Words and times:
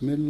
بسم 0.00 0.08
الله 0.08 0.29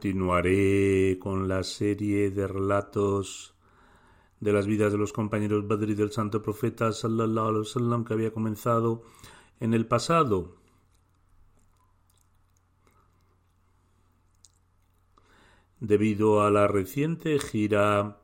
continuaré 0.00 1.18
con 1.18 1.46
la 1.46 1.62
serie 1.62 2.30
de 2.30 2.48
relatos 2.48 3.54
de 4.40 4.50
las 4.50 4.66
vidas 4.66 4.92
de 4.92 4.96
los 4.96 5.12
compañeros 5.12 5.68
Badri 5.68 5.92
del 5.94 6.10
Santo 6.10 6.40
Profeta 6.40 6.90
sallallahu 6.90 7.48
alaihi 7.48 8.04
que 8.06 8.14
había 8.14 8.32
comenzado 8.32 9.02
en 9.60 9.74
el 9.74 9.86
pasado. 9.86 10.56
Debido 15.80 16.42
a 16.44 16.50
la 16.50 16.66
reciente 16.66 17.38
gira 17.38 18.22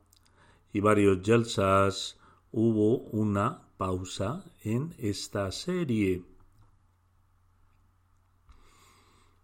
y 0.72 0.80
varios 0.80 1.18
jalsas, 1.26 2.18
hubo 2.52 3.00
una 3.10 3.68
pausa 3.76 4.46
en 4.62 4.94
esta 4.96 5.52
serie. 5.52 6.24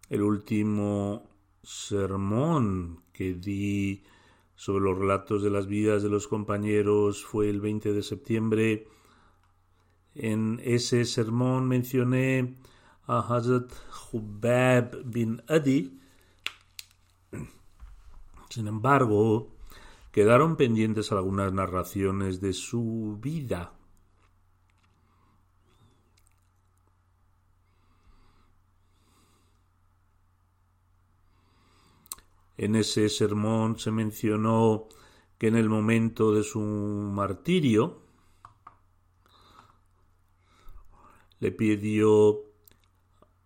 El 0.09 0.22
último 0.22 1.31
sermón 1.62 3.03
que 3.12 3.34
di 3.34 4.03
sobre 4.56 4.84
los 4.84 4.99
relatos 4.99 5.43
de 5.43 5.50
las 5.50 5.67
vidas 5.67 6.03
de 6.03 6.09
los 6.09 6.28
compañeros 6.28 7.25
fue 7.25 7.49
el 7.49 7.61
20 7.61 7.93
de 7.93 8.03
septiembre. 8.03 8.89
En 10.15 10.61
ese 10.62 11.05
sermón 11.05 11.69
mencioné 11.69 12.56
a 13.06 13.21
Hazrat 13.21 13.72
Hubab 14.12 15.03
bin 15.05 15.43
Adi. 15.49 15.99
Sin 18.49 18.67
embargo, 18.67 19.51
quedaron 20.11 20.56
pendientes 20.56 21.11
algunas 21.11 21.53
narraciones 21.53 22.41
de 22.41 22.53
su 22.53 23.19
vida. 23.21 23.72
En 32.62 32.77
ese 32.77 33.09
sermón 33.09 33.77
se 33.77 33.91
mencionó 33.91 34.87
que 35.37 35.49
en 35.49 35.56
el 35.56 35.69
momento 35.69 36.33
de 36.33 36.45
su 36.45 36.61
martirio 36.61 38.03
le 41.41 41.51
pidió 41.51 42.39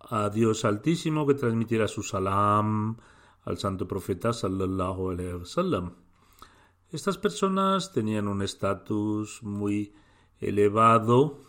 a 0.01 0.29
Dios 0.29 0.67
Altísimo 0.67 1.27
que 1.27 1.33
transmitiera 1.33 1.89
su 1.89 2.03
salam 2.03 2.99
al 3.45 3.57
santo 3.57 3.89
profeta 3.89 4.35
sallallahu 4.35 5.13
alaihi 5.13 5.33
wasallam. 5.33 5.95
Estas 6.91 7.17
personas 7.17 7.93
tenían 7.93 8.29
un 8.29 8.43
estatus 8.43 9.43
muy 9.43 9.95
elevado 10.41 11.41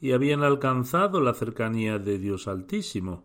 y 0.00 0.12
habían 0.12 0.44
alcanzado 0.44 1.20
la 1.20 1.34
cercanía 1.34 1.98
de 1.98 2.20
Dios 2.20 2.46
Altísimo. 2.46 3.24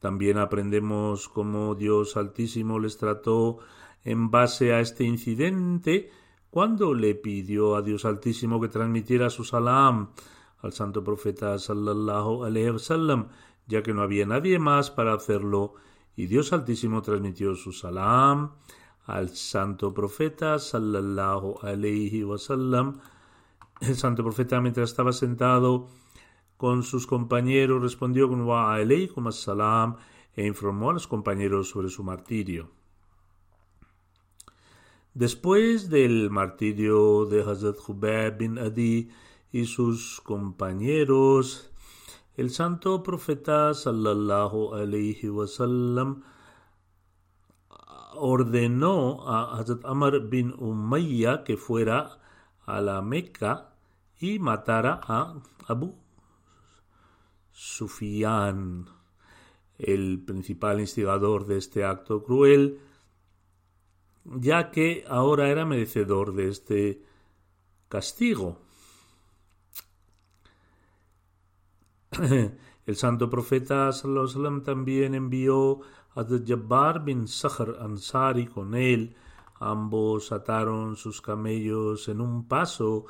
También 0.00 0.38
aprendemos 0.38 1.28
cómo 1.28 1.74
Dios 1.74 2.16
Altísimo 2.16 2.78
les 2.78 2.96
trató 2.96 3.58
en 4.02 4.30
base 4.30 4.72
a 4.72 4.80
este 4.80 5.04
incidente 5.04 6.10
cuando 6.48 6.94
le 6.94 7.14
pidió 7.14 7.76
a 7.76 7.82
Dios 7.82 8.06
Altísimo 8.06 8.60
que 8.60 8.68
transmitiera 8.68 9.28
su 9.28 9.44
salam 9.44 10.08
al 10.62 10.72
santo 10.72 11.04
profeta 11.04 11.58
sallallahu 11.58 12.44
alaihi 12.44 12.70
wasallam, 12.70 13.28
ya 13.66 13.82
que 13.82 13.94
no 13.94 14.02
había 14.02 14.26
nadie 14.26 14.58
más 14.58 14.90
para 14.90 15.14
hacerlo, 15.14 15.74
y 16.16 16.26
Dios 16.26 16.52
Altísimo 16.52 17.02
transmitió 17.02 17.54
su 17.54 17.72
salam 17.72 18.52
al 19.04 19.28
santo 19.30 19.92
profeta 19.92 20.58
sallallahu 20.58 21.58
alaihi 21.62 22.24
wasallam. 22.24 23.00
El 23.80 23.96
santo 23.96 24.22
profeta 24.22 24.60
mientras 24.60 24.90
estaba 24.90 25.12
sentado 25.12 25.88
con 26.60 26.82
sus 26.82 27.06
compañeros 27.06 27.80
respondió 27.80 28.28
con 28.28 28.42
wa 28.42 28.74
alaykum 28.74 29.28
assalam 29.28 29.96
e 30.36 30.46
informó 30.46 30.90
a 30.90 30.92
los 30.92 31.06
compañeros 31.06 31.70
sobre 31.70 31.88
su 31.88 32.04
martirio. 32.04 32.68
Después 35.14 35.88
del 35.88 36.28
martirio 36.28 37.24
de 37.24 37.40
Hazrat 37.40 37.78
Hubab 37.88 38.36
bin 38.36 38.58
Adi 38.58 39.08
y 39.50 39.64
sus 39.64 40.20
compañeros, 40.20 41.70
el 42.36 42.50
santo 42.50 43.02
profeta 43.02 43.72
sallallahu 43.72 44.74
alayhi 44.74 45.30
wasallam 45.30 46.24
ordenó 48.16 49.26
a 49.26 49.56
Hazrat 49.58 49.82
Amr 49.86 50.28
bin 50.28 50.52
Umayya 50.58 51.42
que 51.42 51.56
fuera 51.56 52.20
a 52.66 52.82
la 52.82 53.00
Meca 53.00 53.72
y 54.20 54.38
matara 54.38 55.00
a 55.02 55.40
Abu 55.66 55.96
Sufián, 57.62 58.86
el 59.76 60.24
principal 60.24 60.80
instigador 60.80 61.46
de 61.46 61.58
este 61.58 61.84
acto 61.84 62.22
cruel, 62.22 62.80
ya 64.24 64.70
que 64.70 65.04
ahora 65.06 65.50
era 65.50 65.66
merecedor 65.66 66.32
de 66.34 66.48
este 66.48 67.04
castigo. 67.90 68.56
El 72.86 72.96
santo 72.96 73.28
profeta 73.28 73.92
sallam, 73.92 74.62
también 74.62 75.14
envió 75.14 75.82
a 76.14 76.24
Jabbar 76.24 77.04
bin 77.04 77.28
Sahr 77.28 77.76
Ansari 77.78 78.46
con 78.46 78.74
él. 78.74 79.14
Ambos 79.60 80.32
ataron 80.32 80.96
sus 80.96 81.20
camellos 81.20 82.08
en 82.08 82.22
un 82.22 82.48
paso 82.48 83.04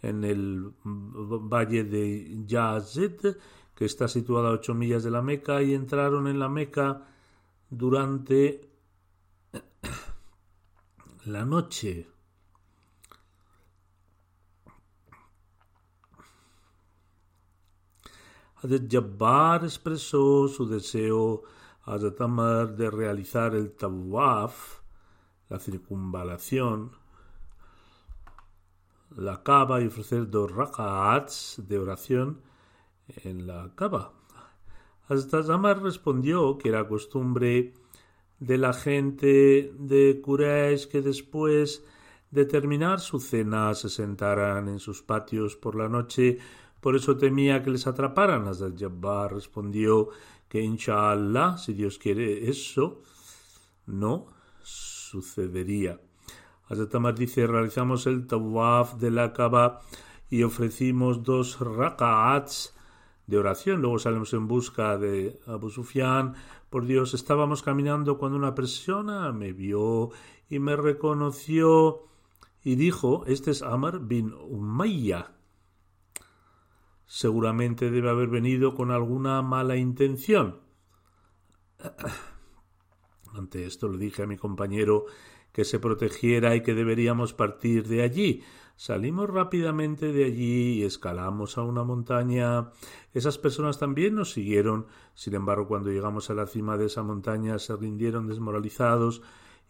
en 0.00 0.22
el 0.22 0.72
valle 0.84 1.82
de 1.82 2.44
Yazid, 2.46 3.34
que 3.76 3.84
está 3.84 4.08
situada 4.08 4.48
a 4.48 4.52
ocho 4.52 4.74
millas 4.74 5.04
de 5.04 5.10
la 5.10 5.22
Meca, 5.22 5.62
y 5.62 5.74
entraron 5.74 6.26
en 6.26 6.38
la 6.38 6.48
Meca 6.48 7.02
durante 7.68 8.70
la 11.26 11.44
noche. 11.44 12.08
Hazrat 18.56 18.90
Jabbar 18.90 19.64
expresó 19.64 20.48
su 20.48 20.66
deseo 20.66 21.42
a 21.82 21.98
Zatamar 21.98 22.74
de 22.74 22.90
realizar 22.90 23.54
el 23.54 23.72
Tawaf, 23.72 24.80
la 25.50 25.58
circunvalación, 25.58 26.92
la 29.14 29.42
cava 29.42 29.82
y 29.82 29.86
ofrecer 29.86 30.30
dos 30.30 30.50
rakats 30.50 31.62
de 31.68 31.78
oración 31.78 32.40
en 33.24 33.46
la 33.46 33.72
cava. 33.74 34.12
Hazrat 35.08 35.48
Amar 35.50 35.82
respondió 35.82 36.58
que 36.58 36.68
era 36.68 36.88
costumbre 36.88 37.74
de 38.40 38.58
la 38.58 38.72
gente 38.72 39.72
de 39.78 40.20
Quraysh 40.22 40.88
que 40.88 41.00
después 41.00 41.84
de 42.30 42.44
terminar 42.44 43.00
su 43.00 43.20
cena 43.20 43.74
se 43.74 43.88
sentaran 43.88 44.68
en 44.68 44.80
sus 44.80 45.02
patios 45.02 45.56
por 45.56 45.76
la 45.76 45.88
noche, 45.88 46.38
por 46.80 46.96
eso 46.96 47.16
temía 47.16 47.62
que 47.62 47.70
les 47.70 47.86
atraparan. 47.86 48.48
Hazrat 48.48 48.78
Jabbar 48.78 49.32
respondió 49.32 50.08
que 50.48 50.60
inshallah, 50.60 51.56
si 51.56 51.72
Dios 51.72 51.98
quiere 51.98 52.48
eso, 52.48 53.02
no 53.86 54.26
sucedería. 54.62 56.00
Hazrat 56.68 56.94
Amar 56.96 57.14
dice, 57.14 57.46
realizamos 57.46 58.06
el 58.06 58.26
tawaf 58.26 58.94
de 58.94 59.12
la 59.12 59.32
Kaaba 59.32 59.80
y 60.28 60.42
ofrecimos 60.42 61.22
dos 61.22 61.60
raka'ats 61.60 62.75
de 63.26 63.38
oración. 63.38 63.80
Luego 63.80 63.98
salimos 63.98 64.32
en 64.32 64.46
busca 64.46 64.96
de 64.98 65.40
Abu 65.46 65.70
Sufyan. 65.70 66.34
Por 66.70 66.86
Dios, 66.86 67.14
estábamos 67.14 67.62
caminando 67.62 68.18
cuando 68.18 68.38
una 68.38 68.54
persona 68.54 69.32
me 69.32 69.52
vio 69.52 70.10
y 70.48 70.58
me 70.58 70.76
reconoció 70.76 72.04
y 72.62 72.76
dijo, 72.76 73.24
este 73.26 73.50
es 73.50 73.62
Amar 73.62 74.00
bin 74.00 74.32
Umayya. 74.34 75.32
Seguramente 77.06 77.90
debe 77.90 78.10
haber 78.10 78.28
venido 78.28 78.74
con 78.74 78.90
alguna 78.90 79.40
mala 79.42 79.76
intención. 79.76 80.60
Ante 83.34 83.66
esto 83.66 83.88
le 83.88 83.98
dije 83.98 84.22
a 84.22 84.26
mi 84.26 84.36
compañero 84.36 85.04
que 85.52 85.64
se 85.64 85.78
protegiera 85.78 86.54
y 86.56 86.62
que 86.62 86.74
deberíamos 86.74 87.32
partir 87.32 87.86
de 87.86 88.02
allí. 88.02 88.42
Salimos 88.76 89.30
rápidamente 89.30 90.12
de 90.12 90.26
allí 90.26 90.74
y 90.74 90.84
escalamos 90.84 91.56
a 91.56 91.62
una 91.62 91.82
montaña. 91.82 92.72
Esas 93.14 93.38
personas 93.38 93.78
también 93.78 94.14
nos 94.14 94.32
siguieron. 94.32 94.86
Sin 95.14 95.34
embargo, 95.34 95.66
cuando 95.66 95.90
llegamos 95.90 96.28
a 96.28 96.34
la 96.34 96.46
cima 96.46 96.76
de 96.76 96.86
esa 96.86 97.02
montaña 97.02 97.58
se 97.58 97.74
rindieron 97.74 98.26
desmoralizados 98.26 99.22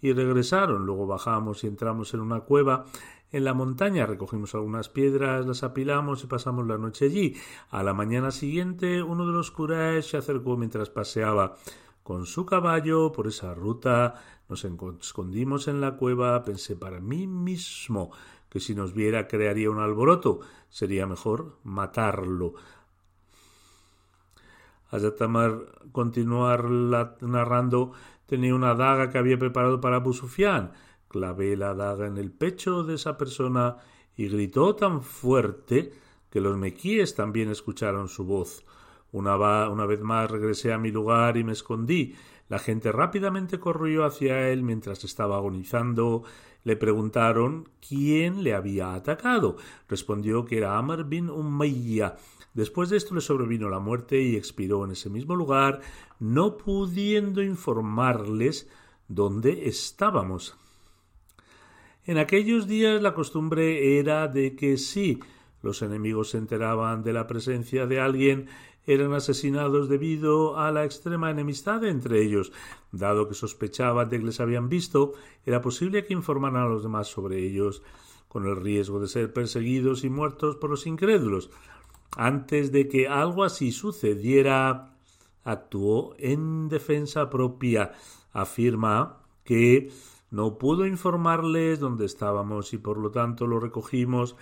y 0.02 0.12
regresaron. 0.12 0.86
Luego 0.86 1.06
bajamos 1.06 1.62
y 1.62 1.68
entramos 1.68 2.14
en 2.14 2.20
una 2.20 2.40
cueva. 2.40 2.86
En 3.30 3.44
la 3.44 3.54
montaña 3.54 4.06
recogimos 4.06 4.56
algunas 4.56 4.88
piedras, 4.88 5.46
las 5.46 5.62
apilamos 5.62 6.24
y 6.24 6.26
pasamos 6.26 6.66
la 6.66 6.76
noche 6.76 7.04
allí. 7.04 7.36
A 7.70 7.84
la 7.84 7.94
mañana 7.94 8.32
siguiente, 8.32 9.04
uno 9.04 9.24
de 9.24 9.32
los 9.32 9.52
curas 9.52 10.04
se 10.04 10.16
acercó 10.16 10.56
mientras 10.56 10.90
paseaba 10.90 11.54
con 12.02 12.26
su 12.26 12.44
caballo 12.44 13.12
por 13.12 13.28
esa 13.28 13.54
ruta. 13.54 14.14
Nos 14.48 14.64
escondimos 14.64 15.68
en 15.68 15.80
la 15.80 15.96
cueva. 15.96 16.42
Pensé 16.44 16.76
para 16.76 17.00
mí 17.00 17.26
mismo 17.26 18.10
que 18.56 18.60
si 18.60 18.74
nos 18.74 18.94
viera 18.94 19.28
crearía 19.28 19.68
un 19.68 19.80
alboroto. 19.80 20.40
Sería 20.70 21.06
mejor 21.06 21.58
matarlo. 21.62 22.54
Ayatamar 24.90 25.90
continuó 25.92 26.48
narrando 27.20 27.92
tenía 28.24 28.54
una 28.54 28.74
daga 28.74 29.10
que 29.10 29.18
había 29.18 29.38
preparado 29.38 29.78
para 29.78 29.96
Abu 29.96 30.14
Sufyan. 30.14 30.72
Clavé 31.08 31.54
la 31.54 31.74
daga 31.74 32.06
en 32.06 32.16
el 32.16 32.30
pecho 32.32 32.82
de 32.82 32.94
esa 32.94 33.18
persona 33.18 33.76
y 34.16 34.28
gritó 34.28 34.74
tan 34.74 35.02
fuerte 35.02 35.92
que 36.30 36.40
los 36.40 36.56
mequíes 36.56 37.14
también 37.14 37.50
escucharon 37.50 38.08
su 38.08 38.24
voz. 38.24 38.64
Una, 39.12 39.68
una, 39.68 39.84
vez 39.84 40.00
más 40.00 40.30
regresé 40.30 40.72
a 40.72 40.78
mi 40.78 40.90
lugar 40.90 41.36
y 41.36 41.44
me 41.44 41.52
escondí. 41.52 42.14
La 42.48 42.58
gente 42.58 42.90
rápidamente 42.90 43.60
corrió 43.60 44.06
hacia 44.06 44.48
él 44.48 44.62
mientras 44.62 45.04
estaba 45.04 45.36
agonizando. 45.36 46.24
Le 46.66 46.74
preguntaron 46.74 47.68
quién 47.80 48.42
le 48.42 48.52
había 48.52 48.94
atacado. 48.94 49.56
Respondió 49.88 50.44
que 50.44 50.58
era 50.58 50.76
Amr 50.76 51.04
bin 51.04 51.30
Umayya. 51.30 52.16
Después 52.54 52.90
de 52.90 52.96
esto 52.96 53.14
le 53.14 53.20
sobrevino 53.20 53.68
la 53.68 53.78
muerte 53.78 54.20
y 54.20 54.34
expiró 54.34 54.84
en 54.84 54.90
ese 54.90 55.08
mismo 55.08 55.36
lugar, 55.36 55.80
no 56.18 56.56
pudiendo 56.56 57.40
informarles 57.40 58.68
dónde 59.06 59.68
estábamos. 59.68 60.56
En 62.04 62.18
aquellos 62.18 62.66
días 62.66 63.00
la 63.00 63.14
costumbre 63.14 64.00
era 64.00 64.26
de 64.26 64.56
que 64.56 64.76
si 64.76 65.20
los 65.62 65.82
enemigos 65.82 66.30
se 66.30 66.38
enteraban 66.38 67.04
de 67.04 67.12
la 67.12 67.28
presencia 67.28 67.86
de 67.86 68.00
alguien, 68.00 68.48
eran 68.86 69.12
asesinados 69.12 69.88
debido 69.88 70.58
a 70.58 70.70
la 70.70 70.84
extrema 70.84 71.30
enemistad 71.30 71.84
entre 71.84 72.22
ellos. 72.22 72.52
Dado 72.92 73.28
que 73.28 73.34
sospechaban 73.34 74.08
de 74.08 74.18
que 74.18 74.26
les 74.26 74.40
habían 74.40 74.68
visto, 74.68 75.12
era 75.44 75.60
posible 75.60 76.04
que 76.04 76.14
informaran 76.14 76.62
a 76.62 76.68
los 76.68 76.82
demás 76.82 77.08
sobre 77.08 77.44
ellos, 77.44 77.82
con 78.28 78.46
el 78.46 78.56
riesgo 78.56 79.00
de 79.00 79.08
ser 79.08 79.32
perseguidos 79.32 80.04
y 80.04 80.10
muertos 80.10 80.56
por 80.56 80.70
los 80.70 80.86
incrédulos. 80.86 81.50
Antes 82.16 82.72
de 82.72 82.88
que 82.88 83.08
algo 83.08 83.44
así 83.44 83.72
sucediera, 83.72 84.96
actuó 85.46 86.14
en 86.18 86.68
defensa 86.68 87.30
propia. 87.30 87.92
Afirma 88.32 89.22
que 89.44 89.90
no 90.30 90.58
pudo 90.58 90.86
informarles 90.86 91.78
dónde 91.80 92.04
estábamos 92.04 92.74
y 92.74 92.78
por 92.78 92.98
lo 92.98 93.10
tanto 93.10 93.46
lo 93.46 93.60
recogimos 93.60 94.36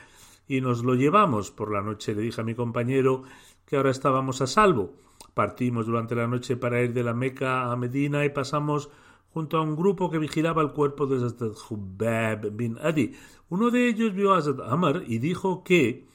y 0.48 0.60
nos 0.60 0.82
lo 0.82 0.94
llevamos. 0.94 1.50
Por 1.50 1.70
la 1.72 1.82
noche 1.82 2.14
le 2.14 2.22
dije 2.22 2.40
a 2.40 2.44
mi 2.44 2.54
compañero 2.54 3.22
que 3.66 3.76
ahora 3.76 3.90
estábamos 3.90 4.40
a 4.40 4.46
salvo. 4.46 4.94
Partimos 5.34 5.86
durante 5.86 6.14
la 6.14 6.26
noche 6.26 6.56
para 6.56 6.82
ir 6.82 6.92
de 6.92 7.02
la 7.02 7.14
Meca 7.14 7.70
a 7.70 7.76
Medina 7.76 8.24
y 8.24 8.30
pasamos 8.30 8.90
junto 9.30 9.58
a 9.58 9.62
un 9.62 9.74
grupo 9.74 10.10
que 10.10 10.18
vigilaba 10.18 10.62
el 10.62 10.72
cuerpo 10.72 11.06
de 11.06 11.16
Hazrat 11.16 11.56
Hubab 11.68 12.50
bin 12.52 12.78
Adi. 12.80 13.12
Uno 13.48 13.70
de 13.70 13.88
ellos 13.88 14.14
vio 14.14 14.32
a 14.32 14.38
Hazrat 14.38 14.60
Amr 14.60 15.04
y 15.06 15.18
dijo 15.18 15.64
que 15.64 16.06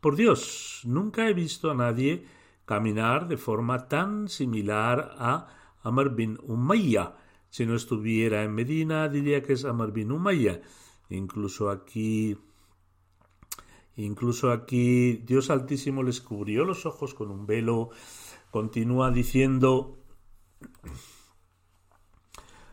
por 0.00 0.16
Dios, 0.16 0.80
nunca 0.84 1.28
he 1.28 1.34
visto 1.34 1.70
a 1.70 1.74
nadie 1.74 2.24
caminar 2.64 3.28
de 3.28 3.36
forma 3.36 3.86
tan 3.86 4.28
similar 4.28 5.14
a 5.18 5.48
Amr 5.82 6.14
bin 6.14 6.38
Umayya. 6.42 7.16
Si 7.50 7.66
no 7.66 7.74
estuviera 7.74 8.42
en 8.42 8.54
Medina, 8.54 9.10
diría 9.10 9.42
que 9.42 9.52
es 9.52 9.66
Amr 9.66 9.92
bin 9.92 10.10
Umayya. 10.10 10.62
Incluso 11.10 11.68
aquí, 11.68 12.38
incluso 14.04 14.50
aquí, 14.50 15.22
Dios 15.26 15.50
Altísimo 15.50 16.02
les 16.02 16.20
cubrió 16.20 16.64
los 16.64 16.86
ojos 16.86 17.14
con 17.14 17.30
un 17.30 17.46
velo. 17.46 17.90
Continúa 18.50 19.10
diciendo. 19.10 19.98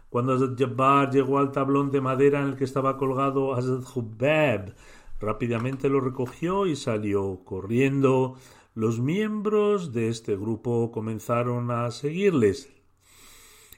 Cuando 0.09 0.55
Jabbar 0.55 1.11
llegó 1.11 1.37
al 1.37 1.51
tablón 1.51 1.91
de 1.91 2.01
madera 2.01 2.41
en 2.41 2.47
el 2.49 2.55
que 2.55 2.63
estaba 2.63 2.97
colgado 2.97 3.53
Hazrat 3.53 3.83
Hubab, 3.95 4.73
Rápidamente 5.19 5.89
lo 5.89 5.99
recogió 5.99 6.67
y 6.67 6.75
salió 6.75 7.41
corriendo. 7.43 8.35
Los 8.75 8.99
miembros 8.99 9.91
de 9.91 10.09
este 10.09 10.35
grupo 10.35 10.91
comenzaron 10.91 11.71
a 11.71 11.89
seguirles. 11.89 12.69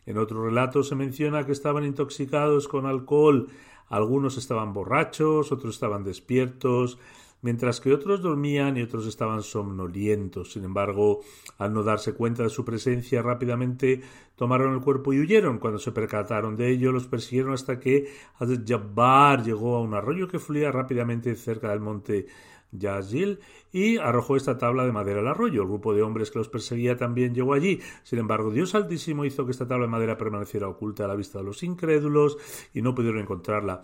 En 0.05 0.17
otro 0.17 0.43
relato 0.43 0.83
se 0.83 0.95
menciona 0.95 1.45
que 1.45 1.53
estaban 1.53 1.85
intoxicados 1.85 2.67
con 2.67 2.85
alcohol, 2.85 3.47
algunos 3.87 4.37
estaban 4.37 4.73
borrachos, 4.73 5.51
otros 5.51 5.75
estaban 5.75 6.03
despiertos, 6.03 6.97
mientras 7.41 7.79
que 7.79 7.93
otros 7.93 8.21
dormían 8.21 8.77
y 8.77 8.81
otros 8.81 9.07
estaban 9.07 9.41
somnolientos. 9.41 10.53
Sin 10.53 10.63
embargo, 10.63 11.21
al 11.57 11.73
no 11.73 11.83
darse 11.83 12.13
cuenta 12.13 12.43
de 12.43 12.49
su 12.49 12.65
presencia, 12.65 13.21
rápidamente 13.21 14.01
tomaron 14.35 14.73
el 14.73 14.81
cuerpo 14.81 15.13
y 15.13 15.19
huyeron. 15.19 15.59
Cuando 15.59 15.79
se 15.79 15.91
percataron 15.91 16.55
de 16.55 16.71
ello, 16.71 16.91
los 16.91 17.07
persiguieron 17.07 17.53
hasta 17.53 17.79
que 17.79 18.07
Hazrat 18.39 18.67
Jabbar 18.67 19.43
llegó 19.43 19.75
a 19.75 19.81
un 19.81 19.93
arroyo 19.93 20.27
que 20.27 20.39
fluía 20.39 20.71
rápidamente 20.71 21.35
cerca 21.35 21.69
del 21.69 21.79
monte 21.79 22.27
Yazil 22.71 23.39
y 23.71 23.97
arrojó 23.97 24.35
esta 24.35 24.57
tabla 24.57 24.85
de 24.85 24.91
madera 24.91 25.19
al 25.19 25.27
arroyo. 25.27 25.61
El 25.61 25.67
grupo 25.67 25.93
de 25.93 26.01
hombres 26.01 26.31
que 26.31 26.39
los 26.39 26.49
perseguía 26.49 26.97
también 26.97 27.33
llegó 27.33 27.53
allí. 27.53 27.79
Sin 28.03 28.19
embargo, 28.19 28.51
Dios 28.51 28.75
Altísimo 28.75 29.25
hizo 29.25 29.45
que 29.45 29.51
esta 29.51 29.67
tabla 29.67 29.85
de 29.85 29.91
madera 29.91 30.17
permaneciera 30.17 30.67
oculta 30.67 31.05
a 31.05 31.07
la 31.07 31.15
vista 31.15 31.39
de 31.39 31.45
los 31.45 31.63
incrédulos 31.63 32.37
y 32.73 32.81
no 32.81 32.95
pudieron 32.95 33.21
encontrarla. 33.21 33.81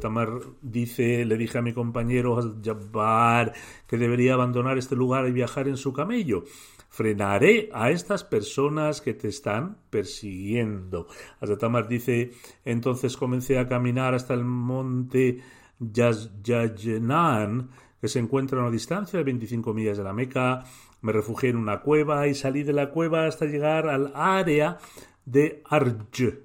Tamar 0.00 0.40
dice, 0.62 1.24
le 1.24 1.36
dije 1.36 1.58
a 1.58 1.62
mi 1.62 1.72
compañero 1.72 2.38
Jabbar 2.62 3.52
que 3.86 3.98
debería 3.98 4.34
abandonar 4.34 4.78
este 4.78 4.96
lugar 4.96 5.26
y 5.28 5.32
viajar 5.32 5.68
en 5.68 5.76
su 5.76 5.92
camello. 5.92 6.44
Frenaré 6.90 7.68
a 7.72 7.90
estas 7.90 8.24
personas 8.24 9.00
que 9.02 9.14
te 9.14 9.28
están 9.28 9.76
persiguiendo. 9.90 11.06
Tamar 11.58 11.86
dice, 11.86 12.32
entonces 12.64 13.16
comencé 13.16 13.58
a 13.58 13.68
caminar 13.68 14.14
hasta 14.14 14.34
el 14.34 14.44
monte 14.44 15.40
Yazjenan 15.80 17.70
que 18.00 18.08
se 18.08 18.18
encuentra 18.18 18.58
a 18.58 18.62
una 18.62 18.70
distancia 18.70 19.18
de 19.18 19.24
25 19.24 19.74
millas 19.74 19.98
de 19.98 20.04
la 20.04 20.12
Meca. 20.12 20.64
Me 21.00 21.12
refugié 21.12 21.50
en 21.50 21.56
una 21.56 21.80
cueva 21.80 22.26
y 22.26 22.34
salí 22.34 22.62
de 22.62 22.72
la 22.72 22.90
cueva 22.90 23.26
hasta 23.26 23.46
llegar 23.46 23.88
al 23.88 24.12
área 24.14 24.78
de 25.24 25.62
Arj, 25.68 26.38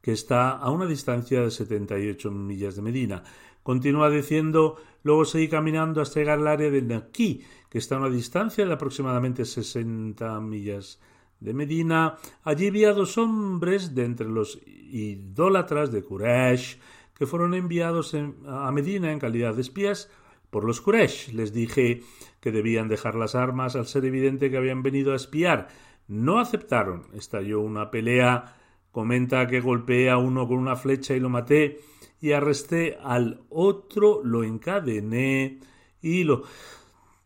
que 0.00 0.12
está 0.12 0.50
a 0.50 0.70
una 0.70 0.86
distancia 0.86 1.42
de 1.42 1.50
78 1.50 2.30
millas 2.30 2.76
de 2.76 2.82
Medina. 2.82 3.24
Continúa 3.62 4.10
diciendo, 4.10 4.76
luego 5.04 5.24
seguí 5.24 5.48
caminando 5.48 6.00
hasta 6.00 6.20
llegar 6.20 6.38
al 6.40 6.48
área 6.48 6.70
de 6.70 6.82
Naqi, 6.82 7.42
que 7.70 7.78
está 7.78 7.96
a 7.96 7.98
una 8.00 8.10
distancia 8.10 8.66
de 8.66 8.72
aproximadamente 8.72 9.44
60 9.44 10.40
millas 10.40 11.00
de 11.40 11.54
Medina. 11.54 12.18
Allí 12.44 12.70
vi 12.70 12.84
a 12.84 12.92
dos 12.92 13.18
hombres 13.18 13.94
de 13.94 14.04
entre 14.04 14.28
los 14.28 14.60
idólatras 14.66 15.90
de 15.90 16.02
Quraysh 16.02 16.78
que 17.14 17.26
fueron 17.26 17.54
enviados 17.54 18.14
a 18.46 18.70
Medina 18.72 19.12
en 19.12 19.18
calidad 19.18 19.54
de 19.54 19.62
espías 19.62 20.10
por 20.50 20.64
los 20.64 20.80
Quraysh. 20.80 21.32
Les 21.32 21.52
dije 21.52 22.02
que 22.40 22.52
debían 22.52 22.88
dejar 22.88 23.14
las 23.14 23.34
armas 23.34 23.76
al 23.76 23.86
ser 23.86 24.04
evidente 24.04 24.50
que 24.50 24.56
habían 24.56 24.82
venido 24.82 25.12
a 25.12 25.16
espiar. 25.16 25.68
No 26.08 26.38
aceptaron. 26.38 27.04
Estalló 27.14 27.60
una 27.60 27.90
pelea. 27.90 28.56
Comenta 28.90 29.46
que 29.46 29.60
golpeé 29.60 30.10
a 30.10 30.18
uno 30.18 30.46
con 30.46 30.58
una 30.58 30.76
flecha 30.76 31.14
y 31.14 31.20
lo 31.20 31.30
maté 31.30 31.80
y 32.20 32.32
arresté 32.32 32.98
al 33.02 33.40
otro, 33.50 34.22
lo 34.22 34.44
encadené 34.44 35.58
y 36.00 36.24
lo 36.24 36.44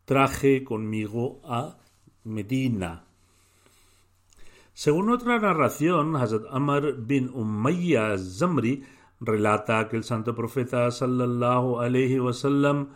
traje 0.05 0.64
conmigo 0.64 1.40
a 1.45 1.76
Medina. 2.25 3.05
Según 4.73 5.11
otra 5.11 5.38
narración, 5.38 6.16
Hazrat 6.16 6.45
Amr 6.50 6.95
bin 6.99 7.28
Umayya 7.28 8.16
Zamri 8.19 8.85
relata 9.20 9.88
que 9.88 9.96
el 9.96 10.04
santo 10.04 10.35
profeta 10.35 10.90
sallallahu 10.90 11.80
alaihi 11.80 12.20
wasallam 12.20 12.88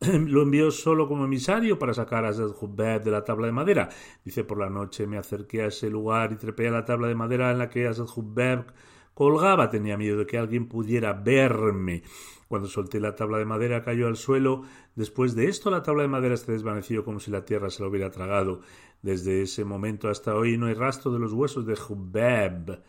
lo 0.00 0.42
envió 0.42 0.70
solo 0.70 1.08
como 1.08 1.24
emisario 1.24 1.78
para 1.78 1.94
sacar 1.94 2.24
a 2.24 2.30
Hubbab 2.30 3.02
de 3.02 3.10
la 3.10 3.24
tabla 3.24 3.46
de 3.46 3.52
madera. 3.52 3.88
Dice, 4.24 4.44
por 4.44 4.58
la 4.58 4.68
noche 4.68 5.06
me 5.06 5.16
acerqué 5.16 5.62
a 5.62 5.66
ese 5.66 5.88
lugar 5.88 6.32
y 6.32 6.36
trepé 6.36 6.68
a 6.68 6.70
la 6.70 6.84
tabla 6.84 7.08
de 7.08 7.14
madera 7.14 7.50
en 7.50 7.58
la 7.58 7.70
que 7.70 7.88
Hubbab 7.88 8.66
colgaba. 9.14 9.70
Tenía 9.70 9.96
miedo 9.96 10.18
de 10.18 10.26
que 10.26 10.38
alguien 10.38 10.68
pudiera 10.68 11.14
verme. 11.14 12.02
Cuando 12.48 12.68
solté 12.68 13.00
la 13.00 13.14
tabla 13.14 13.38
de 13.38 13.46
madera 13.46 13.82
cayó 13.82 14.06
al 14.06 14.16
suelo. 14.16 14.62
Después 14.94 15.34
de 15.34 15.48
esto 15.48 15.70
la 15.70 15.82
tabla 15.82 16.02
de 16.02 16.08
madera 16.08 16.36
se 16.36 16.52
desvaneció 16.52 17.04
como 17.04 17.18
si 17.18 17.30
la 17.30 17.44
tierra 17.44 17.70
se 17.70 17.82
la 17.82 17.88
hubiera 17.88 18.10
tragado. 18.10 18.60
Desde 19.02 19.42
ese 19.42 19.64
momento 19.64 20.08
hasta 20.08 20.34
hoy 20.34 20.58
no 20.58 20.66
hay 20.66 20.74
rastro 20.74 21.10
de 21.10 21.18
los 21.18 21.32
huesos 21.32 21.66
de 21.66 21.74
Hubab. 21.74 22.82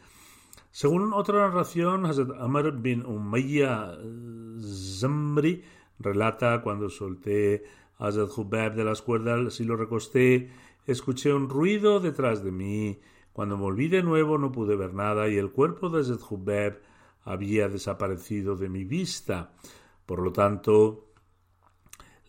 Según 0.77 1.12
otra 1.12 1.48
narración, 1.48 2.05
Hazrat 2.05 2.39
Amr 2.39 2.72
bin 2.72 3.03
Umayya 3.03 3.98
Zamri 4.60 5.63
relata 5.98 6.62
cuando 6.62 6.88
solté 6.91 7.63
a 7.98 8.05
Hazrat 8.05 8.29
Hubab 8.38 8.75
de 8.75 8.84
las 8.84 9.01
cuerdas 9.01 9.60
y 9.60 9.63
lo 9.63 9.75
recosté, 9.75 10.51
escuché 10.86 11.34
un 11.34 11.50
ruido 11.50 12.00
detrás 12.00 12.43
de 12.43 12.51
mí. 12.51 13.00
Cuando 13.34 13.57
volví 13.57 13.88
de 13.88 14.03
nuevo 14.03 14.38
no 14.38 14.51
pude 14.51 14.75
ver 14.75 14.93
nada 14.93 15.27
y 15.29 15.38
el 15.38 15.50
cuerpo 15.50 15.89
de 15.89 16.01
Hazrat 16.01 16.22
Hubab 16.29 16.79
había 17.24 17.69
desaparecido 17.69 18.55
de 18.55 18.69
mi 18.69 18.84
vista. 18.84 19.53
Por 20.05 20.22
lo 20.22 20.31
tanto, 20.31 21.07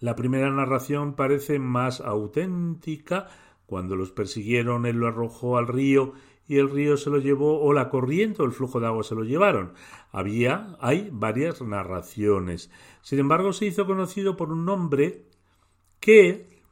la 0.01 0.17
primera 0.17 0.49
narración 0.51 1.17
parece 1.17 1.59
más 1.59 2.01
auténtica. 2.01 3.29
Cuando 3.67 3.95
los 3.95 4.11
persiguieron, 4.11 4.87
él 4.87 4.97
lo 4.97 5.09
arrojó 5.09 5.59
al 5.59 5.69
río 5.69 6.15
y 6.49 6.57
el 6.57 6.71
río 6.71 6.97
se 6.97 7.11
lo 7.11 7.19
llevó, 7.19 7.61
o 7.61 7.73
la 7.75 7.91
corriente 7.91 8.43
o 8.43 8.47
el 8.47 8.53
flujo 8.53 8.81
de 8.81 8.87
agua 8.87 9.05
se 9.05 9.15
lo 9.15 9.23
llevaron. 9.23 9.75
Había, 10.11 10.77
hay 10.81 11.11
varias 11.13 11.61
narraciones. 11.61 12.71
Sin 13.03 13.19
embargo, 13.19 13.53
se 13.53 13.67
hizo 13.67 13.87
conocido 13.87 14.37
por 14.37 14.51
un 14.51 14.65
nombre 14.65 15.27
que 16.01 16.63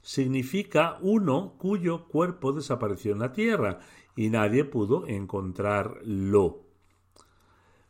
significa 0.00 0.96
uno 1.02 1.54
cuyo 1.58 2.08
cuerpo 2.08 2.52
desapareció 2.52 3.12
en 3.12 3.18
la 3.18 3.32
tierra 3.32 3.80
y 4.16 4.30
nadie 4.30 4.64
pudo 4.64 5.06
encontrarlo. 5.06 6.62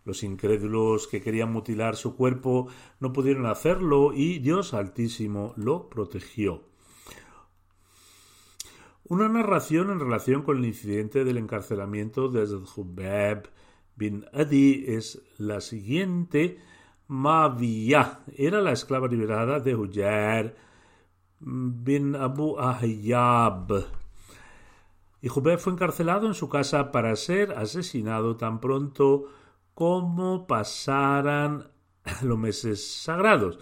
Los 0.05 0.23
incrédulos 0.23 1.07
que 1.07 1.21
querían 1.21 1.53
mutilar 1.53 1.95
su 1.95 2.17
cuerpo 2.17 2.69
no 3.01 3.13
pudieron 3.13 3.47
hacerlo 3.47 4.13
y 4.13 4.39
Dios 4.41 4.75
Altísimo 4.75 5.53
lo 5.57 5.89
protegió. 5.89 6.63
Una 9.09 9.29
narración 9.29 9.91
en 9.93 10.01
relación 10.01 10.43
con 10.43 10.59
el 10.59 10.65
incidente 10.65 11.23
del 11.23 11.37
encarcelamiento 11.37 12.29
de 12.29 12.43
Hubab 12.57 13.49
bin 13.95 14.27
Adi 14.33 14.85
es 14.89 15.23
la 15.39 15.61
siguiente. 15.61 16.59
Maviyah 17.07 18.25
era 18.37 18.61
la 18.61 18.73
esclava 18.73 19.07
liberada 19.07 19.61
de 19.61 19.77
Hujar 19.77 20.57
bin 21.39 22.17
Abu 22.17 22.59
Ahyab. 22.59 23.87
Y 25.23 25.29
Hubab 25.29 25.61
fue 25.61 25.75
encarcelado 25.75 26.27
en 26.27 26.35
su 26.35 26.49
casa 26.49 26.91
para 26.91 27.15
ser 27.15 27.53
asesinado 27.53 28.37
tan 28.37 28.59
pronto 28.59 29.27
cómo 29.75 30.49
pasaran 30.49 31.71
los 32.23 32.39
meses 32.39 33.03
sagrados. 33.05 33.61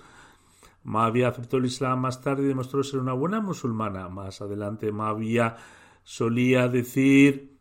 Mavia 0.84 1.28
aceptó 1.28 1.56
el 1.56 1.64
Islam 1.64 2.00
más 2.00 2.20
tarde 2.20 2.44
y 2.44 2.46
demostró 2.46 2.82
ser 2.82 3.00
una 3.00 3.14
buena 3.14 3.40
musulmana. 3.40 4.08
Más 4.08 4.40
adelante 4.40 4.92
Mavia 4.92 5.56
solía 6.02 6.68
decir 6.68 7.56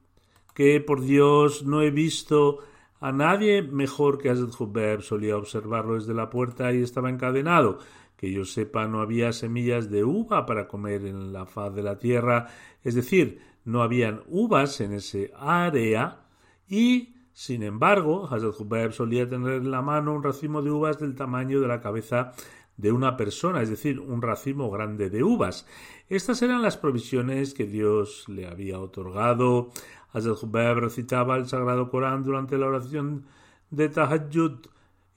que 0.53 0.79
por 0.81 1.01
Dios 1.01 1.63
no 1.65 1.81
he 1.81 1.89
visto 1.89 2.59
a 2.99 3.11
nadie 3.11 3.61
mejor 3.61 4.17
que 4.17 4.29
Hazrat 4.29 4.59
Hubeb. 4.59 5.01
Solía 5.01 5.37
observarlo 5.37 5.95
desde 5.95 6.13
la 6.13 6.29
puerta 6.29 6.71
y 6.73 6.83
estaba 6.83 7.09
encadenado. 7.09 7.79
Que 8.17 8.31
yo 8.31 8.45
sepa, 8.45 8.87
no 8.87 9.01
había 9.01 9.33
semillas 9.33 9.89
de 9.89 10.03
uva 10.03 10.45
para 10.45 10.67
comer 10.67 11.05
en 11.05 11.33
la 11.33 11.45
faz 11.45 11.73
de 11.73 11.83
la 11.83 11.97
tierra, 11.97 12.47
es 12.81 12.95
decir, 12.95 13.41
no 13.65 13.81
habían 13.81 14.21
uvas 14.27 14.79
en 14.79 14.93
ese 14.93 15.33
área 15.37 16.21
y 16.69 17.15
sin 17.33 17.63
embargo, 17.63 18.27
Hazrat 18.31 18.59
Hubayb 18.59 18.91
solía 18.91 19.27
tener 19.27 19.53
en 19.53 19.71
la 19.71 19.81
mano 19.81 20.13
un 20.13 20.21
racimo 20.21 20.61
de 20.61 20.69
uvas 20.69 20.99
del 20.99 21.15
tamaño 21.15 21.59
de 21.59 21.67
la 21.67 21.81
cabeza 21.81 22.31
de 22.77 22.91
una 22.91 23.17
persona, 23.17 23.61
es 23.61 23.69
decir, 23.69 23.99
un 23.99 24.21
racimo 24.21 24.69
grande 24.71 25.09
de 25.09 25.23
uvas. 25.23 25.67
Estas 26.09 26.41
eran 26.41 26.61
las 26.61 26.77
provisiones 26.77 27.53
que 27.53 27.65
Dios 27.65 28.25
le 28.27 28.47
había 28.47 28.79
otorgado. 28.79 29.69
Hazrat 30.11 30.43
recitaba 30.77 31.35
el 31.37 31.47
Sagrado 31.47 31.89
Corán 31.89 32.23
durante 32.23 32.57
la 32.57 32.67
oración 32.67 33.25
de 33.69 33.89
Tahajjud 33.89 34.67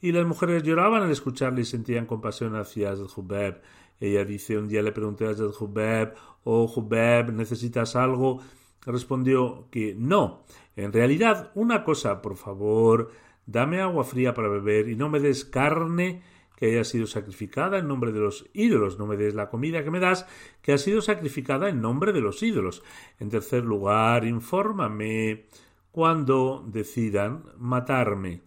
y 0.01 0.13
las 0.13 0.27
mujeres 0.27 0.63
lloraban 0.63 1.03
al 1.03 1.11
escucharle 1.11 1.63
y 1.63 1.65
sentían 1.65 2.07
compasión 2.07 2.57
hacia 2.57 2.93
Hazrat. 2.93 3.63
Ella 3.99 4.25
dice, 4.25 4.59
un 4.59 4.69
día 4.69 4.83
le 4.83 4.93
pregunté 4.93 5.27
a 5.27 5.31
Hazrat 5.31 5.61
Hubayb, 5.61 6.15
oh 6.45 6.71
Hubayb, 6.75 7.33
¿necesitas 7.33 7.97
algo? 7.97 8.41
Respondió 8.85 9.67
que 9.71 9.95
no. 9.99 10.45
En 10.77 10.93
realidad, 10.93 11.51
una 11.55 11.83
cosa, 11.83 12.21
por 12.21 12.37
favor, 12.37 13.11
dame 13.47 13.81
agua 13.81 14.05
fría 14.05 14.35
para 14.35 14.49
beber 14.49 14.89
y 14.89 14.97
no 14.97 15.09
me 15.09 15.21
des 15.21 15.45
carne 15.45 16.23
que 16.57 16.67
haya 16.67 16.85
sido 16.85 17.07
sacrificada 17.07 17.79
en 17.79 17.87
nombre 17.87 18.13
de 18.13 18.21
los 18.21 18.49
ídolos. 18.55 18.99
No 18.99 19.07
me 19.07 19.17
des 19.17 19.35
la 19.35 19.49
comida 19.49 19.85
que 19.85 19.91
me 19.91 20.01
das 20.01 20.27
que 20.63 20.73
ha 20.73 20.79
sido 20.79 21.01
sacrificada 21.01 21.69
en 21.69 21.81
nombre 21.81 22.13
de 22.13 22.21
los 22.21 22.43
ídolos. 22.43 22.83
En 23.21 23.29
tercer 23.29 23.65
lugar, 23.65 24.25
infórmame 24.25 25.47
cuando 25.93 26.65
decidan 26.67 27.45
matarme. 27.59 28.43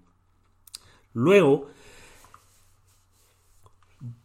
Luego, 1.14 1.70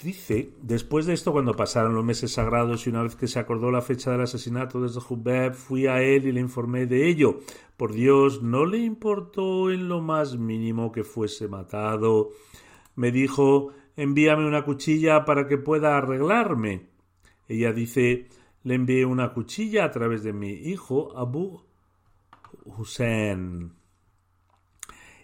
Dice, 0.01 0.53
después 0.63 1.05
de 1.05 1.15
esto, 1.15 1.33
cuando 1.33 1.57
pasaron 1.57 1.97
los 1.97 2.05
meses 2.05 2.33
sagrados 2.33 2.87
y 2.87 2.91
una 2.91 3.03
vez 3.03 3.17
que 3.17 3.27
se 3.27 3.41
acordó 3.41 3.73
la 3.73 3.83
fecha 3.83 4.13
del 4.13 4.21
asesinato 4.21 4.81
de 4.81 4.89
Zahubeb, 4.89 5.53
fui 5.53 5.89
a 5.89 6.01
él 6.01 6.29
y 6.29 6.33
le 6.33 6.39
informé 6.39 6.87
de 6.87 7.09
ello. 7.09 7.41
Por 7.77 7.93
Dios, 7.93 8.41
no 8.41 8.67
le 8.67 8.79
importó 8.79 9.73
en 9.73 9.89
lo 9.89 10.01
más 10.01 10.37
mínimo 10.37 10.93
que 10.93 11.03
fuese 11.03 11.49
matado. 11.49 12.31
Me 12.97 13.11
dijo, 13.11 13.73
envíame 13.97 14.47
una 14.47 14.65
cuchilla 14.65 15.25
para 15.25 15.47
que 15.47 15.59
pueda 15.59 15.97
arreglarme. 15.97 16.87
Ella 17.49 17.73
dice, 17.73 18.29
le 18.63 18.75
envié 18.75 19.05
una 19.05 19.33
cuchilla 19.33 19.85
a 19.85 19.91
través 19.91 20.23
de 20.23 20.33
mi 20.33 20.51
hijo 20.51 21.17
Abu 21.17 21.63
Hussein. 22.65 23.73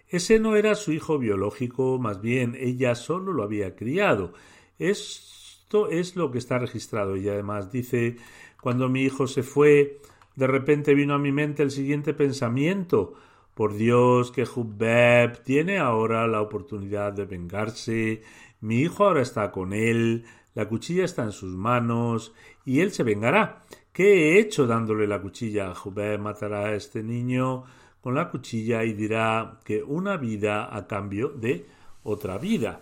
Ese 0.09 0.41
no 0.41 0.57
era 0.57 0.75
su 0.75 0.93
hijo 0.93 1.19
biológico, 1.19 1.99
más 1.99 2.21
bien 2.21 2.57
ella 2.59 2.95
solo 2.97 3.33
lo 3.33 3.45
había 3.45 3.77
criado. 3.77 4.33
Esto 4.79 5.89
es 5.89 6.17
lo 6.17 6.33
que 6.33 6.39
está 6.39 6.59
registrado. 6.59 7.17
Y 7.17 7.29
además 7.29 7.71
dice, 7.71 8.17
cuando 8.61 8.89
mi 8.89 9.03
hijo 9.03 9.29
se 9.29 9.45
fue, 9.45 10.01
de 10.35 10.47
repente 10.49 10.95
vino 10.95 11.15
a 11.15 11.19
mi 11.19 11.31
mente 11.31 11.63
el 11.63 11.71
siguiente 11.71 12.13
pensamiento. 12.13 13.15
Por 13.61 13.75
Dios, 13.75 14.33
que 14.33 14.45
Hubbeb 14.45 15.43
tiene 15.43 15.81
ahora 15.81 16.27
la 16.27 16.41
oportunidad 16.41 17.13
de 17.13 17.27
vengarse. 17.27 18.23
Mi 18.63 18.81
hijo 18.81 19.05
ahora 19.05 19.21
está 19.21 19.53
con 19.53 19.75
él, 19.75 20.25
la 20.55 20.67
cuchilla 20.67 21.05
está 21.05 21.25
en 21.25 21.33
sus 21.33 21.55
manos, 21.55 22.33
y 22.65 22.81
él 22.81 22.91
se 22.91 23.03
vengará. 23.03 23.67
¿Qué 23.93 24.05
he 24.15 24.41
hecho 24.41 24.67
dándole 24.67 25.07
la 25.07 25.21
cuchilla? 25.21 25.75
Hubbeb 25.75 26.19
matará 26.19 26.69
a 26.69 26.75
este 26.75 27.03
niño 27.03 27.65
con 28.01 28.15
la 28.15 28.31
cuchilla 28.31 28.83
y 28.83 28.95
dirá 28.95 29.61
que 29.63 29.83
una 29.83 30.17
vida 30.17 30.75
a 30.75 30.87
cambio 30.87 31.29
de 31.29 31.67
otra 32.03 32.39
vida. 32.39 32.81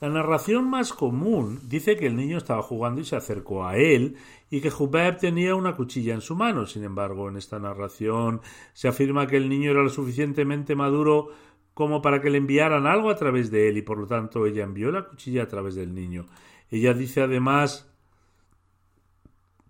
La 0.00 0.10
narración 0.10 0.68
más 0.68 0.92
común 0.92 1.60
dice 1.64 1.96
que 1.96 2.06
el 2.06 2.16
niño 2.16 2.36
estaba 2.36 2.62
jugando 2.62 3.00
y 3.00 3.04
se 3.04 3.16
acercó 3.16 3.66
a 3.66 3.76
él 3.76 4.16
y 4.50 4.60
que 4.60 4.68
Hubeb 4.68 5.18
tenía 5.18 5.54
una 5.54 5.74
cuchilla 5.74 6.12
en 6.12 6.20
su 6.20 6.36
mano. 6.36 6.66
Sin 6.66 6.84
embargo, 6.84 7.28
en 7.30 7.36
esta 7.38 7.58
narración 7.58 8.42
se 8.74 8.88
afirma 8.88 9.26
que 9.26 9.38
el 9.38 9.48
niño 9.48 9.70
era 9.70 9.82
lo 9.82 9.88
suficientemente 9.88 10.74
maduro 10.74 11.30
como 11.72 12.02
para 12.02 12.20
que 12.20 12.30
le 12.30 12.38
enviaran 12.38 12.86
algo 12.86 13.10
a 13.10 13.16
través 13.16 13.50
de 13.50 13.68
él 13.68 13.78
y 13.78 13.82
por 13.82 13.98
lo 13.98 14.06
tanto 14.06 14.46
ella 14.46 14.64
envió 14.64 14.90
la 14.90 15.04
cuchilla 15.04 15.44
a 15.44 15.48
través 15.48 15.74
del 15.74 15.94
niño. 15.94 16.26
Ella 16.70 16.92
dice 16.92 17.22
además, 17.22 17.90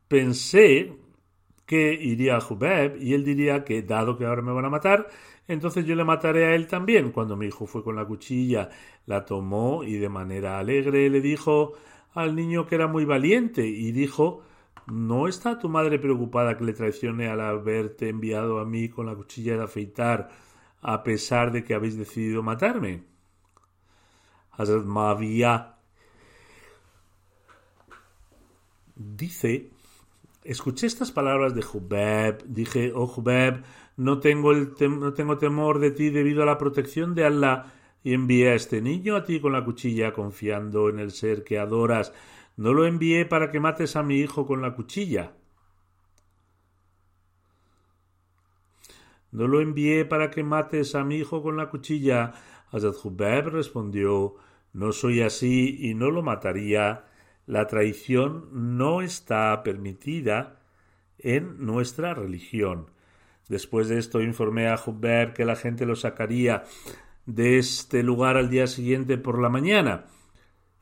pensé 0.09 0.97
que 1.67 1.95
iría 1.95 2.37
a 2.37 2.41
Jubeb 2.41 2.97
y 3.03 3.15
él 3.15 3.25
diría 3.25 3.65
que 3.65 3.83
dado 3.83 4.17
que 4.17 4.25
ahora 4.25 4.43
me 4.43 4.53
van 4.53 4.65
a 4.65 4.71
matar, 4.71 5.09
entonces 5.49 5.85
yo 5.85 5.95
le 5.95 6.05
mataré 6.05 6.47
a 6.47 6.55
él 6.55 6.67
también. 6.67 7.13
Cuando 7.13 7.37
mi 7.37 7.47
hijo 7.47 7.67
fue 7.67 7.83
con 7.85 7.97
la 7.97 8.05
cuchilla, 8.05 8.69
la 9.07 9.25
tomó 9.25 9.85
y 9.85 9.95
de 9.95 10.09
manera 10.09 10.59
alegre 10.59 11.09
le 11.09 11.21
dijo 11.21 11.75
al 12.15 12.35
niño 12.35 12.67
que 12.67 12.75
era 12.75 12.87
muy 12.87 13.05
valiente 13.05 13.67
y 13.67 13.93
dijo 13.93 14.43
¿No 14.87 15.27
está 15.27 15.59
tu 15.59 15.69
madre 15.69 15.99
preocupada 15.99 16.57
que 16.57 16.65
le 16.65 16.73
traicione 16.73 17.29
al 17.29 17.41
haberte 17.41 18.09
enviado 18.09 18.61
a 18.61 18.65
mí 18.65 18.89
con 18.89 19.07
la 19.07 19.15
cuchilla 19.15 19.57
de 19.57 19.65
afeitar 19.65 20.31
a 20.81 21.03
pesar 21.03 21.51
de 21.51 21.65
que 21.65 21.75
habéis 21.75 21.97
decidido 21.97 22.43
matarme? 22.43 23.03
Hazrat 24.53 24.85
Mavia 24.85 25.75
dice 28.95 29.71
Escuché 30.47 30.87
estas 30.87 31.11
palabras 31.11 31.57
de 31.57 31.63
Jubeb. 31.63 32.45
Dije, 32.47 32.93
oh 32.95 33.09
Jubeb, 33.09 33.65
no 33.97 34.21
tengo, 34.21 34.53
el 34.53 34.73
no 34.99 35.13
tengo 35.15 35.39
temor 35.39 35.79
de 35.79 35.91
ti 35.91 36.11
debido 36.11 36.43
a 36.43 36.47
la 36.47 36.59
protección 36.59 37.15
de 37.15 37.25
Allah 37.25 37.73
y 38.03 38.15
envié 38.15 38.51
a 38.51 38.55
este 38.55 38.81
niño 38.81 39.17
a 39.17 39.25
ti 39.25 39.41
con 39.41 39.53
la 39.53 39.65
cuchilla 39.65 40.13
confiando 40.13 40.89
en 40.89 40.99
el 40.99 41.11
ser 41.11 41.45
que 41.45 41.59
adoras. 41.59 42.13
No 42.57 42.73
lo 42.73 42.87
envié 42.87 43.27
para 43.27 43.51
que 43.51 43.61
mates 43.61 43.97
a 43.97 44.03
mi 44.03 44.19
hijo 44.19 44.47
con 44.47 44.63
la 44.63 44.75
cuchilla. 44.75 45.33
No 49.33 49.47
lo 49.49 49.61
envié 49.61 50.05
para 50.05 50.31
que 50.31 50.43
mates 50.43 50.95
a 50.95 51.05
mi 51.05 51.17
hijo 51.17 51.43
con 51.43 51.57
la 51.57 51.69
cuchilla. 51.69 52.33
Hazrat 52.71 52.95
Jubeb 52.95 53.49
respondió, 53.49 54.37
no 54.73 54.93
soy 54.93 55.23
así 55.23 55.77
y 55.81 55.95
no 55.95 56.11
lo 56.11 56.23
mataría 56.23 57.05
la 57.47 57.69
traición 57.69 58.49
no 58.53 59.03
está 59.03 59.63
permitida 59.63 60.61
en 61.19 61.65
nuestra 61.65 62.13
religión. 62.13 62.91
Después 63.49 63.89
de 63.89 63.99
esto 63.99 64.21
informé 64.21 64.69
a 64.69 64.81
Hubert 64.85 65.35
que 65.35 65.45
la 65.45 65.57
gente 65.57 65.87
lo 65.87 65.95
sacaría 65.95 66.65
de 67.27 67.59
este 67.59 68.03
lugar 68.03 68.37
al 68.37 68.51
día 68.51 68.67
siguiente 68.67 69.19
por 69.19 69.41
la 69.41 69.49
mañana 69.49 70.07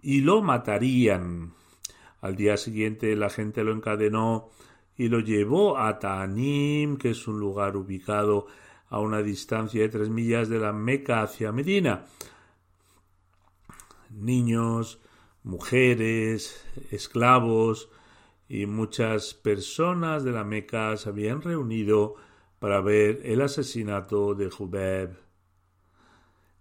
y 0.00 0.20
lo 0.20 0.42
matarían. 0.42 1.54
Al 2.20 2.36
día 2.36 2.56
siguiente 2.56 3.16
la 3.16 3.30
gente 3.30 3.64
lo 3.64 3.72
encadenó 3.72 4.50
y 4.96 5.08
lo 5.08 5.20
llevó 5.20 5.78
a 5.78 5.98
Tanim, 5.98 6.96
que 6.96 7.10
es 7.10 7.26
un 7.26 7.40
lugar 7.40 7.76
ubicado 7.76 8.46
a 8.88 9.00
una 9.00 9.22
distancia 9.22 9.82
de 9.82 9.88
tres 9.88 10.08
millas 10.08 10.48
de 10.48 10.58
la 10.58 10.72
Meca 10.72 11.22
hacia 11.22 11.52
Medina. 11.52 12.06
Niños, 14.10 15.00
mujeres, 15.42 16.64
esclavos 16.90 17.90
y 18.48 18.66
muchas 18.66 19.34
personas 19.34 20.22
de 20.22 20.32
la 20.32 20.44
Meca 20.44 20.96
se 20.96 21.08
habían 21.08 21.42
reunido 21.42 22.14
para 22.64 22.80
ver 22.80 23.20
el 23.24 23.42
asesinato 23.42 24.34
de 24.34 24.48
Jubeb. 24.48 25.18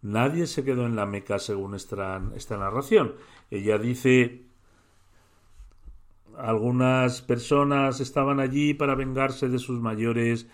Nadie 0.01 0.47
se 0.47 0.65
quedó 0.65 0.85
en 0.85 0.97
la 0.97 1.05
Meca 1.05 1.39
según 1.39 1.75
esta, 1.75 2.21
esta 2.35 2.57
narración. 2.57 3.15
Ella 3.49 3.77
dice 3.77 4.43
algunas 6.37 7.21
personas 7.21 8.01
estaban 8.01 8.41
allí 8.41 8.73
para 8.73 8.95
vengarse 8.95 9.47
de 9.47 9.59
sus 9.59 9.79
mayores 9.79 10.45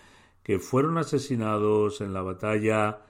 que 0.44 0.60
fueron 0.60 0.98
asesinados 0.98 2.00
en 2.00 2.12
la 2.12 2.22
batalla. 2.22 3.00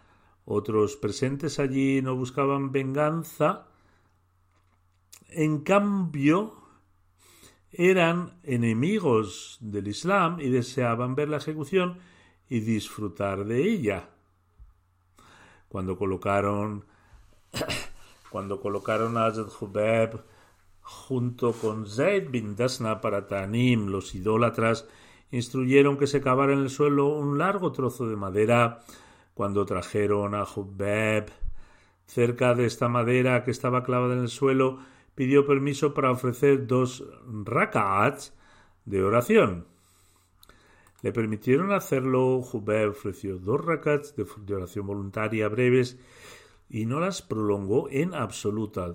Otros 0.47 0.97
presentes 0.97 1.59
allí 1.59 2.01
no 2.01 2.17
buscaban 2.17 2.73
venganza, 2.73 3.67
en 5.29 5.61
cambio, 5.61 6.55
eran 7.71 8.41
enemigos 8.45 9.59
del 9.61 9.89
Islam 9.89 10.41
y 10.41 10.49
deseaban 10.49 11.15
ver 11.15 11.29
la 11.29 11.37
ejecución 11.37 11.99
y 12.51 12.61
disfrutar 12.61 13.47
de 13.47 13.63
ella. 13.63 14.11
Cuando 15.69 15.97
colocaron 15.97 16.85
cuando 18.31 18.61
colocaron 18.61 19.17
a 19.17 19.29
Hubeb 19.29 20.21
junto 20.83 21.53
con 21.53 21.87
Zaid 21.87 22.31
bin 22.31 22.57
Dasna 22.57 23.01
para 23.01 23.27
Tanim, 23.27 23.87
los 23.87 24.15
idólatras 24.15 24.87
instruyeron 25.31 25.97
que 25.97 26.07
se 26.07 26.21
cavara 26.21 26.53
en 26.53 26.61
el 26.61 26.71
suelo 26.71 27.07
un 27.07 27.39
largo 27.39 27.73
trozo 27.73 28.09
de 28.09 28.17
madera. 28.17 28.81
Cuando 29.35 29.65
trajeron 29.65 30.35
a 30.35 30.43
Hubeb 30.45 31.31
cerca 32.05 32.55
de 32.55 32.67
esta 32.67 32.89
madera 32.89 33.45
que 33.45 33.53
estaba 33.53 33.85
clavada 33.85 34.15
en 34.15 34.21
el 34.21 34.29
suelo, 34.29 34.81
pidió 35.15 35.47
permiso 35.47 35.95
para 35.95 36.11
ofrecer 36.11 36.67
dos 36.67 37.05
raka'ats 37.45 38.35
de 38.85 39.03
oración. 39.03 39.67
Le 41.03 41.13
permitieron 41.13 41.73
hacerlo, 41.73 42.43
Jubé 42.43 42.87
ofreció 42.87 43.39
dos 43.39 43.65
rakats 43.65 44.15
de 44.17 44.55
oración 44.55 44.87
voluntaria 44.87 45.49
breves 45.49 45.99
y 46.71 46.87
no 46.87 47.01
las 47.01 47.21
prolongó 47.21 47.89
en 47.91 48.15
absoluto. 48.15 48.95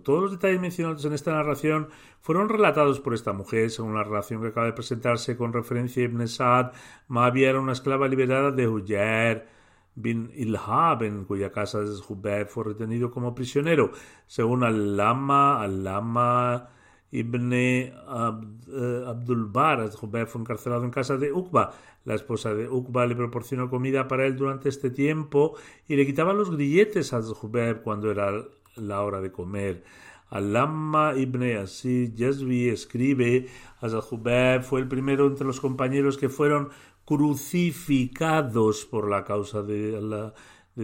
Todos 0.00 0.22
los 0.22 0.32
detalles 0.32 0.60
mencionados 0.60 1.04
en 1.04 1.12
esta 1.12 1.32
narración 1.32 1.88
fueron 2.20 2.48
relatados 2.48 2.98
por 2.98 3.14
esta 3.14 3.32
mujer, 3.32 3.70
según 3.70 3.94
la 3.94 4.02
relación 4.02 4.42
que 4.42 4.48
acaba 4.48 4.66
de 4.66 4.72
presentarse 4.72 5.36
con 5.36 5.52
referencia 5.52 6.02
a 6.02 6.06
Ibn 6.06 6.26
Sa'ad. 6.26 6.72
Mavia 7.06 7.50
era 7.50 7.60
una 7.60 7.72
esclava 7.72 8.08
liberada 8.08 8.50
de 8.50 8.66
Huyer, 8.66 9.46
bin 9.94 10.32
Ilhab, 10.34 11.04
en 11.04 11.24
cuya 11.24 11.52
casa 11.52 11.78
Jubeb 12.02 12.48
fue 12.48 12.64
retenido 12.64 13.12
como 13.12 13.36
prisionero. 13.36 13.92
Según 14.26 14.64
Al-Lama, 14.64 15.62
Al-Lama 15.62 16.70
ibn 17.12 17.52
eh, 17.52 17.92
Abdul 18.06 19.46
Bar, 19.46 19.90
Jubeb 19.90 20.26
fue 20.26 20.40
encarcelado 20.40 20.84
en 20.84 20.90
casa 20.90 21.16
de 21.16 21.32
Uqba. 21.32 21.72
La 22.04 22.14
esposa 22.14 22.54
de 22.54 22.68
Uqba 22.68 23.06
le 23.06 23.16
proporcionó 23.16 23.68
comida 23.68 24.06
para 24.08 24.26
él 24.26 24.36
durante 24.36 24.68
este 24.68 24.90
tiempo 24.90 25.56
y 25.88 25.96
le 25.96 26.06
quitaba 26.06 26.32
los 26.32 26.50
grilletes 26.50 27.12
a 27.12 27.22
Jubeb 27.22 27.82
cuando 27.82 28.10
era 28.10 28.32
la 28.76 29.02
hora 29.02 29.20
de 29.20 29.32
comer. 29.32 29.84
Al-Lama 30.28 31.14
ibn 31.16 31.56
Asir 31.56 32.14
Yazvi 32.14 32.68
escribe, 32.68 33.46
Jubeb 33.80 34.62
fue 34.62 34.80
el 34.80 34.88
primero 34.88 35.26
entre 35.26 35.46
los 35.46 35.60
compañeros 35.60 36.18
que 36.18 36.28
fueron 36.28 36.70
crucificados 37.04 38.84
por 38.84 39.08
la 39.08 39.24
causa 39.24 39.62
de, 39.62 40.32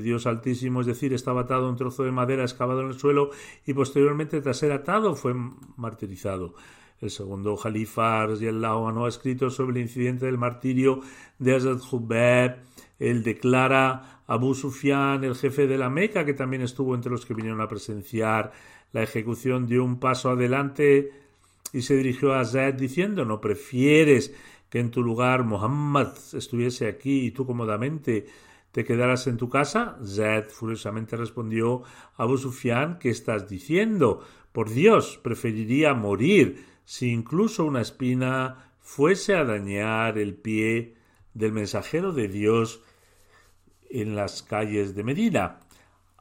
Dios 0.00 0.26
Altísimo, 0.26 0.80
es 0.80 0.86
decir, 0.86 1.12
estaba 1.12 1.42
atado 1.42 1.66
a 1.66 1.68
un 1.68 1.76
trozo 1.76 2.04
de 2.04 2.12
madera 2.12 2.42
excavado 2.42 2.80
en 2.80 2.88
el 2.88 2.98
suelo 2.98 3.30
y 3.66 3.74
posteriormente 3.74 4.40
tras 4.40 4.56
ser 4.56 4.72
atado 4.72 5.14
fue 5.14 5.34
martirizado. 5.76 6.54
El 7.00 7.10
segundo 7.10 7.56
Jalifar 7.56 8.30
y 8.40 8.46
el 8.46 8.60
no 8.60 9.04
ha 9.04 9.08
escrito 9.08 9.50
sobre 9.50 9.72
el 9.72 9.82
incidente 9.82 10.26
del 10.26 10.38
martirio 10.38 11.00
de 11.38 11.56
Azad 11.56 11.78
Jubeb. 11.78 12.58
Él 12.98 13.22
declara 13.24 14.22
Abu 14.28 14.54
Sufyan, 14.54 15.24
el 15.24 15.34
jefe 15.34 15.66
de 15.66 15.76
la 15.76 15.90
Meca, 15.90 16.24
que 16.24 16.32
también 16.32 16.62
estuvo 16.62 16.94
entre 16.94 17.10
los 17.10 17.26
que 17.26 17.34
vinieron 17.34 17.60
a 17.60 17.68
presenciar 17.68 18.52
la 18.92 19.02
ejecución, 19.02 19.66
dio 19.66 19.84
un 19.84 19.98
paso 19.98 20.30
adelante 20.30 21.10
y 21.72 21.82
se 21.82 21.96
dirigió 21.96 22.32
a 22.32 22.40
Azad 22.40 22.74
diciendo: 22.74 23.24
¿No 23.24 23.40
prefieres 23.40 24.32
que 24.70 24.78
en 24.78 24.90
tu 24.90 25.02
lugar 25.02 25.42
Muhammad 25.42 26.12
estuviese 26.32 26.86
aquí 26.86 27.26
y 27.26 27.30
tú 27.32 27.44
cómodamente 27.44 28.26
te 28.72 28.84
quedaras 28.84 29.26
en 29.26 29.36
tu 29.36 29.48
casa? 29.48 29.98
Zaid 30.04 30.44
furiosamente 30.48 31.16
respondió 31.16 31.82
a 32.16 32.24
Abu 32.24 32.38
Sufyan, 32.38 32.98
¿qué 32.98 33.10
estás 33.10 33.48
diciendo? 33.48 34.24
Por 34.50 34.70
Dios, 34.70 35.20
preferiría 35.22 35.94
morir 35.94 36.66
si 36.84 37.10
incluso 37.10 37.64
una 37.64 37.82
espina 37.82 38.72
fuese 38.80 39.36
a 39.36 39.44
dañar 39.44 40.18
el 40.18 40.34
pie 40.34 40.96
del 41.34 41.52
mensajero 41.52 42.12
de 42.12 42.28
Dios 42.28 42.82
en 43.90 44.16
las 44.16 44.42
calles 44.42 44.94
de 44.94 45.04
Medina. 45.04 45.60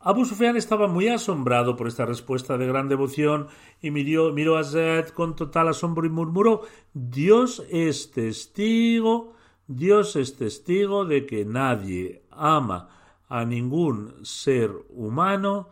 Abu 0.04 0.26
Sufyan 0.26 0.58
estaba 0.58 0.88
muy 0.88 1.08
asombrado 1.08 1.76
por 1.76 1.88
esta 1.88 2.06
respuesta 2.06 2.58
de 2.58 2.66
gran 2.66 2.90
devoción 2.90 3.48
y 3.82 3.92
miró, 3.92 4.34
miró 4.34 4.58
a 4.58 4.64
Zed 4.64 5.10
con 5.10 5.36
total 5.36 5.70
asombro 5.70 6.06
y 6.08 6.10
murmuró 6.10 6.64
Dios 6.94 7.64
es 7.70 8.12
testigo, 8.12 9.36
Dios 9.68 10.16
es 10.16 10.38
testigo 10.38 11.06
de 11.06 11.28
que 11.28 11.46
nadie 11.46 12.21
ama 12.32 12.90
a 13.30 13.46
ningún 13.46 14.26
ser 14.26 14.72
humano 14.90 15.70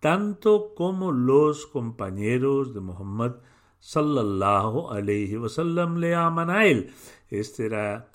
tanto 0.00 0.74
como 0.74 1.12
los 1.12 1.66
compañeros 1.66 2.74
de 2.74 2.80
Muhammad 2.80 3.32
sallallahu 3.78 4.90
alayhi 4.90 5.36
wasallam 5.36 5.98
le 5.98 6.14
aman 6.14 6.50
a 6.50 6.66
él. 6.66 6.92
Este 7.28 7.66
era, 7.66 8.10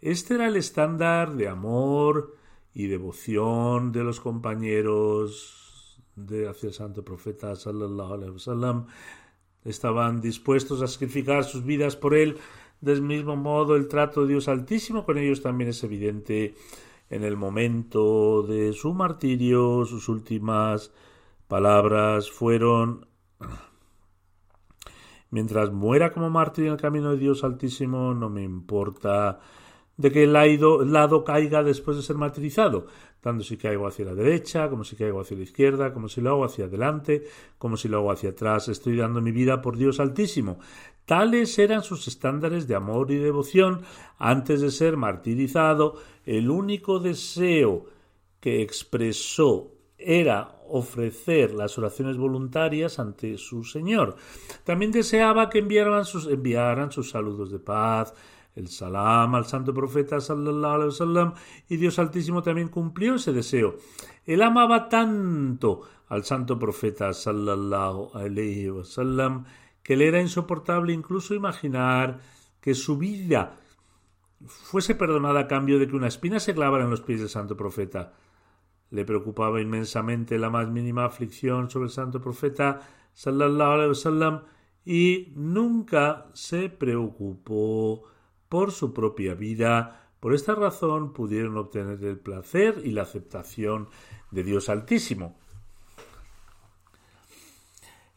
este 0.00 0.34
era 0.34 0.48
el 0.48 0.56
estándar 0.56 1.34
de 1.34 1.48
amor, 1.48 2.36
y 2.74 2.86
devoción 2.86 3.92
de 3.92 4.04
los 4.04 4.20
compañeros 4.20 6.00
de 6.16 6.48
hacia 6.48 6.68
el 6.68 6.74
santo 6.74 7.04
profeta 7.04 7.54
sallallahu 7.56 8.14
alaihi 8.14 8.32
wasallam 8.32 8.86
estaban 9.64 10.20
dispuestos 10.20 10.82
a 10.82 10.88
sacrificar 10.88 11.44
sus 11.44 11.64
vidas 11.64 11.96
por 11.96 12.14
él 12.14 12.38
del 12.82 13.00
mismo 13.00 13.36
modo 13.36 13.74
el 13.74 13.88
trato 13.88 14.22
de 14.22 14.28
Dios 14.34 14.48
altísimo 14.48 15.06
con 15.06 15.16
ellos 15.16 15.40
también 15.40 15.70
es 15.70 15.82
evidente 15.82 16.54
en 17.08 17.24
el 17.24 17.38
momento 17.38 18.42
de 18.42 18.74
su 18.74 18.92
martirio 18.92 19.86
sus 19.86 20.10
últimas 20.10 20.92
palabras 21.48 22.30
fueron 22.30 23.06
Mientras 25.32 25.72
muera 25.72 26.12
como 26.12 26.28
mártir 26.28 26.66
en 26.66 26.72
el 26.72 26.78
camino 26.78 27.12
de 27.12 27.16
Dios 27.16 27.42
Altísimo, 27.42 28.12
no 28.12 28.28
me 28.28 28.42
importa 28.42 29.40
de 29.96 30.12
que 30.12 30.24
el 30.24 30.32
lado, 30.32 31.24
caiga 31.24 31.62
después 31.62 31.96
de 31.96 32.02
ser 32.02 32.16
martirizado, 32.16 32.86
tanto 33.22 33.42
si 33.42 33.56
caigo 33.56 33.86
hacia 33.86 34.04
la 34.04 34.14
derecha, 34.14 34.68
como 34.68 34.84
si 34.84 34.94
caigo 34.94 35.20
hacia 35.20 35.36
la 35.38 35.44
izquierda, 35.44 35.94
como 35.94 36.08
si 36.08 36.20
lo 36.20 36.30
hago 36.30 36.44
hacia 36.44 36.66
adelante, 36.66 37.24
como 37.56 37.78
si 37.78 37.88
lo 37.88 37.98
hago 37.98 38.12
hacia 38.12 38.30
atrás, 38.30 38.68
estoy 38.68 38.96
dando 38.96 39.22
mi 39.22 39.32
vida 39.32 39.62
por 39.62 39.78
Dios 39.78 40.00
Altísimo. 40.00 40.58
Tales 41.06 41.58
eran 41.58 41.82
sus 41.82 42.06
estándares 42.08 42.68
de 42.68 42.74
amor 42.74 43.10
y 43.10 43.16
devoción 43.16 43.82
antes 44.18 44.60
de 44.60 44.70
ser 44.70 44.96
martirizado. 44.96 45.96
El 46.24 46.50
único 46.50 47.00
deseo 47.00 47.86
que 48.40 48.62
expresó 48.62 49.72
era 49.98 50.56
ofrecer 50.68 51.54
las 51.54 51.76
oraciones 51.78 52.16
voluntarias 52.16 52.98
ante 52.98 53.36
su 53.38 53.64
Señor. 53.64 54.16
También 54.64 54.90
deseaba 54.90 55.50
que 55.50 55.58
enviaran 55.58 56.04
sus, 56.04 56.26
enviaran 56.26 56.90
sus 56.90 57.10
saludos 57.10 57.50
de 57.50 57.58
paz, 57.58 58.14
el 58.54 58.68
salam 58.68 59.34
al 59.34 59.46
santo 59.46 59.72
profeta 59.72 60.20
sallallahu 60.20 60.74
alaihi 60.74 60.88
wasallam 60.88 61.34
y 61.68 61.76
Dios 61.76 61.98
Altísimo 61.98 62.42
también 62.42 62.68
cumplió 62.68 63.14
ese 63.14 63.32
deseo. 63.32 63.76
Él 64.26 64.42
amaba 64.42 64.88
tanto 64.88 65.82
al 66.08 66.24
santo 66.24 66.58
profeta 66.58 67.12
sallallahu 67.12 68.10
alaihi 68.14 68.68
wasallam 68.68 69.44
que 69.82 69.96
le 69.96 70.08
era 70.08 70.20
insoportable 70.20 70.92
incluso 70.92 71.34
imaginar 71.34 72.20
que 72.60 72.74
su 72.74 72.96
vida 72.96 73.56
fuese 74.46 74.94
perdonada 74.94 75.40
a 75.40 75.48
cambio 75.48 75.78
de 75.78 75.88
que 75.88 75.96
una 75.96 76.08
espina 76.08 76.40
se 76.40 76.54
clavara 76.54 76.84
en 76.84 76.90
los 76.90 77.00
pies 77.00 77.20
del 77.20 77.28
santo 77.28 77.56
profeta. 77.56 78.12
Le 78.90 79.04
preocupaba 79.04 79.60
inmensamente 79.60 80.38
la 80.38 80.50
más 80.50 80.68
mínima 80.68 81.04
aflicción 81.04 81.70
sobre 81.70 81.86
el 81.86 81.92
santo 81.92 82.20
profeta 82.20 82.80
sallallahu 83.14 83.72
alaihi 83.72 83.88
wasallam 83.88 84.42
y 84.84 85.32
nunca 85.36 86.26
se 86.32 86.68
preocupó 86.68 88.04
por 88.48 88.72
su 88.72 88.92
propia 88.92 89.34
vida. 89.34 90.10
Por 90.20 90.34
esta 90.34 90.54
razón 90.54 91.12
pudieron 91.12 91.56
obtener 91.56 92.02
el 92.04 92.18
placer 92.18 92.80
y 92.84 92.90
la 92.90 93.02
aceptación 93.02 93.88
de 94.30 94.44
Dios 94.44 94.68
Altísimo. 94.68 95.38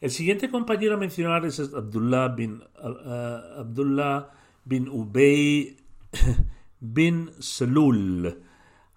El 0.06 0.12
siguiente 0.12 0.48
compañero 0.48 0.94
a 0.94 0.98
mencionar 0.98 1.44
es 1.46 1.58
Abdullah 1.58 2.28
bin, 2.28 2.62
uh, 2.80 3.58
Abdullah 3.58 4.30
bin 4.64 4.88
Ubay 4.88 5.76
bin 6.80 7.32
Salul. 7.40 8.38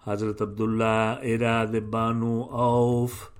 Hazrat 0.05 0.39
Abdullah 0.39 1.19
era 1.23 1.65
de 1.65 1.79
Banu 1.79 2.43
Auf, 2.51 3.31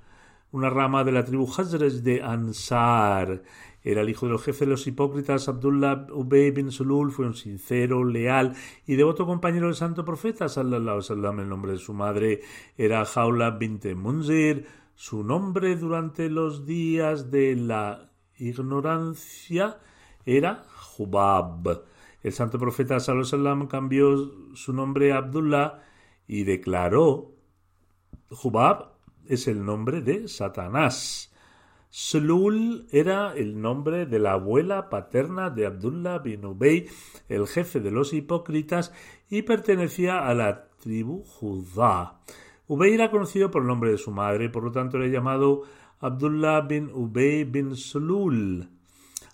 una 0.52 0.72
rama 0.72 1.04
de 1.04 1.12
la 1.12 1.24
tribu 1.24 1.46
Hazrat 1.46 2.02
de 2.02 2.24
Ansar. 2.24 3.44
Era 3.84 4.02
el 4.02 4.10
hijo 4.10 4.28
del 4.28 4.40
jefe 4.40 4.66
de 4.66 4.72
los 4.72 4.88
hipócritas, 4.88 5.48
Abdullah 5.48 6.08
Ubay 6.12 6.50
bin 6.50 6.72
Sulul, 6.72 7.12
fue 7.12 7.28
un 7.28 7.36
sincero, 7.36 8.04
leal 8.04 8.56
y 8.88 8.96
devoto 8.96 9.28
compañero 9.28 9.68
del 9.68 9.76
santo 9.76 10.04
profeta, 10.04 10.50
sallallahu 10.50 11.04
sallam. 11.04 11.42
El 11.42 11.50
nombre 11.50 11.74
de 11.74 11.78
su 11.78 11.94
madre 11.94 12.42
era 12.76 13.06
Jaula 13.06 13.52
bint 13.52 13.86
Munzir. 13.94 14.80
Su 15.02 15.24
nombre 15.24 15.78
durante 15.78 16.30
los 16.30 16.66
días 16.66 17.32
de 17.32 17.56
la 17.56 18.12
ignorancia 18.38 19.80
era 20.26 20.66
Jubab. 20.76 21.84
El 22.22 22.34
santo 22.34 22.60
profeta, 22.60 23.00
sallallahu 23.00 23.70
cambió 23.70 24.56
su 24.56 24.74
nombre 24.74 25.14
a 25.14 25.20
Abdullah 25.20 25.80
y 26.28 26.44
declaró 26.44 27.32
Jubab 28.30 28.90
es 29.26 29.48
el 29.48 29.64
nombre 29.64 30.02
de 30.02 30.28
Satanás. 30.28 31.34
Slul 31.90 32.86
era 32.92 33.34
el 33.38 33.62
nombre 33.62 34.06
de 34.06 34.20
la 34.20 34.34
abuela 34.34 34.90
paterna 34.90 35.50
de 35.50 35.66
Abdullah 35.66 36.18
bin 36.18 36.44
Ubay, 36.44 36.90
el 37.30 37.48
jefe 37.48 37.80
de 37.80 37.92
los 37.92 38.12
hipócritas, 38.12 38.92
y 39.30 39.44
pertenecía 39.44 40.28
a 40.28 40.34
la 40.34 40.68
tribu 40.78 41.24
Judá. 41.24 42.20
Ubay 42.70 42.94
era 42.94 43.10
conocido 43.10 43.50
por 43.50 43.64
el 43.64 43.68
nombre 43.68 43.90
de 43.90 43.98
su 43.98 44.12
madre, 44.12 44.48
por 44.48 44.64
lo 44.64 44.72
tanto 44.72 44.98
era 44.98 45.08
llamado 45.08 45.64
Abdullah 46.02 46.62
bin 46.62 46.92
Ubay 46.94 47.44
bin 47.44 47.76
Slul. 47.76 48.70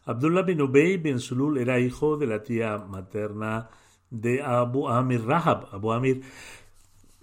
Abdullah 0.05 0.43
bin 0.43 0.61
Ubay 0.61 0.95
bin 0.95 1.19
Sulul 1.19 1.57
era 1.57 1.79
hijo 1.79 2.15
de 2.15 2.27
la 2.27 2.41
tía 2.41 2.77
materna 2.77 3.69
de 4.09 4.41
Abu 4.41 4.87
Amir 4.87 5.25
Rahab. 5.25 5.67
Abu 5.73 5.91
Amir 5.91 6.21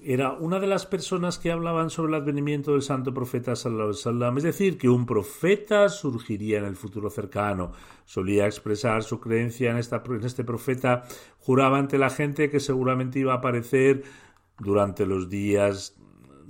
era 0.05 0.33
una 0.33 0.61
de 0.61 0.66
las 0.66 0.85
personas 0.85 1.38
que 1.38 1.51
hablaban 1.51 1.88
sobre 1.88 2.11
el 2.14 2.22
advenimiento 2.22 2.72
del 2.72 2.83
santo 2.83 3.14
profeta 3.14 3.57
sallallahu 3.57 4.37
es 4.37 4.42
decir, 4.42 4.77
que 4.77 4.90
un 4.90 5.07
profeta 5.07 5.88
surgiría 5.88 6.59
en 6.59 6.66
el 6.66 6.77
futuro 6.77 7.09
cercano. 7.09 7.72
Solía 8.05 8.44
expresar 8.44 9.03
su 9.03 9.18
creencia 9.18 9.70
en 9.70 9.79
este 9.79 10.44
profeta, 10.44 11.05
juraba 11.38 11.79
ante 11.79 11.96
la 11.96 12.11
gente 12.11 12.51
que 12.51 12.61
seguramente 12.61 13.18
iba 13.20 13.33
a 13.33 13.37
aparecer 13.37 14.03
durante 14.59 15.07
los 15.07 15.31
días 15.31 15.96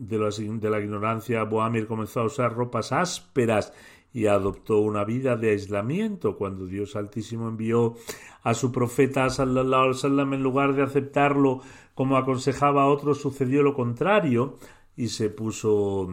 de, 0.08 0.70
la 0.70 0.80
ignorancia. 0.80 1.44
Boamir 1.44 1.86
comenzó 1.86 2.20
a 2.20 2.24
usar 2.24 2.54
ropas 2.54 2.92
ásperas 2.92 3.72
y 4.12 4.26
adoptó 4.26 4.78
una 4.78 5.04
vida 5.04 5.36
de 5.36 5.50
aislamiento 5.50 6.36
cuando 6.36 6.66
Dios 6.66 6.96
Altísimo 6.96 7.48
envió 7.48 7.94
a 8.42 8.54
su 8.54 8.70
profeta 8.70 9.30
sallallahu 9.30 9.92
alaihi 10.04 10.34
en 10.34 10.42
lugar 10.42 10.74
de 10.74 10.82
aceptarlo 10.82 11.60
como 11.94 12.16
aconsejaba 12.16 12.82
a 12.82 12.86
otros 12.86 13.20
sucedió 13.20 13.62
lo 13.62 13.74
contrario 13.74 14.58
y 14.96 15.08
se 15.08 15.30
puso 15.30 16.08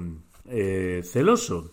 eh, 0.46 1.02
celoso. 1.04 1.72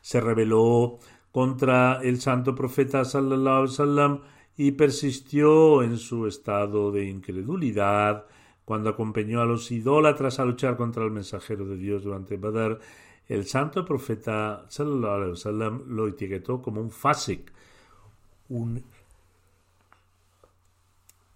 Se 0.00 0.20
rebeló 0.20 0.98
contra 1.30 2.00
el 2.02 2.20
santo 2.20 2.54
profeta 2.54 3.04
sallallahu 3.04 3.68
alaihi 3.78 4.20
y 4.56 4.72
persistió 4.72 5.82
en 5.82 5.96
su 5.96 6.26
estado 6.26 6.90
de 6.90 7.08
incredulidad 7.08 8.26
cuando 8.64 8.90
acompañó 8.90 9.40
a 9.40 9.46
los 9.46 9.70
idólatras 9.70 10.38
a 10.38 10.44
luchar 10.44 10.76
contra 10.76 11.04
el 11.04 11.10
mensajero 11.10 11.66
de 11.66 11.76
Dios 11.76 12.04
durante 12.04 12.36
Badr 12.36 12.80
el 13.28 13.46
santo 13.46 13.84
profeta 13.84 14.66
sallallahu 14.68 15.84
lo 15.86 16.08
etiquetó 16.08 16.60
como 16.60 16.80
un 16.80 16.90
fasik, 16.90 17.52
un 18.48 18.82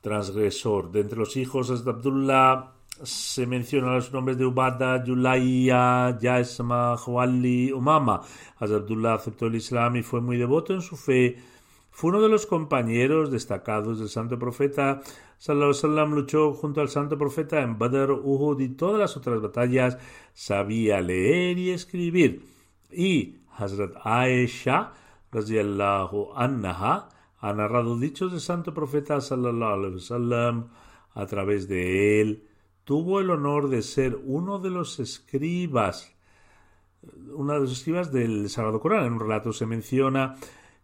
transgresor. 0.00 0.90
De 0.90 1.00
entre 1.00 1.18
los 1.18 1.36
hijos 1.36 1.84
de 1.84 1.90
Abdullah 1.90 2.72
se 3.02 3.46
mencionan 3.46 3.94
los 3.94 4.12
nombres 4.12 4.36
de 4.36 4.46
Ubada, 4.46 5.02
Yulaya, 5.04 6.18
Yasma, 6.18 6.96
Huali, 6.96 7.72
Umama. 7.72 8.20
Abdullah 8.58 9.14
aceptó 9.14 9.46
el 9.46 9.54
Islam 9.54 9.96
y 9.96 10.02
fue 10.02 10.20
muy 10.20 10.36
devoto 10.36 10.74
en 10.74 10.82
su 10.82 10.96
fe. 10.96 11.38
Fue 11.96 12.10
uno 12.10 12.20
de 12.20 12.28
los 12.28 12.44
compañeros 12.44 13.30
destacados 13.30 13.98
del 13.98 14.10
santo 14.10 14.38
profeta 14.38 15.00
Sallallahu 15.38 15.72
Sallam 15.72 16.12
luchó 16.12 16.52
junto 16.52 16.82
al 16.82 16.90
santo 16.90 17.16
profeta 17.16 17.62
en 17.62 17.78
Badr, 17.78 18.10
Uhud 18.10 18.60
y 18.60 18.68
todas 18.68 19.00
las 19.00 19.16
otras 19.16 19.40
batallas. 19.40 19.96
Sabía 20.34 21.00
leer 21.00 21.56
y 21.56 21.70
escribir. 21.70 22.44
Y 22.92 23.36
Hazrat 23.56 23.94
Aisha, 24.04 24.92
radiallahu 25.32 26.34
anha, 26.36 27.08
ha 27.40 27.52
narrado 27.54 27.98
dichos 27.98 28.30
del 28.30 28.42
santo 28.42 28.74
profeta 28.74 29.18
Sallallahu 29.22 29.72
Alaihi 29.72 29.94
Wasallam. 29.94 30.68
A 31.14 31.24
través 31.24 31.66
de 31.66 32.20
él 32.20 32.46
tuvo 32.84 33.20
el 33.20 33.30
honor 33.30 33.70
de 33.70 33.80
ser 33.80 34.18
uno 34.22 34.58
de 34.58 34.68
los 34.68 35.00
escribas, 35.00 36.14
uno 37.34 37.54
de 37.54 37.60
los 37.60 37.72
escribas 37.72 38.12
del 38.12 38.50
Sagrado 38.50 38.80
Corán. 38.80 39.06
En 39.06 39.14
un 39.14 39.20
relato 39.20 39.54
se 39.54 39.64
menciona 39.64 40.36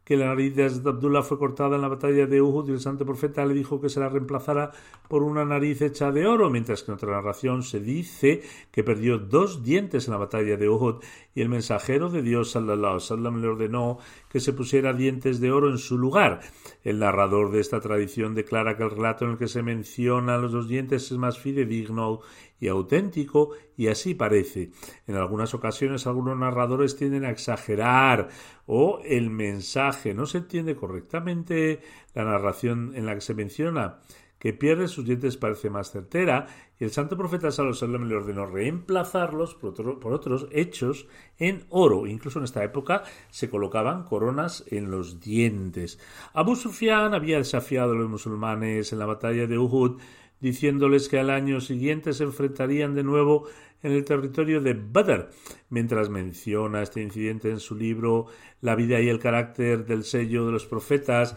que 0.04 0.16
la 0.16 0.26
nariz 0.26 0.54
de 0.54 0.64
Abdullah 0.64 1.22
fue 1.22 1.38
cortada 1.38 1.76
en 1.76 1.82
la 1.82 1.88
batalla 1.88 2.26
de 2.26 2.42
Uhud 2.42 2.68
y 2.68 2.72
el 2.72 2.80
santo 2.80 3.06
profeta 3.06 3.44
le 3.44 3.54
dijo 3.54 3.80
que 3.80 3.88
se 3.88 4.00
la 4.00 4.08
reemplazara 4.08 4.72
por 5.08 5.22
una 5.22 5.44
nariz 5.44 5.80
hecha 5.82 6.10
de 6.10 6.26
oro, 6.26 6.50
mientras 6.50 6.82
que 6.82 6.90
en 6.90 6.96
otra 6.96 7.12
narración 7.12 7.62
se 7.62 7.80
dice 7.80 8.42
que 8.70 8.82
perdió 8.82 9.18
dos 9.18 9.62
dientes 9.62 10.06
en 10.06 10.12
la 10.12 10.18
batalla 10.18 10.56
de 10.56 10.68
Uhud 10.68 10.96
y 11.34 11.40
el 11.40 11.48
mensajero 11.48 12.10
de 12.10 12.22
Dios 12.22 12.50
sallallahu 12.50 13.00
sallam 13.00 13.40
le 13.40 13.48
ordenó 13.48 13.98
que 14.28 14.40
se 14.40 14.52
pusiera 14.52 14.92
dientes 14.92 15.40
de 15.40 15.50
oro 15.50 15.70
en 15.70 15.78
su 15.78 15.98
lugar. 15.98 16.40
El 16.82 16.98
narrador 16.98 17.50
de 17.50 17.60
esta 17.60 17.80
tradición 17.80 18.34
declara 18.34 18.76
que 18.76 18.82
el 18.82 18.90
relato 18.90 19.24
en 19.24 19.32
el 19.32 19.38
que 19.38 19.48
se 19.48 19.62
mencionan 19.62 20.42
los 20.42 20.52
dos 20.52 20.68
dientes 20.68 21.10
es 21.10 21.18
más 21.18 21.38
fidedigno 21.38 22.20
y 22.60 22.68
auténtico, 22.68 23.50
y 23.76 23.88
así 23.88 24.14
parece. 24.14 24.70
En 25.06 25.16
algunas 25.16 25.52
ocasiones 25.52 26.06
algunos 26.06 26.38
narradores 26.38 26.96
tienden 26.96 27.24
a 27.24 27.30
exagerar 27.30 28.28
o 28.66 29.00
el 29.04 29.30
mensaje 29.30 30.14
no 30.14 30.26
se 30.26 30.38
entiende 30.38 30.76
correctamente, 30.76 31.80
la 32.14 32.24
narración 32.24 32.92
en 32.94 33.06
la 33.06 33.14
que 33.14 33.20
se 33.20 33.34
menciona 33.34 33.98
que 34.42 34.52
pierde 34.52 34.88
sus 34.88 35.04
dientes 35.04 35.36
parece 35.36 35.70
más 35.70 35.92
certera, 35.92 36.48
y 36.76 36.82
el 36.82 36.90
santo 36.90 37.16
profeta 37.16 37.52
Salomón 37.52 38.08
le 38.08 38.16
ordenó 38.16 38.44
reemplazarlos 38.44 39.54
por, 39.54 40.00
por, 40.00 40.12
otros 40.12 40.48
hechos 40.50 41.06
en 41.38 41.64
oro. 41.68 42.08
Incluso 42.08 42.40
en 42.40 42.46
esta 42.46 42.64
época 42.64 43.04
se 43.30 43.48
colocaban 43.48 44.02
coronas 44.02 44.64
en 44.66 44.90
los 44.90 45.20
dientes. 45.20 46.00
Abu 46.32 46.56
Sufyan 46.56 47.14
había 47.14 47.38
desafiado 47.38 47.92
a 47.92 47.94
los 47.94 48.10
musulmanes 48.10 48.92
en 48.92 48.98
la 48.98 49.06
batalla 49.06 49.46
de 49.46 49.58
Uhud 49.58 50.00
diciéndoles 50.42 51.08
que 51.08 51.18
al 51.18 51.30
año 51.30 51.60
siguiente 51.60 52.12
se 52.12 52.24
enfrentarían 52.24 52.94
de 52.94 53.04
nuevo 53.04 53.46
en 53.82 53.92
el 53.92 54.04
territorio 54.04 54.60
de 54.60 54.74
Badr, 54.74 55.30
mientras 55.70 56.08
menciona 56.08 56.82
este 56.82 57.02
incidente 57.02 57.50
en 57.50 57.58
su 57.58 57.74
libro 57.74 58.26
La 58.60 58.76
vida 58.76 59.00
y 59.00 59.08
el 59.08 59.18
carácter 59.18 59.84
del 59.86 60.04
sello 60.04 60.46
de 60.46 60.52
los 60.52 60.66
profetas, 60.66 61.36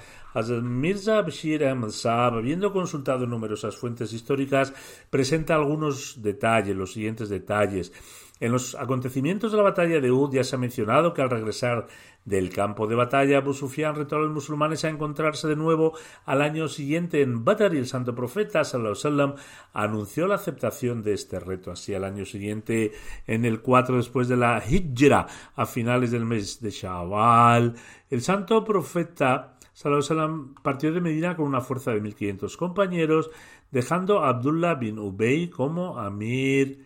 Mirza 0.62 1.22
Bashir 1.22 1.63
Saab, 1.89 2.36
habiendo 2.36 2.74
consultado 2.74 3.26
numerosas 3.26 3.78
fuentes 3.78 4.12
históricas, 4.13 4.74
presenta 5.10 5.56
algunos 5.56 6.22
detalles, 6.22 6.76
los 6.76 6.94
siguientes 6.94 7.30
detalles. 7.30 7.94
En 8.41 8.52
los 8.52 8.76
acontecimientos 8.76 9.52
de 9.52 9.58
la 9.58 9.63
batalla 9.63 10.02
de 10.02 10.12
Ud 10.12 10.34
ya 10.34 10.43
se 10.43 10.58
ha 10.58 10.60
mencionado 10.60 11.13
que 11.13 11.21
al 11.21 11.30
regresar 11.30 11.88
del 12.26 12.50
campo 12.50 12.86
de 12.86 12.95
batalla, 12.95 13.38
Abu 13.38 13.54
Sufyan 13.54 13.95
retó 13.95 14.17
a 14.17 14.19
los 14.19 14.32
musulmanes 14.32 14.84
a 14.84 14.89
encontrarse 14.89 15.48
de 15.48 15.56
nuevo 15.56 15.93
al 16.26 16.41
año 16.41 16.67
siguiente 16.67 17.21
en 17.21 17.45
Badr 17.45 17.76
y 17.76 17.78
el 17.78 17.88
santo 17.88 18.13
profeta 18.13 18.65
sallallahu 18.65 19.36
anunció 19.74 20.28
la 20.28 20.36
aceptación 20.36 21.02
de 21.02 21.13
este 21.13 21.39
reto. 21.39 21.71
Así 21.71 21.93
al 21.93 22.04
año 22.04 22.26
siguiente, 22.26 22.91
en 23.26 23.45
el 23.45 23.62
4 23.62 23.95
después 23.95 24.28
de 24.28 24.36
la 24.36 24.62
Hijra, 24.67 25.28
a 25.56 25.65
finales 25.65 26.12
del 26.12 26.26
mes 26.26 26.60
de 26.60 26.71
Shawwal, 26.71 27.76
el 28.10 28.21
santo 28.21 28.65
profeta 28.65 29.58
sallallahu 29.71 30.56
partió 30.62 30.91
de 30.91 31.00
Medina 31.00 31.38
con 31.38 31.45
una 31.45 31.62
fuerza 31.62 31.91
de 31.91 32.02
1500 32.02 32.58
compañeros, 32.58 33.30
dejando 33.71 34.19
a 34.19 34.30
Abdullah 34.30 34.76
bin 34.76 35.00
Ubay 35.00 35.50
como 35.50 36.00
amir 36.00 36.85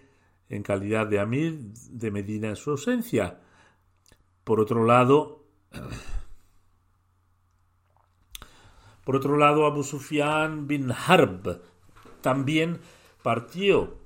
en 0.49 0.63
calidad 0.63 1.07
de 1.07 1.19
Amir 1.19 1.59
de 1.91 2.11
Medina 2.11 2.49
en 2.49 2.55
su 2.55 2.71
ausencia. 2.71 3.39
Por 4.43 4.59
otro 4.59 4.83
lado, 4.83 5.45
por 9.05 9.15
otro 9.15 9.37
lado, 9.37 9.65
Abu 9.65 9.83
Sufyan 9.83 10.67
bin 10.67 10.91
Harb 10.91 11.61
también 12.21 12.79
partió 13.23 13.97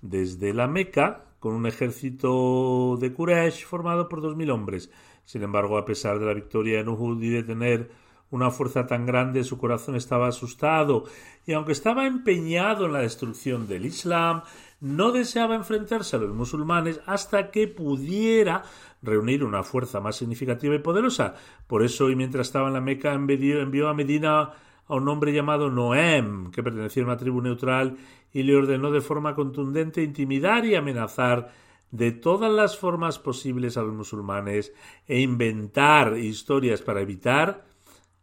desde 0.00 0.54
la 0.54 0.68
Meca 0.68 1.24
con 1.40 1.54
un 1.54 1.66
ejército 1.66 2.96
de 3.00 3.12
Quraysh 3.12 3.64
formado 3.64 4.08
por 4.08 4.20
dos 4.20 4.36
mil 4.36 4.50
hombres. 4.50 4.90
Sin 5.24 5.42
embargo, 5.42 5.78
a 5.78 5.84
pesar 5.84 6.18
de 6.18 6.26
la 6.26 6.34
victoria 6.34 6.80
en 6.80 6.88
Uhud 6.88 7.22
y 7.22 7.28
de 7.28 7.42
tener 7.42 7.90
una 8.30 8.50
fuerza 8.50 8.86
tan 8.86 9.06
grande, 9.06 9.44
su 9.44 9.58
corazón 9.58 9.96
estaba 9.96 10.28
asustado, 10.28 11.04
y 11.46 11.52
aunque 11.52 11.72
estaba 11.72 12.06
empeñado 12.06 12.86
en 12.86 12.92
la 12.92 13.00
destrucción 13.00 13.66
del 13.66 13.86
Islam, 13.86 14.42
no 14.80 15.10
deseaba 15.10 15.56
enfrentarse 15.56 16.16
a 16.16 16.20
los 16.20 16.34
musulmanes 16.34 17.00
hasta 17.06 17.50
que 17.50 17.66
pudiera 17.66 18.62
reunir 19.02 19.44
una 19.44 19.62
fuerza 19.62 20.00
más 20.00 20.16
significativa 20.16 20.74
y 20.74 20.80
poderosa. 20.80 21.34
Por 21.66 21.82
eso, 21.82 22.10
y 22.10 22.16
mientras 22.16 22.48
estaba 22.48 22.68
en 22.68 22.74
la 22.74 22.80
Meca, 22.80 23.12
envió 23.12 23.88
a 23.88 23.94
Medina 23.94 24.52
a 24.86 24.94
un 24.94 25.08
hombre 25.08 25.32
llamado 25.32 25.70
Noem, 25.70 26.50
que 26.50 26.62
pertenecía 26.62 27.02
a 27.02 27.06
una 27.06 27.16
tribu 27.16 27.40
neutral, 27.40 27.96
y 28.32 28.42
le 28.42 28.56
ordenó 28.56 28.90
de 28.90 29.00
forma 29.00 29.34
contundente 29.34 30.02
intimidar 30.02 30.64
y 30.64 30.74
amenazar 30.74 31.52
de 31.90 32.12
todas 32.12 32.52
las 32.52 32.76
formas 32.76 33.18
posibles 33.18 33.76
a 33.76 33.82
los 33.82 33.94
musulmanes 33.94 34.72
e 35.06 35.20
inventar 35.20 36.18
historias 36.18 36.82
para 36.82 37.00
evitar 37.00 37.64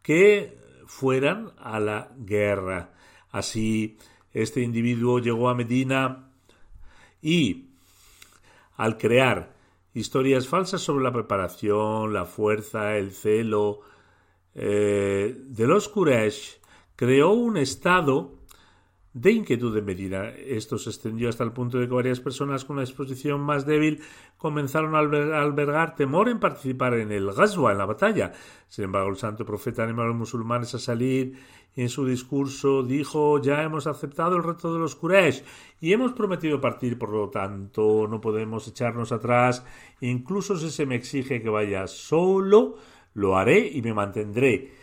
que 0.02 0.56
fueran 0.86 1.50
a 1.58 1.80
la 1.80 2.12
guerra. 2.16 2.92
Así, 3.30 3.98
este 4.32 4.60
individuo 4.60 5.18
llegó 5.18 5.48
a 5.48 5.54
Medina 5.54 6.25
y, 7.22 7.66
al 8.76 8.98
crear 8.98 9.54
historias 9.94 10.46
falsas 10.46 10.82
sobre 10.82 11.04
la 11.04 11.12
preparación, 11.12 12.12
la 12.12 12.26
fuerza, 12.26 12.96
el 12.96 13.12
celo 13.12 13.80
eh, 14.54 15.34
de 15.36 15.66
los 15.66 15.88
Quraysh, 15.88 16.58
creó 16.96 17.30
un 17.30 17.56
estado 17.56 18.35
de 19.16 19.32
inquietud 19.32 19.74
de 19.74 19.80
Medina. 19.80 20.28
Esto 20.28 20.76
se 20.76 20.90
extendió 20.90 21.30
hasta 21.30 21.42
el 21.42 21.52
punto 21.52 21.78
de 21.78 21.88
que 21.88 21.94
varias 21.94 22.20
personas 22.20 22.66
con 22.66 22.76
una 22.76 22.84
exposición 22.84 23.40
más 23.40 23.64
débil 23.64 24.02
comenzaron 24.36 24.94
a 24.94 24.98
albergar 24.98 25.94
temor 25.94 26.28
en 26.28 26.38
participar 26.38 26.92
en 26.94 27.10
el 27.10 27.32
Ghazwa, 27.32 27.72
en 27.72 27.78
la 27.78 27.86
batalla. 27.86 28.32
Sin 28.68 28.84
embargo, 28.84 29.08
el 29.08 29.16
santo 29.16 29.46
profeta 29.46 29.84
animó 29.84 30.02
a 30.02 30.08
los 30.08 30.16
musulmanes 30.16 30.74
a 30.74 30.78
salir 30.78 31.32
y 31.74 31.80
en 31.80 31.88
su 31.88 32.04
discurso 32.04 32.82
dijo 32.82 33.40
ya 33.40 33.62
hemos 33.62 33.86
aceptado 33.86 34.36
el 34.36 34.44
reto 34.44 34.70
de 34.70 34.80
los 34.80 34.94
Quraysh 34.96 35.42
y 35.80 35.94
hemos 35.94 36.12
prometido 36.12 36.60
partir, 36.60 36.98
por 36.98 37.08
lo 37.08 37.30
tanto 37.30 38.06
no 38.06 38.20
podemos 38.20 38.68
echarnos 38.68 39.12
atrás. 39.12 39.64
Incluso 40.02 40.58
si 40.58 40.68
se 40.68 40.84
me 40.84 40.94
exige 40.94 41.40
que 41.40 41.48
vaya 41.48 41.86
solo, 41.86 42.76
lo 43.14 43.38
haré 43.38 43.66
y 43.66 43.80
me 43.80 43.94
mantendré 43.94 44.74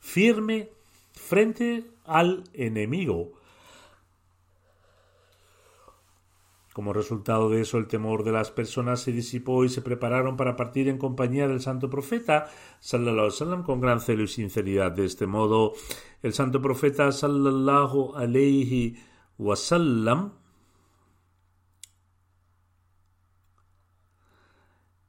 firme 0.00 0.68
frente 1.14 1.84
al 2.04 2.44
enemigo. 2.52 3.32
Como 6.74 6.92
resultado 6.92 7.50
de 7.50 7.60
eso, 7.60 7.78
el 7.78 7.86
temor 7.86 8.24
de 8.24 8.32
las 8.32 8.50
personas 8.50 9.00
se 9.00 9.12
disipó 9.12 9.64
y 9.64 9.68
se 9.68 9.80
prepararon 9.80 10.36
para 10.36 10.56
partir 10.56 10.88
en 10.88 10.98
compañía 10.98 11.46
del 11.46 11.60
santo 11.60 11.88
profeta, 11.88 12.50
sallallahu 12.80 13.30
sallam, 13.30 13.62
con 13.62 13.80
gran 13.80 14.00
celo 14.00 14.24
y 14.24 14.26
sinceridad. 14.26 14.90
De 14.90 15.04
este 15.04 15.28
modo, 15.28 15.74
el 16.20 16.32
santo 16.32 16.60
profeta, 16.60 17.12
sallallahu 17.12 18.16
alayhi 18.16 18.96
wasallam, 19.38 20.32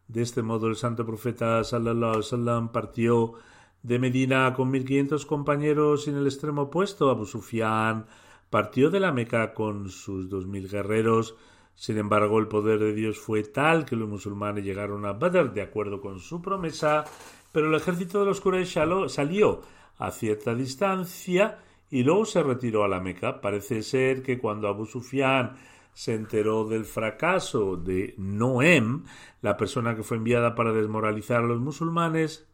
de 0.08 0.22
este 0.22 0.44
modo, 0.44 0.68
el 0.68 0.76
santo 0.76 1.04
profeta, 1.04 1.64
sallallahu 1.64 2.22
sallam, 2.22 2.72
partió 2.72 3.34
de 3.82 3.98
Medina 3.98 4.54
con 4.54 4.70
1500 4.70 5.26
compañeros 5.26 6.08
en 6.08 6.18
el 6.18 6.28
extremo 6.28 6.62
opuesto. 6.70 7.10
Abu 7.10 7.26
Sufyan 7.26 8.06
partió 8.52 8.92
de 8.92 9.00
la 9.00 9.12
Meca 9.12 9.56
con 9.56 9.90
sus 9.90 10.30
2000 10.30 10.70
guerreros 10.70 11.36
sin 11.76 11.98
embargo, 11.98 12.40
el 12.40 12.48
poder 12.48 12.80
de 12.80 12.94
Dios 12.94 13.20
fue 13.20 13.44
tal 13.44 13.86
que 13.86 13.98
los 13.98 14.08
musulmanes 14.08 14.64
llegaron 14.64 15.06
a 15.06 15.14
Badr 15.14 15.54
de 15.54 15.62
acuerdo 15.62 16.00
con 16.00 16.20
su 16.20 16.42
promesa, 16.42 17.04
pero 17.52 17.68
el 17.68 17.76
ejército 17.76 18.20
de 18.20 18.26
los 18.26 18.42
Quraysh 18.42 18.78
salió 19.10 19.62
a 19.98 20.12
cierta 20.12 20.56
distancia 20.56 21.60
y 21.90 22.04
luego 22.04 22.26
se 22.26 22.42
retiró 22.42 22.84
a 22.84 22.88
la 22.88 23.02
Meca. 23.02 23.42
Parece 23.42 23.84
ser 23.84 24.24
que 24.24 24.40
cuando 24.40 24.70
Abu 24.70 24.86
Sufyan 24.86 25.58
se 25.94 26.14
enteró 26.14 26.66
del 26.66 26.86
fracaso 26.86 27.76
de 27.76 28.16
Noem, 28.18 29.04
la 29.42 29.58
persona 29.58 29.96
que 29.96 30.04
fue 30.04 30.18
enviada 30.18 30.56
para 30.56 30.74
desmoralizar 30.74 31.44
a 31.44 31.48
los 31.48 31.60
musulmanes, 31.60 32.48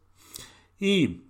y 0.78 1.22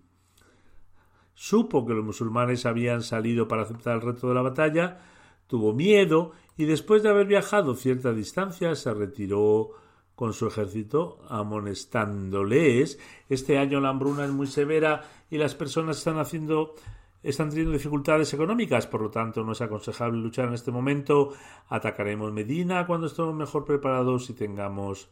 supo 1.35 1.87
que 1.87 1.95
los 1.95 2.05
musulmanes 2.05 2.65
habían 2.67 3.03
salido 3.03 3.49
para 3.49 3.63
aceptar 3.63 3.97
el 3.97 4.03
reto 4.03 4.29
de 4.29 4.35
la 4.35 4.43
batalla, 4.43 4.99
tuvo 5.47 5.73
miedo 5.73 6.33
y 6.63 6.65
después 6.65 7.03
de 7.03 7.09
haber 7.09 7.27
viajado 7.27 7.75
cierta 7.75 8.13
distancia 8.13 8.77
se 8.77 8.95
retiró 8.95 9.71
con 10.15 10.33
su 10.33 10.47
ejército 10.47 11.19
amonestándoles. 11.29 13.01
Este 13.29 13.59
año 13.59 13.81
la 13.81 13.89
hambruna 13.89 14.25
es 14.25 14.31
muy 14.31 14.47
severa 14.47 15.03
y 15.29 15.39
las 15.39 15.57
personas 15.57 15.99
están 15.99 16.21
haciendo 16.21 16.77
están 17.25 17.51
teniendo 17.51 17.73
dificultades 17.73 18.33
económicas, 18.33 18.87
por 18.87 19.03
lo 19.03 19.11
tanto 19.11 19.43
no 19.43 19.53
es 19.53 19.61
aconsejable 19.61 20.21
luchar 20.21 20.47
en 20.47 20.55
este 20.55 20.71
momento. 20.71 21.33
Atacaremos 21.69 22.33
Medina 22.33 22.87
cuando 22.87 23.09
estemos 23.09 23.35
mejor 23.35 23.65
preparados 23.65 24.31
y 24.31 24.35
tengamos 24.35 25.09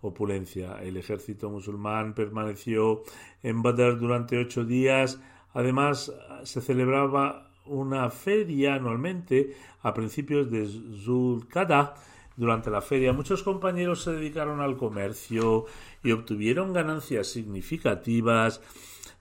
opulencia. 0.00 0.82
El 0.82 0.96
ejército 0.96 1.50
musulmán 1.50 2.14
permaneció 2.14 3.02
en 3.42 3.60
Badr 3.60 3.98
durante 3.98 4.38
ocho 4.38 4.64
días. 4.64 5.20
Además, 5.52 6.10
se 6.44 6.62
celebraba 6.62 7.45
una 7.68 8.10
feria 8.10 8.74
anualmente 8.74 9.54
a 9.82 9.92
principios 9.94 10.50
de 10.50 10.66
Zulkada. 10.66 11.94
Durante 12.36 12.70
la 12.70 12.82
feria 12.82 13.12
muchos 13.12 13.42
compañeros 13.42 14.02
se 14.02 14.12
dedicaron 14.12 14.60
al 14.60 14.76
comercio 14.76 15.64
y 16.02 16.12
obtuvieron 16.12 16.72
ganancias 16.72 17.28
significativas. 17.28 18.60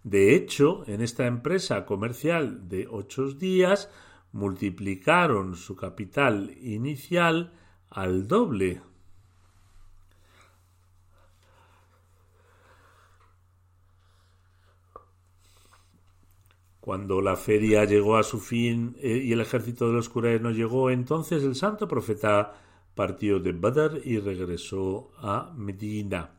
De 0.03 0.35
hecho, 0.35 0.83
en 0.87 1.01
esta 1.01 1.25
empresa 1.25 1.85
comercial 1.85 2.67
de 2.67 2.87
ocho 2.89 3.27
días 3.31 3.89
multiplicaron 4.33 5.55
su 5.55 5.75
capital 5.75 6.51
inicial 6.61 7.53
al 7.89 8.27
doble. 8.27 8.81
Cuando 16.85 17.19
la 17.19 17.35
feria 17.35 17.83
llegó 17.83 18.15
a 18.15 18.21
su 18.21 18.39
fin 18.39 18.95
eh, 19.01 19.17
y 19.17 19.33
el 19.33 19.41
ejército 19.41 19.87
de 19.87 19.93
los 19.93 20.07
Quraysh 20.07 20.39
no 20.39 20.51
llegó, 20.51 20.91
entonces 20.91 21.43
el 21.43 21.55
santo 21.55 21.87
profeta 21.87 22.53
partió 22.93 23.39
de 23.39 23.53
Badr 23.53 24.01
y 24.05 24.19
regresó 24.19 25.09
a 25.17 25.51
Medina. 25.57 26.29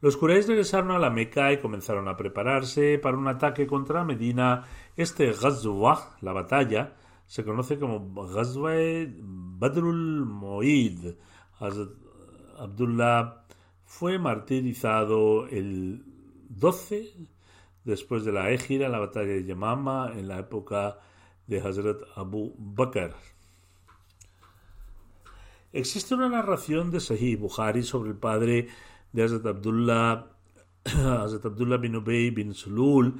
Los 0.00 0.16
Quraysh 0.16 0.46
regresaron 0.46 0.90
a 0.92 0.98
la 0.98 1.10
Meca 1.10 1.52
y 1.52 1.58
comenzaron 1.58 2.08
a 2.08 2.16
prepararse 2.16 2.98
para 2.98 3.18
un 3.18 3.28
ataque 3.28 3.66
contra 3.66 4.04
Medina. 4.04 4.64
Este 4.96 5.30
Ghazwa, 5.32 6.16
la 6.22 6.32
batalla, 6.32 6.94
se 7.26 7.44
conoce 7.44 7.78
como 7.78 8.24
Ghazwa 8.24 8.72
Badrul 9.18 10.24
Moid. 10.24 11.12
Abdullah 12.58 13.44
fue 13.84 14.18
martirizado 14.18 15.46
el 15.48 16.02
12 16.48 17.33
después 17.84 18.24
de 18.24 18.32
la 18.32 18.50
Égira, 18.50 18.88
la 18.88 18.98
batalla 18.98 19.32
de 19.32 19.44
Yamama, 19.44 20.12
en 20.16 20.28
la 20.28 20.38
época 20.38 20.98
de 21.46 21.60
Hazrat 21.60 22.02
Abu 22.16 22.54
Bakr. 22.58 23.14
Existe 25.72 26.14
una 26.14 26.28
narración 26.28 26.90
de 26.90 27.00
Sahih 27.00 27.36
Bukhari 27.36 27.82
sobre 27.82 28.10
el 28.10 28.16
padre 28.16 28.68
de 29.12 29.22
Hazrat 29.22 29.46
Abdullah, 29.46 30.26
Hazrat 30.84 31.44
Abdullah 31.46 31.78
bin 31.78 31.96
Ubay 31.96 32.30
bin 32.30 32.54
Sulul. 32.54 33.14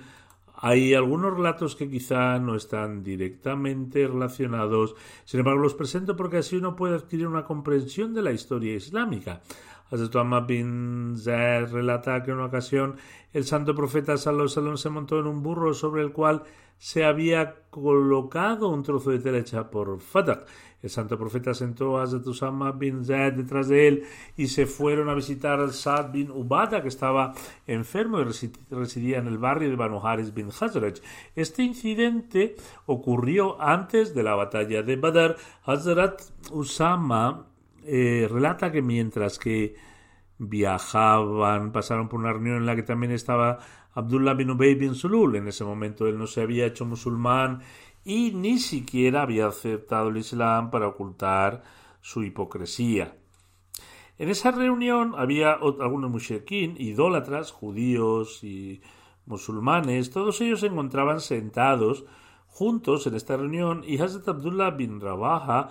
Hay 0.57 0.95
algunos 0.95 1.37
relatos 1.37 1.75
que 1.75 1.91
quizá 1.91 2.39
no 2.39 2.55
están 2.55 3.03
directamente 3.03 4.07
relacionados, 4.07 4.95
sin 5.25 5.41
embargo 5.41 5.61
los 5.61 5.75
presento 5.75 6.17
porque 6.17 6.39
así 6.39 6.57
uno 6.57 6.77
puede 6.77 6.95
adquirir 6.95 7.27
una 7.27 7.45
comprensión 7.45 8.15
de 8.15 8.23
la 8.23 8.33
historia 8.33 8.75
islámica. 8.75 9.43
Hazrat 9.91 10.17
Ahmad 10.17 10.47
bin 10.47 11.17
Zaid 11.17 11.73
relata 11.73 12.23
que 12.23 12.31
en 12.31 12.39
una 12.39 12.47
ocasión 12.47 12.97
el 13.33 13.45
santo 13.45 13.75
profeta 13.75 14.17
Salomón 14.17 14.79
se 14.79 14.91
montó 14.91 15.19
en 15.19 15.27
un 15.27 15.43
burro 15.43 15.75
sobre 15.75 16.03
el 16.03 16.13
cual 16.13 16.43
se 16.79 17.05
había 17.05 17.57
colocado 17.71 18.69
un 18.69 18.83
trozo 18.83 19.11
de 19.11 19.19
tela 19.19 19.39
hecha 19.39 19.71
por 19.71 20.01
Fatak. 20.01 20.47
El 20.83 20.91
santo 20.91 21.17
profeta 21.17 21.55
sentó 21.55 21.97
a 21.97 22.03
Hazrat 22.03 22.27
Usama 22.27 22.73
bin 22.73 23.05
Zaid 23.05 23.33
detrás 23.33 23.69
de 23.69 23.89
él 23.89 24.05
y 24.37 24.49
se 24.49 24.67
fueron 24.67 25.09
a 25.09 25.15
visitar 25.15 25.59
al 25.59 25.73
Saad 25.73 26.13
bin 26.13 26.31
Ubada, 26.31 26.83
que 26.83 26.89
estaba 26.89 27.33
enfermo 27.67 28.21
y 28.21 28.25
residía 28.71 29.19
en 29.19 29.27
el 29.27 29.39
barrio 29.39 29.71
de 29.71 29.77
Banu 29.77 30.07
Haris 30.07 30.35
bin 30.35 30.49
Hazraj. 30.49 31.01
Este 31.35 31.63
incidente 31.63 32.57
ocurrió 32.85 33.61
antes 33.63 34.15
de 34.15 34.23
la 34.23 34.35
batalla 34.35 34.83
de 34.83 34.97
Badr. 34.97 35.37
Hazrat 35.65 36.21
Usama 36.51 37.47
eh, 37.87 38.29
relata 38.31 38.73
que 38.73 38.83
mientras 38.83 39.39
que 39.39 39.75
viajaban, 40.39 41.73
pasaron 41.73 42.09
por 42.09 42.21
una 42.21 42.33
reunión 42.33 42.57
en 42.57 42.67
la 42.67 42.77
que 42.77 42.83
también 42.83 43.13
estaba 43.13 43.59
Abdullah 43.95 44.35
bin 44.35 44.51
Ubay 44.51 44.75
bin 44.75 44.95
Sulul. 44.95 45.37
En 45.37 45.49
ese 45.49 45.65
momento 45.65 46.07
él 46.07 46.19
no 46.19 46.27
se 46.27 46.43
había 46.43 46.67
hecho 46.67 46.85
musulmán 46.85 47.61
y 48.05 48.33
ni 48.33 48.59
siquiera 48.59 49.23
había 49.23 49.47
aceptado 49.47 50.09
el 50.09 50.17
Islam 50.17 50.71
para 50.71 50.89
ocultar 50.89 51.63
su 52.01 52.23
hipocresía. 52.23 53.17
En 54.19 54.29
esa 54.29 54.51
reunión 54.51 55.15
había 55.17 55.53
algunos 55.53 56.11
mushrikin, 56.11 56.77
idólatras, 56.79 57.51
judíos 57.51 58.45
y 58.45 58.81
musulmanes, 59.27 60.11
todos 60.11 60.41
ellos 60.41 60.61
se 60.61 60.67
encontraban 60.67 61.21
sentados 61.21 62.05
juntos 62.47 63.07
en 63.07 63.15
esta 63.15 63.37
reunión 63.37 63.83
y 63.85 63.99
Hazrat 63.99 64.29
Abdullah 64.29 64.71
bin 64.71 65.01
Rabaha 65.01 65.71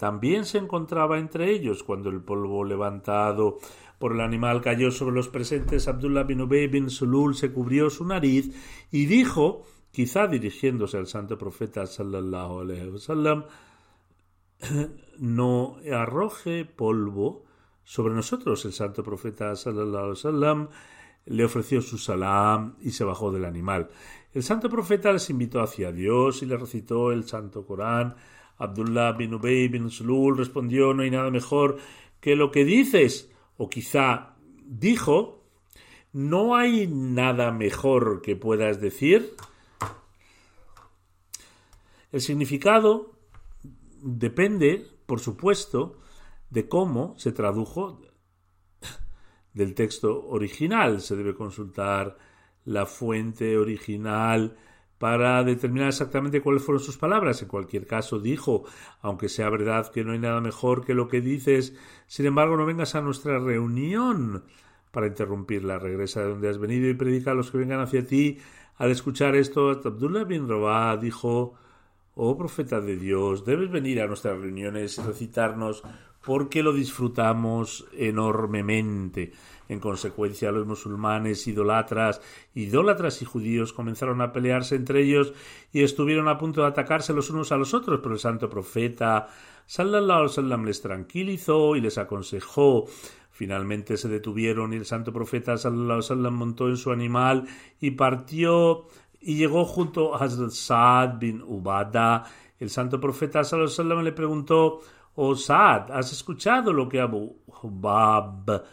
también 0.00 0.46
se 0.46 0.56
encontraba 0.56 1.18
entre 1.18 1.50
ellos 1.50 1.82
cuando 1.82 2.08
el 2.08 2.22
polvo 2.22 2.64
levantado 2.64 3.58
por 3.98 4.12
el 4.12 4.22
animal 4.22 4.62
cayó 4.62 4.90
sobre 4.90 5.14
los 5.14 5.28
presentes. 5.28 5.88
Abdullah 5.88 6.22
bin 6.22 6.40
Ubay 6.40 6.68
bin 6.68 6.88
Sulul 6.88 7.34
se 7.34 7.52
cubrió 7.52 7.90
su 7.90 8.06
nariz 8.06 8.50
y 8.90 9.04
dijo 9.04 9.66
quizá 9.92 10.26
dirigiéndose 10.26 10.96
al 10.96 11.06
santo 11.06 11.36
profeta 11.36 11.86
sallallahu 11.86 12.60
alaihi 12.60 12.88
wasallam, 12.88 13.44
no 15.18 15.76
arroje 15.92 16.64
polvo 16.64 17.44
sobre 17.84 18.14
nosotros. 18.14 18.64
El 18.64 18.72
santo 18.72 19.04
profeta 19.04 19.54
sallallahu 19.54 19.98
alaihi 19.98 20.10
wasallam 20.12 20.68
le 21.26 21.44
ofreció 21.44 21.82
su 21.82 21.98
salam 21.98 22.76
y 22.80 22.92
se 22.92 23.04
bajó 23.04 23.30
del 23.30 23.44
animal. 23.44 23.90
El 24.32 24.42
santo 24.42 24.70
profeta 24.70 25.12
les 25.12 25.28
invitó 25.28 25.60
hacia 25.60 25.92
Dios 25.92 26.42
y 26.42 26.46
le 26.46 26.56
recitó 26.56 27.12
el 27.12 27.24
santo 27.24 27.66
Corán. 27.66 28.14
Abdullah 28.60 29.12
bin 29.12 29.34
Ubay 29.34 29.68
bin 29.68 29.90
Sulul 29.90 30.38
respondió 30.38 30.94
no 30.94 31.02
hay 31.02 31.10
nada 31.10 31.30
mejor 31.30 31.78
que 32.20 32.36
lo 32.36 32.52
que 32.52 32.64
dices 32.64 33.32
o 33.56 33.68
quizá 33.68 34.36
dijo 34.64 35.42
no 36.12 36.54
hay 36.54 36.86
nada 36.86 37.50
mejor 37.50 38.22
que 38.22 38.36
puedas 38.36 38.80
decir 38.80 39.34
el 42.12 42.20
significado 42.20 43.12
depende, 44.02 44.86
por 45.06 45.20
supuesto, 45.20 45.98
de 46.50 46.68
cómo 46.68 47.14
se 47.18 47.32
tradujo 47.32 48.00
del 49.54 49.74
texto 49.74 50.26
original. 50.28 51.00
Se 51.00 51.16
debe 51.16 51.34
consultar 51.34 52.18
la 52.64 52.86
fuente 52.86 53.56
original 53.56 54.56
para 55.00 55.42
determinar 55.44 55.88
exactamente 55.88 56.42
cuáles 56.42 56.62
fueron 56.62 56.84
sus 56.84 56.98
palabras. 56.98 57.40
En 57.40 57.48
cualquier 57.48 57.86
caso, 57.86 58.18
dijo, 58.18 58.64
aunque 59.00 59.30
sea 59.30 59.48
verdad 59.48 59.90
que 59.90 60.04
no 60.04 60.12
hay 60.12 60.18
nada 60.18 60.42
mejor 60.42 60.84
que 60.84 60.92
lo 60.92 61.08
que 61.08 61.22
dices, 61.22 61.74
sin 62.06 62.26
embargo, 62.26 62.58
no 62.58 62.66
vengas 62.66 62.94
a 62.94 63.00
nuestra 63.00 63.38
reunión 63.38 64.44
para 64.90 65.06
interrumpirla. 65.06 65.78
Regresa 65.78 66.20
de 66.20 66.28
donde 66.28 66.50
has 66.50 66.58
venido 66.58 66.86
y 66.86 66.92
predica 66.92 67.30
a 67.30 67.34
los 67.34 67.50
que 67.50 67.56
vengan 67.56 67.80
hacia 67.80 68.06
ti. 68.06 68.40
Al 68.76 68.90
escuchar 68.90 69.36
esto, 69.36 69.70
Abdullah 69.70 70.24
bin 70.24 70.46
Rabah 70.46 70.98
dijo, 70.98 71.54
Oh 72.14 72.36
profeta 72.36 72.82
de 72.82 72.98
Dios, 72.98 73.46
debes 73.46 73.70
venir 73.70 74.02
a 74.02 74.06
nuestras 74.06 74.38
reuniones 74.38 74.98
y 74.98 75.00
recitarnos 75.00 75.82
porque 76.22 76.62
lo 76.62 76.74
disfrutamos 76.74 77.86
enormemente. 77.94 79.32
En 79.70 79.78
consecuencia, 79.78 80.50
los 80.50 80.66
musulmanes, 80.66 81.46
idolatras, 81.46 82.20
idólatras 82.56 83.22
y 83.22 83.24
judíos 83.24 83.72
comenzaron 83.72 84.20
a 84.20 84.32
pelearse 84.32 84.74
entre 84.74 85.00
ellos 85.04 85.32
y 85.72 85.84
estuvieron 85.84 86.26
a 86.26 86.38
punto 86.38 86.62
de 86.62 86.66
atacarse 86.66 87.12
los 87.12 87.30
unos 87.30 87.52
a 87.52 87.56
los 87.56 87.72
otros, 87.72 88.00
pero 88.02 88.14
el 88.14 88.18
santo 88.18 88.50
profeta 88.50 89.28
sallallahu 89.66 90.28
alaihi 90.38 90.64
les 90.64 90.82
tranquilizó 90.82 91.76
y 91.76 91.80
les 91.80 91.98
aconsejó. 91.98 92.86
Finalmente 93.30 93.96
se 93.96 94.08
detuvieron 94.08 94.72
y 94.72 94.76
el 94.76 94.86
santo 94.86 95.12
profeta 95.12 95.56
sallallahu 95.56 96.02
alaihi 96.14 96.36
montó 96.36 96.68
en 96.68 96.76
su 96.76 96.90
animal 96.90 97.46
y 97.80 97.92
partió 97.92 98.88
y 99.20 99.36
llegó 99.36 99.64
junto 99.64 100.16
a 100.16 100.24
Hazrat 100.24 100.50
Saad 100.50 101.20
bin 101.20 101.42
Ubada. 101.42 102.24
El 102.58 102.70
santo 102.70 103.00
profeta 103.00 103.44
sallallahu 103.44 104.02
le 104.02 104.10
preguntó, 104.10 104.80
oh 105.14 105.36
Saad, 105.36 105.92
¿has 105.92 106.10
escuchado 106.10 106.72
lo 106.72 106.88
que 106.88 106.98
Abu 106.98 107.36
Hubab, 107.62 108.64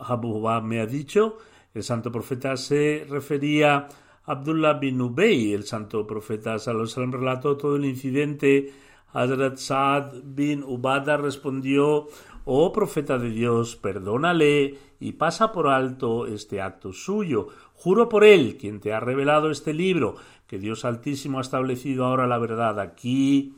Abu 0.00 0.40
me 0.62 0.80
ha 0.80 0.86
dicho? 0.86 1.38
El 1.74 1.82
santo 1.82 2.10
profeta 2.10 2.56
se 2.56 3.06
refería 3.08 3.76
a 3.76 3.88
Abdullah 4.32 4.74
bin 4.74 5.00
Ubay. 5.00 5.52
El 5.52 5.64
santo 5.64 6.06
profeta 6.06 6.58
sallallahu 6.58 7.12
relató 7.12 7.56
todo 7.56 7.76
el 7.76 7.84
incidente. 7.84 8.72
Hazrat 9.12 9.56
Saad 9.56 10.12
bin 10.22 10.62
Ubada 10.62 11.16
respondió, 11.16 12.08
oh 12.44 12.72
profeta 12.72 13.18
de 13.18 13.30
Dios, 13.30 13.76
perdónale 13.76 14.76
y 15.00 15.12
pasa 15.12 15.50
por 15.50 15.68
alto 15.68 16.26
este 16.26 16.60
acto 16.60 16.92
suyo 16.92 17.48
Juro 17.78 18.08
por 18.08 18.24
Él, 18.24 18.56
quien 18.58 18.80
te 18.80 18.92
ha 18.92 18.98
revelado 18.98 19.50
este 19.50 19.72
libro, 19.72 20.16
que 20.48 20.58
Dios 20.58 20.84
Altísimo 20.84 21.38
ha 21.38 21.42
establecido 21.42 22.04
ahora 22.04 22.26
la 22.26 22.38
verdad 22.38 22.80
aquí. 22.80 23.54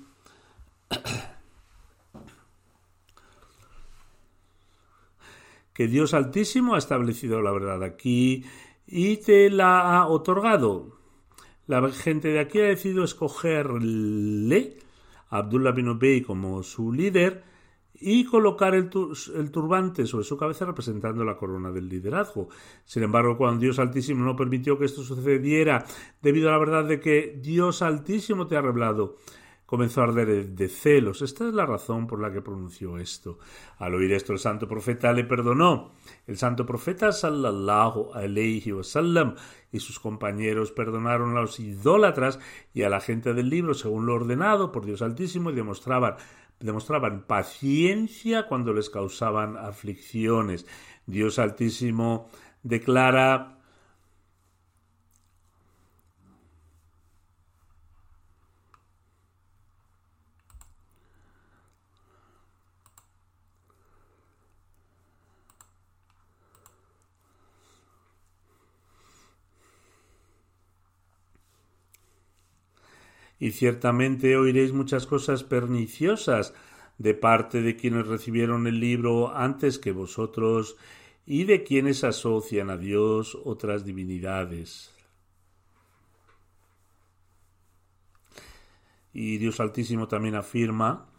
Que 5.81 5.89
Dios 5.89 6.13
Altísimo 6.13 6.75
ha 6.75 6.79
establecido 6.79 7.41
la 7.41 7.53
verdad 7.53 7.83
aquí 7.83 8.45
y 8.87 9.17
te 9.17 9.49
la 9.49 9.97
ha 9.97 10.09
otorgado. 10.09 10.99
La 11.67 11.91
gente 11.91 12.29
de 12.29 12.39
aquí 12.39 12.61
ha 12.61 12.65
decidido 12.65 13.03
escogerle 13.03 14.77
Abdullah 15.31 15.73
bin 15.73 15.89
Ubay 15.89 16.21
como 16.21 16.63
su 16.63 16.93
líder 16.93 17.45
y 17.95 18.27
colocar 18.27 18.75
el, 18.75 18.91
turbante 18.91 20.05
sobre 20.05 20.25
su 20.25 20.37
cabeza 20.37 20.67
representando 20.67 21.25
la 21.25 21.39
corona 21.39 21.71
del 21.71 21.89
liderazgo. 21.89 22.51
Sin 22.85 23.03
embargo, 23.03 23.39
cuando 23.39 23.63
Dios 23.63 23.79
Altísimo 23.79 24.23
no 24.23 24.37
permitió 24.37 24.79
que 24.79 24.85
esto 24.85 25.03
sucediera 25.03 25.87
debido 26.21 26.51
a 26.51 26.53
la 26.53 26.59
verdad 26.59 26.85
de 26.85 27.01
que 27.01 27.39
Dios 27.41 27.81
Altísimo 27.81 28.47
te 28.47 28.55
ha 28.55 28.61
revelado, 28.61 29.17
comenzó 29.71 30.01
a 30.01 30.05
arder 30.05 30.49
de 30.49 30.69
celos. 30.69 31.23
Esta 31.23 31.47
es 31.47 31.55
la 31.55 31.65
razón 31.65 32.09
por 32.09 32.21
la 32.21 32.33
que 32.33 32.43
pronunció 32.43 32.99
esto. 32.99 33.39
Al 33.79 33.95
oír 33.95 34.13
esto, 34.13 34.33
el 34.33 34.41
santo 34.41 34.67
profeta 34.67 35.13
le 35.13 35.23
perdonó. 35.23 35.93
El 36.27 36.37
santo 36.37 36.67
profeta 36.67 37.13
sallallahu 37.13 38.11
alayhi 38.13 38.73
wasallam 38.73 39.37
y 39.71 39.79
sus 39.79 40.01
compañeros 40.01 40.73
perdonaron 40.73 41.37
a 41.37 41.43
los 41.43 41.61
idólatras 41.61 42.41
y 42.75 42.83
a 42.83 42.89
la 42.89 42.99
gente 42.99 43.33
del 43.33 43.49
libro 43.49 43.75
según 43.75 44.07
lo 44.07 44.15
ordenado 44.15 44.73
por 44.73 44.85
Dios 44.85 45.03
Altísimo 45.03 45.51
y 45.51 45.55
demostraban 45.55 46.17
demostraban 46.59 47.23
paciencia 47.23 48.49
cuando 48.49 48.73
les 48.73 48.91
causaban 48.91 49.57
aflicciones. 49.57 50.67
Dios 51.07 51.39
Altísimo 51.39 52.29
declara 52.65 53.60
y 73.41 73.53
ciertamente 73.53 74.37
oiréis 74.37 74.73
muchas 74.73 75.07
cosas 75.07 75.43
perniciosas 75.43 76.55
de 76.99 77.15
parte 77.15 77.63
de 77.63 77.75
quienes 77.75 78.07
recibieron 78.07 78.67
el 78.67 78.79
libro 78.79 79.35
antes 79.35 79.79
que 79.79 79.93
vosotros 79.93 80.77
y 81.25 81.45
de 81.45 81.65
quienes 81.65 82.05
asocian 82.05 82.69
a 82.69 82.77
Dios 82.77 83.39
otras 83.43 83.85
divinidades. 83.85 84.95
Y 89.15 89.39
Dios 89.39 89.59
Altísimo 89.59 90.07
también 90.07 90.35
afirma 90.35 91.10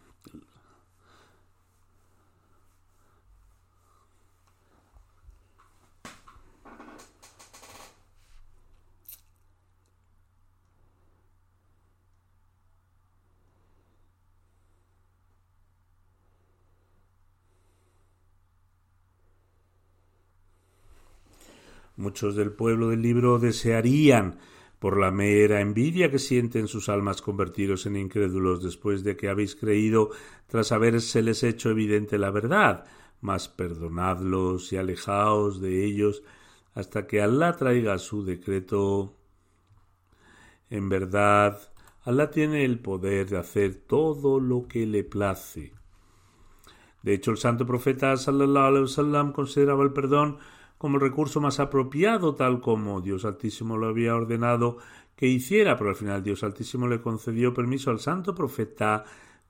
Muchos 22.02 22.36
del 22.36 22.52
pueblo 22.52 22.90
del 22.90 23.04
libro 23.04 23.38
desearían, 23.38 24.40
por 24.80 25.00
la 25.00 25.12
mera 25.12 25.62
envidia 25.62 26.10
que 26.10 26.18
sienten 26.18 26.68
sus 26.68 26.90
almas 26.90 27.22
convertiros 27.22 27.86
en 27.86 27.96
incrédulos 27.96 28.64
después 28.64 29.04
de 29.04 29.16
que 29.16 29.30
habéis 29.30 29.56
creído 29.56 30.10
tras 30.48 30.72
habérseles 30.72 31.44
hecho 31.44 31.70
evidente 31.70 32.18
la 32.18 32.32
verdad, 32.32 32.86
mas 33.22 33.50
perdonadlos 33.50 34.74
y 34.74 34.78
alejaos 34.78 35.62
de 35.62 35.86
ellos 35.86 36.24
hasta 36.74 37.06
que 37.06 37.22
Alá 37.22 37.56
traiga 37.56 38.00
su 38.00 38.26
decreto. 38.26 39.16
En 40.72 40.90
verdad, 40.90 41.60
Alá 42.04 42.32
tiene 42.32 42.66
el 42.66 42.80
poder 42.80 43.30
de 43.30 43.38
hacer 43.38 43.76
todo 43.76 44.40
lo 44.40 44.68
que 44.68 44.88
le 44.88 45.04
place. 45.04 45.72
De 47.04 47.14
hecho, 47.14 47.30
el 47.30 47.38
santo 47.38 47.68
profeta 47.68 48.18
sallallahu 48.18 48.66
alaihi 48.66 48.86
wasallam 48.86 49.34
consideraba 49.34 49.84
el 49.84 49.94
perdón 49.94 50.40
como 50.82 50.96
el 50.96 51.02
recurso 51.02 51.40
más 51.40 51.60
apropiado, 51.60 52.34
tal 52.34 52.60
como 52.60 53.02
Dios 53.02 53.24
Altísimo 53.24 53.78
lo 53.78 53.86
había 53.86 54.16
ordenado 54.16 54.78
que 55.16 55.28
hiciera, 55.28 55.78
pero 55.78 55.92
al 55.92 55.96
final 55.96 56.24
Dios 56.24 56.44
Altísimo 56.44 56.88
le 56.88 57.00
concedió 57.00 57.54
permiso 57.54 57.92
al 57.92 58.00
santo 58.00 58.34
profeta 58.34 59.04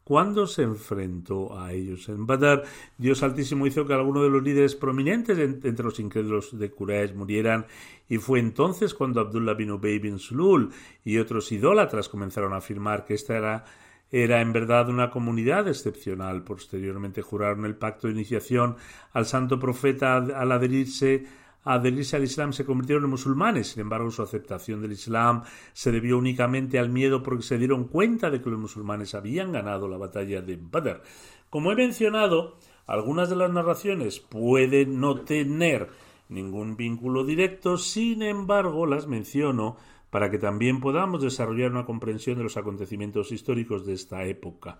cuando 0.03 0.45
se 0.45 0.63
enfrentó 0.63 1.57
a 1.57 1.71
ellos 1.71 2.09
en 2.09 2.27
Badr. 2.27 2.63
Dios 2.97 3.23
Altísimo 3.23 3.65
hizo 3.65 3.87
que 3.87 3.93
algunos 3.93 4.23
de 4.23 4.29
los 4.29 4.43
líderes 4.43 4.75
prominentes 4.75 5.37
entre 5.37 5.85
los 5.85 6.01
incrédulos 6.01 6.59
de 6.59 6.69
Quraysh 6.69 7.13
murieran, 7.13 7.65
y 8.09 8.17
fue 8.17 8.39
entonces 8.39 8.93
cuando 8.93 9.21
Abdullah 9.21 9.53
bin 9.53 9.71
Ubay 9.71 9.99
bin 9.99 10.19
Sulul 10.19 10.73
y 11.05 11.17
otros 11.17 11.49
idólatras 11.53 12.09
comenzaron 12.09 12.51
a 12.51 12.57
afirmar 12.57 13.05
que 13.05 13.13
esta 13.13 13.37
era 13.37 13.63
era 14.11 14.41
en 14.41 14.51
verdad 14.51 14.89
una 14.89 15.09
comunidad 15.09 15.67
excepcional. 15.67 16.43
Posteriormente 16.43 17.21
juraron 17.21 17.65
el 17.65 17.75
pacto 17.75 18.07
de 18.07 18.13
iniciación 18.13 18.75
al 19.13 19.25
santo 19.25 19.59
profeta 19.59 20.17
al 20.17 20.51
adherirse 20.51 21.25
adherirse 21.63 22.15
al 22.15 22.23
Islam 22.23 22.53
se 22.53 22.65
convirtieron 22.65 23.03
en 23.03 23.11
musulmanes. 23.11 23.69
Sin 23.69 23.81
embargo, 23.81 24.11
su 24.11 24.21
aceptación 24.21 24.81
del 24.81 24.93
Islam 24.93 25.43
se 25.73 25.91
debió 25.91 26.17
únicamente 26.17 26.79
al 26.79 26.89
miedo 26.89 27.21
porque 27.21 27.43
se 27.43 27.57
dieron 27.57 27.85
cuenta 27.85 28.29
de 28.29 28.41
que 28.41 28.49
los 28.49 28.59
musulmanes 28.59 29.15
habían 29.15 29.51
ganado 29.51 29.87
la 29.87 29.97
batalla 29.97 30.41
de 30.41 30.57
Badr. 30.59 31.01
Como 31.49 31.71
he 31.71 31.75
mencionado, 31.75 32.57
algunas 32.87 33.29
de 33.29 33.35
las 33.35 33.51
narraciones 33.51 34.19
pueden 34.19 34.99
no 34.99 35.21
tener 35.21 35.89
ningún 36.29 36.77
vínculo 36.77 37.25
directo, 37.25 37.77
sin 37.77 38.23
embargo, 38.23 38.85
las 38.85 39.05
menciono 39.07 39.77
para 40.11 40.29
que 40.29 40.37
también 40.37 40.79
podamos 40.79 41.23
desarrollar 41.23 41.71
una 41.71 41.85
comprensión 41.85 42.37
de 42.37 42.43
los 42.43 42.57
acontecimientos 42.57 43.31
históricos 43.31 43.85
de 43.87 43.93
esta 43.93 44.25
época. 44.25 44.79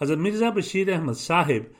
Hazrat 0.00 0.18
Mirza 0.18 0.50
Bashir 0.50 0.92
Ahmad 0.92 1.14
Sahib 1.14 1.72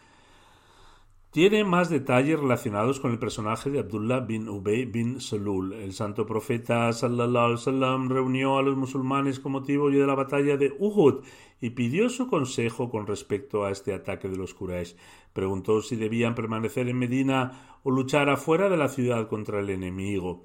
tiene 1.33 1.65
más 1.65 1.89
detalles 1.89 2.39
relacionados 2.39 3.01
con 3.01 3.11
el 3.11 3.19
personaje 3.19 3.71
de 3.71 3.79
Abdullah 3.79 4.21
bin 4.21 4.51
Ubay 4.51 4.85
bin 4.85 5.19
Salul. 5.19 5.73
El 5.73 5.95
santo 5.95 6.27
profeta 6.27 6.93
sallallahu 6.93 7.45
alaihi 7.45 7.55
wasallam 7.55 8.11
reunió 8.11 8.59
a 8.59 8.63
los 8.63 8.77
musulmanes 8.77 9.41
con 9.41 9.53
motivo 9.53 9.89
de 9.89 10.07
la 10.07 10.15
batalla 10.15 10.59
de 10.59 10.75
Uhud 10.79 11.25
y 11.59 11.71
pidió 11.71 12.11
su 12.11 12.27
consejo 12.27 12.91
con 12.91 13.07
respecto 13.07 13.65
a 13.65 13.71
este 13.71 13.95
ataque 13.95 14.29
de 14.29 14.37
los 14.37 14.53
Quraysh. 14.53 14.95
Preguntó 15.33 15.81
si 15.81 15.97
debían 15.97 16.35
permanecer 16.35 16.87
en 16.91 16.99
Medina 16.99 17.79
o 17.83 17.91
luchar 17.91 18.29
afuera 18.29 18.69
de 18.69 18.77
la 18.77 18.89
ciudad 18.89 19.27
contra 19.29 19.61
el 19.61 19.71
enemigo. 19.71 20.45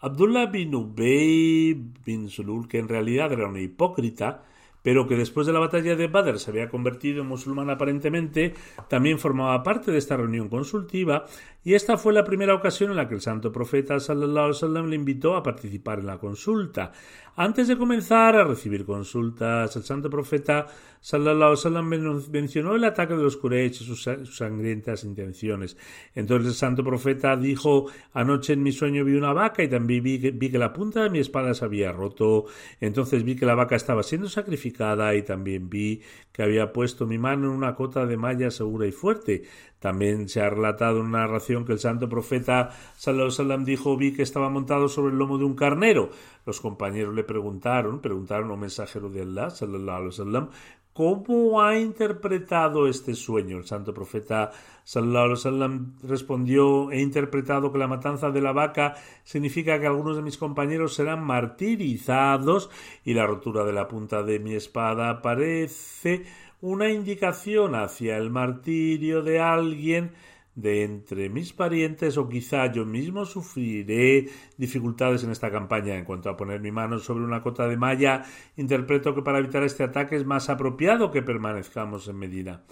Abdullah 0.00 0.46
bin 0.46 0.74
Ubay 0.74 1.74
bin 1.74 2.28
Sulul, 2.28 2.68
que 2.68 2.78
en 2.78 2.88
realidad 2.88 3.32
era 3.32 3.48
un 3.48 3.58
hipócrita, 3.58 4.42
pero 4.82 5.06
que 5.06 5.16
después 5.16 5.46
de 5.46 5.52
la 5.52 5.60
batalla 5.60 5.94
de 5.94 6.06
Badr 6.06 6.38
se 6.38 6.50
había 6.50 6.68
convertido 6.68 7.20
en 7.20 7.28
musulmán 7.28 7.70
aparentemente, 7.70 8.54
también 8.88 9.18
formaba 9.18 9.62
parte 9.62 9.92
de 9.92 9.98
esta 9.98 10.16
reunión 10.16 10.48
consultiva 10.48 11.26
y 11.62 11.74
esta 11.74 11.98
fue 11.98 12.14
la 12.14 12.24
primera 12.24 12.54
ocasión 12.54 12.90
en 12.90 12.96
la 12.96 13.06
que 13.06 13.14
el 13.14 13.20
santo 13.20 13.52
profeta 13.52 14.00
sallallahu 14.00 14.86
le 14.86 14.96
invitó 14.96 15.36
a 15.36 15.42
participar 15.42 15.98
en 15.98 16.06
la 16.06 16.18
consulta. 16.18 16.92
Antes 17.36 17.68
de 17.68 17.76
comenzar 17.76 18.36
a 18.36 18.44
recibir 18.44 18.84
consultas, 18.84 19.76
el 19.76 19.82
santo 19.82 20.08
profeta 20.08 20.66
sallallahu 21.00 21.56
alaihi 21.64 22.30
mencionó 22.30 22.74
el 22.74 22.84
ataque 22.84 23.14
de 23.14 23.22
los 23.22 23.36
Quraysh 23.36 23.82
y 23.82 23.84
sus, 23.84 24.02
sangrientas 24.36 25.04
intenciones. 25.04 25.76
Entonces 26.14 26.48
el 26.48 26.54
santo 26.54 26.84
profeta 26.84 27.36
dijo: 27.36 27.86
Anoche 28.12 28.52
en 28.52 28.62
mi 28.62 28.72
sueño 28.72 29.04
vi 29.04 29.14
una 29.14 29.32
vaca 29.32 29.62
y 29.62 29.68
también 29.68 30.02
vi 30.02 30.20
que, 30.20 30.30
vi 30.30 30.50
que 30.50 30.58
la 30.58 30.72
punta 30.72 31.02
de 31.02 31.10
mi 31.10 31.18
espada 31.18 31.54
se 31.54 31.64
había 31.64 31.92
roto. 31.92 32.46
Entonces 32.80 33.24
vi 33.24 33.36
que 33.36 33.46
la 33.46 33.54
vaca 33.54 33.76
estaba 33.76 34.02
siendo 34.02 34.28
sacrificada 34.28 35.14
y 35.14 35.22
también 35.22 35.70
vi 35.70 36.02
que 36.32 36.42
había 36.42 36.72
puesto 36.72 37.06
mi 37.06 37.18
mano 37.18 37.48
en 37.48 37.56
una 37.56 37.74
cota 37.74 38.06
de 38.06 38.16
malla 38.16 38.50
segura 38.50 38.86
y 38.86 38.92
fuerte. 38.92 39.44
También 39.80 40.28
se 40.28 40.42
ha 40.42 40.50
relatado 40.50 41.00
una 41.00 41.20
narración 41.20 41.64
que 41.64 41.72
el 41.72 41.78
santo 41.78 42.08
profeta 42.08 42.70
sallallahu 42.96 43.64
dijo 43.64 43.96
vi 43.96 44.12
que 44.12 44.22
estaba 44.22 44.50
montado 44.50 44.88
sobre 44.88 45.12
el 45.12 45.18
lomo 45.18 45.38
de 45.38 45.44
un 45.44 45.56
carnero. 45.56 46.10
Los 46.46 46.60
compañeros 46.60 47.14
le 47.14 47.24
preguntaron, 47.24 48.00
preguntaron 48.00 48.50
a 48.50 48.54
un 48.54 48.60
mensajero 48.60 49.08
de 49.08 49.22
Allah 49.22 49.50
sallallahu 49.50 50.50
¿Cómo 50.92 51.62
ha 51.62 51.78
interpretado 51.78 52.88
este 52.88 53.14
sueño? 53.14 53.58
El 53.58 53.64
santo 53.64 53.94
profeta 53.94 54.50
sallallahu 54.84 55.94
respondió: 56.02 56.90
He 56.90 57.00
interpretado 57.00 57.72
que 57.72 57.78
la 57.78 57.86
matanza 57.86 58.30
de 58.30 58.42
la 58.42 58.52
vaca 58.52 58.96
significa 59.22 59.80
que 59.80 59.86
algunos 59.86 60.16
de 60.16 60.22
mis 60.22 60.36
compañeros 60.36 60.94
serán 60.94 61.24
martirizados 61.24 62.70
y 63.04 63.14
la 63.14 63.26
rotura 63.26 63.64
de 63.64 63.72
la 63.72 63.86
punta 63.88 64.22
de 64.24 64.40
mi 64.40 64.54
espada 64.54 65.22
parece 65.22 66.24
una 66.60 66.90
indicación 66.90 67.74
hacia 67.74 68.16
el 68.16 68.30
martirio 68.30 69.22
de 69.22 69.40
alguien 69.40 70.12
de 70.54 70.82
entre 70.84 71.28
mis 71.28 71.52
parientes 71.52 72.18
o 72.18 72.28
quizá 72.28 72.70
yo 72.70 72.84
mismo 72.84 73.24
sufriré 73.24 74.28
dificultades 74.56 75.24
en 75.24 75.30
esta 75.30 75.50
campaña. 75.50 75.96
En 75.96 76.04
cuanto 76.04 76.28
a 76.28 76.36
poner 76.36 76.60
mi 76.60 76.70
mano 76.70 76.98
sobre 76.98 77.24
una 77.24 77.40
cota 77.40 77.66
de 77.66 77.76
malla, 77.76 78.24
interpreto 78.56 79.14
que 79.14 79.22
para 79.22 79.38
evitar 79.38 79.62
este 79.62 79.84
ataque 79.84 80.16
es 80.16 80.26
más 80.26 80.50
apropiado 80.50 81.10
que 81.10 81.22
permanezcamos 81.22 82.08
en 82.08 82.16
Medina. 82.16 82.62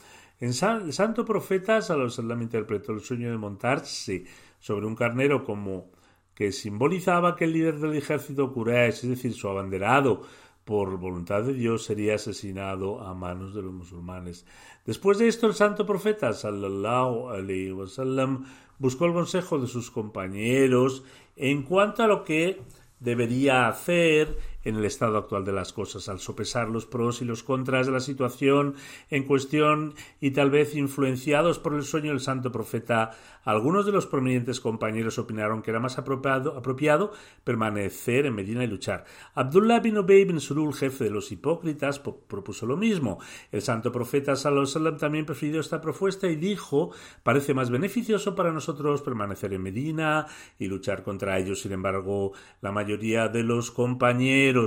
En 0.41 0.53
santo 0.53 1.25
profeta 1.25 1.81
Salom 1.83 2.43
interpretó 2.43 2.93
el 2.93 3.01
sueño 3.01 3.31
de 3.31 3.39
montarse 3.39 4.25
sobre 4.61 4.87
un 4.87 4.95
carnero 4.95 5.45
como 5.45 5.91
que 6.35 6.53
simbolizaba 6.53 7.35
que 7.35 7.45
el 7.45 7.53
líder 7.53 7.81
del 7.81 7.97
ejército 7.97 8.53
Quraysh, 8.53 9.03
es 9.03 9.09
decir, 9.09 9.33
su 9.33 9.49
abanderado, 9.49 10.23
por 10.69 10.99
voluntad 10.99 11.45
de 11.45 11.55
Dios 11.55 11.85
sería 11.85 12.17
asesinado 12.17 13.01
a 13.01 13.15
manos 13.15 13.55
de 13.55 13.63
los 13.63 13.73
musulmanes. 13.73 14.45
Después 14.85 15.17
de 15.17 15.27
esto, 15.27 15.47
el 15.47 15.55
santo 15.55 15.87
profeta 15.87 16.35
sallallahu 16.35 17.31
alaihi 17.31 17.73
wasallam 17.73 18.45
buscó 18.79 19.07
el 19.07 19.15
consejo 19.15 19.59
de 19.59 19.67
sus 19.67 19.91
compañeros 19.91 21.05
en 21.37 21.63
cuanto 21.63 22.03
a 22.03 22.07
lo 22.07 22.23
que 22.23 22.61
debería 23.01 23.67
hacer 23.67 24.37
en 24.69 24.77
el 24.77 24.85
estado 24.85 25.17
actual 25.19 25.45
de 25.45 25.53
las 25.53 25.73
cosas, 25.73 26.09
al 26.09 26.21
sopesar 26.21 26.69
los 26.69 26.87
pros 26.87 27.23
y 27.23 27.25
los 27.25 27.43
contras 27.43 27.87
de 27.87 27.93
la 27.93 28.01
situación 28.01 28.75
en 29.11 29.25
cuestión 29.25 29.95
y 30.21 30.33
tal 30.33 30.51
vez 30.51 30.75
influenciados 30.75 31.59
por 31.59 31.75
el 31.75 31.83
sueño 31.83 32.11
del 32.11 32.21
santo 32.21 32.53
profeta, 32.53 33.13
algunos 33.45 33.87
de 33.87 33.93
los 33.93 34.07
prominentes 34.07 34.61
compañeros 34.61 35.19
opinaron 35.19 35.63
que 35.63 35.71
era 35.71 35.81
más 35.81 35.97
apropiado, 35.99 37.13
permanecer 37.45 38.27
en 38.27 38.35
Medina 38.35 38.63
y 38.63 38.67
luchar. 38.67 39.05
Abdullah 39.35 39.81
bin 39.81 39.97
Ubay 39.97 40.25
bin 40.25 40.41
Surul, 40.41 40.75
jefe 40.75 41.05
de 41.05 41.11
los 41.11 41.33
hipócritas, 41.33 41.99
propuso 41.99 42.67
lo 42.67 42.77
mismo. 42.77 43.19
El 43.51 43.63
santo 43.63 43.91
profeta 43.91 44.37
Sallallahu 44.37 44.97
también 44.99 45.25
prefirió 45.25 45.61
esta 45.61 45.81
propuesta 45.81 46.29
y 46.29 46.37
dijo: 46.37 46.91
Parece 47.23 47.55
más 47.55 47.71
beneficioso 47.71 48.35
para 48.35 48.53
nosotros 48.53 49.01
permanecer 49.01 49.55
en 49.55 49.63
Medina 49.63 50.27
y 50.59 50.67
luchar 50.67 51.03
contra 51.03 51.39
ellos. 51.39 51.63
Sin 51.63 51.73
embargo, 51.73 52.33
la 52.61 52.71
mayoría 52.71 53.29
de 53.29 53.45
los 53.45 53.71
compañeros 53.71 54.58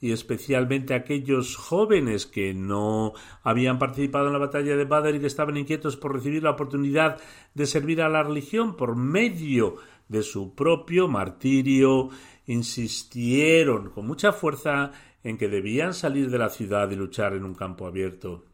y 0.00 0.12
especialmente 0.12 0.94
aquellos 0.94 1.56
jóvenes 1.56 2.26
que 2.26 2.52
no 2.52 3.14
habían 3.42 3.78
participado 3.78 4.26
en 4.26 4.34
la 4.34 4.38
batalla 4.38 4.76
de 4.76 4.84
Badr 4.84 5.14
y 5.14 5.20
que 5.20 5.26
estaban 5.26 5.56
inquietos 5.56 5.96
por 5.96 6.14
recibir 6.14 6.42
la 6.42 6.50
oportunidad 6.50 7.18
de 7.54 7.66
servir 7.66 8.02
a 8.02 8.08
la 8.08 8.22
religión 8.22 8.76
por 8.76 8.94
medio 8.96 9.76
de 10.08 10.22
su 10.22 10.54
propio 10.54 11.08
martirio, 11.08 12.10
insistieron 12.46 13.90
con 13.90 14.06
mucha 14.06 14.32
fuerza 14.32 14.92
en 15.24 15.38
que 15.38 15.48
debían 15.48 15.94
salir 15.94 16.30
de 16.30 16.38
la 16.38 16.50
ciudad 16.50 16.90
y 16.90 16.96
luchar 16.96 17.32
en 17.32 17.44
un 17.44 17.54
campo 17.54 17.86
abierto. 17.86 18.44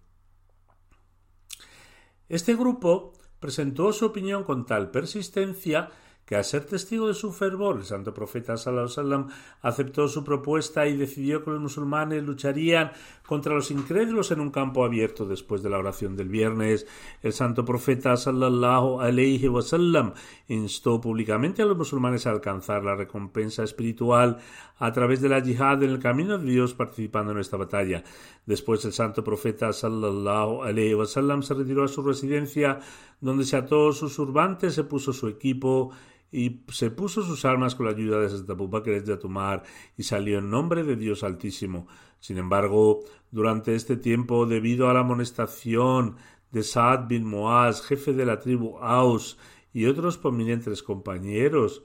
Este 2.29 2.55
grupo 2.55 3.13
presentó 3.41 3.93
su 3.93 4.07
opinión 4.07 4.45
con 4.45 4.65
tal 4.65 4.91
persistencia 4.91 5.91
que 6.25 6.37
al 6.37 6.45
ser 6.45 6.65
testigo 6.65 7.09
de 7.09 7.15
su 7.15 7.33
fervor, 7.33 7.79
el 7.79 7.85
santo 7.85 8.15
profeta 8.15 8.57
sallam, 8.57 9.29
aceptó 9.61 10.07
su 10.09 10.23
propuesta 10.23 10.87
y 10.87 10.97
decidió 10.97 11.45
que 11.45 11.51
los 11.51 11.61
musulmanes 11.61 12.23
lucharían 12.23 12.93
contra 13.27 13.55
los 13.55 13.71
incrédulos 13.71 14.31
en 14.31 14.41
un 14.41 14.51
campo 14.51 14.85
abierto 14.85 15.27
después 15.27 15.63
de 15.63 15.71
la 15.71 15.79
oración 15.79 16.17
del 16.17 16.29
viernes. 16.29 16.87
El 17.23 17.33
santo 17.33 17.65
profeta 17.65 18.17
sallallahu 18.17 19.01
alaihi 19.01 19.49
wasallam 19.49 20.13
instó 20.49 21.01
públicamente 21.01 21.63
a 21.63 21.67
los 21.67 21.77
musulmanes 21.77 22.27
a 22.27 22.31
alcanzar 22.31 22.85
la 22.85 22.95
recompensa 22.95 23.65
espiritual 23.65 24.39
a 24.79 24.93
través 24.93 25.21
de 25.21 25.29
la 25.29 25.41
yihad 25.41 25.83
en 25.83 25.91
el 25.91 25.99
camino 25.99 26.39
de 26.39 26.51
Dios 26.51 26.75
participando 26.75 27.33
en 27.33 27.39
esta 27.39 27.57
batalla. 27.57 28.05
Después 28.47 28.85
el 28.85 28.93
santo 28.93 29.25
profeta 29.25 29.73
sallallahu 29.73 30.63
alaihi 30.63 30.95
wasallam 30.95 31.43
se 31.43 31.55
retiró 31.55 31.85
a 31.85 31.89
su 31.89 32.03
residencia 32.03 32.81
donde 33.21 33.45
se 33.45 33.57
ató 33.57 33.93
sus 33.93 34.17
turbantes, 34.17 34.75
se 34.75 34.85
puso 34.85 35.13
su 35.13 35.29
equipo 35.29 35.91
y 36.33 36.63
se 36.69 36.91
puso 36.91 37.23
sus 37.23 37.45
armas 37.45 37.75
con 37.75 37.87
la 37.87 37.93
ayuda 37.93 38.19
de 38.19 38.31
Santa 38.31 38.55
de 38.55 39.13
Atumar 39.13 39.63
y 39.99 40.03
salió 40.03 40.39
en 40.39 40.51
nombre 40.51 40.83
de 40.83 40.97
Dios 40.97 41.23
Altísimo. 41.23 41.87
Sin 42.19 42.39
embargo, 42.39 43.01
durante 43.31 43.75
este 43.75 43.97
tiempo, 43.97 44.47
debido 44.47 44.89
a 44.89 44.95
la 44.95 45.01
amonestación 45.01 46.17
de 46.51 46.63
Saad 46.63 47.07
bin 47.07 47.25
Moaz, 47.25 47.83
jefe 47.83 48.15
de 48.15 48.25
la 48.25 48.39
tribu 48.39 48.79
Aus, 48.79 49.37
y 49.75 49.87
otros 49.87 50.19
prominentes 50.19 50.83
compañeros, 50.83 51.83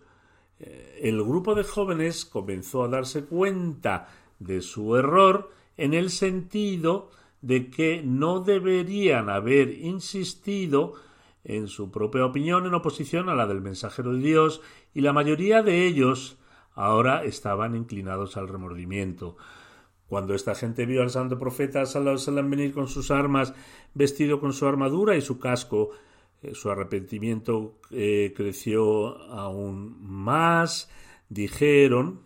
eh, 0.59 0.99
el 1.03 1.21
grupo 1.23 1.53
de 1.53 1.63
jóvenes 1.63 2.25
comenzó 2.25 2.83
a 2.83 2.87
darse 2.87 3.25
cuenta 3.25 4.07
de 4.39 4.61
su 4.61 4.95
error 4.95 5.51
en 5.75 5.93
el 5.93 6.09
sentido 6.09 7.11
de 7.41 7.69
que 7.69 8.01
no 8.03 8.39
deberían 8.39 9.29
haber 9.29 9.69
insistido 9.69 10.93
en 11.47 11.69
su 11.69 11.91
propia 11.91 12.25
opinión 12.25 12.65
en 12.65 12.73
oposición 12.73 13.29
a 13.29 13.35
la 13.35 13.47
del 13.47 13.61
mensajero 13.61 14.13
de 14.13 14.19
Dios, 14.19 14.61
y 14.93 14.99
la 14.99 15.13
mayoría 15.13 15.63
de 15.63 15.87
ellos 15.87 16.37
ahora 16.75 17.23
estaban 17.23 17.73
inclinados 17.73 18.35
al 18.35 18.49
remordimiento. 18.49 19.37
Cuando 20.07 20.35
esta 20.35 20.55
gente 20.55 20.85
vio 20.85 21.01
al 21.01 21.09
santo 21.09 21.39
profeta 21.39 21.85
Sallallahu 21.85 22.49
venir 22.49 22.73
con 22.73 22.89
sus 22.89 23.11
armas, 23.11 23.53
vestido 23.93 24.41
con 24.41 24.51
su 24.51 24.67
armadura 24.67 25.15
y 25.15 25.21
su 25.21 25.39
casco, 25.39 25.91
eh, 26.41 26.53
su 26.53 26.69
arrepentimiento 26.69 27.79
eh, 27.91 28.33
creció 28.35 29.17
aún 29.31 29.97
más. 30.01 30.89
Dijeron, 31.29 32.21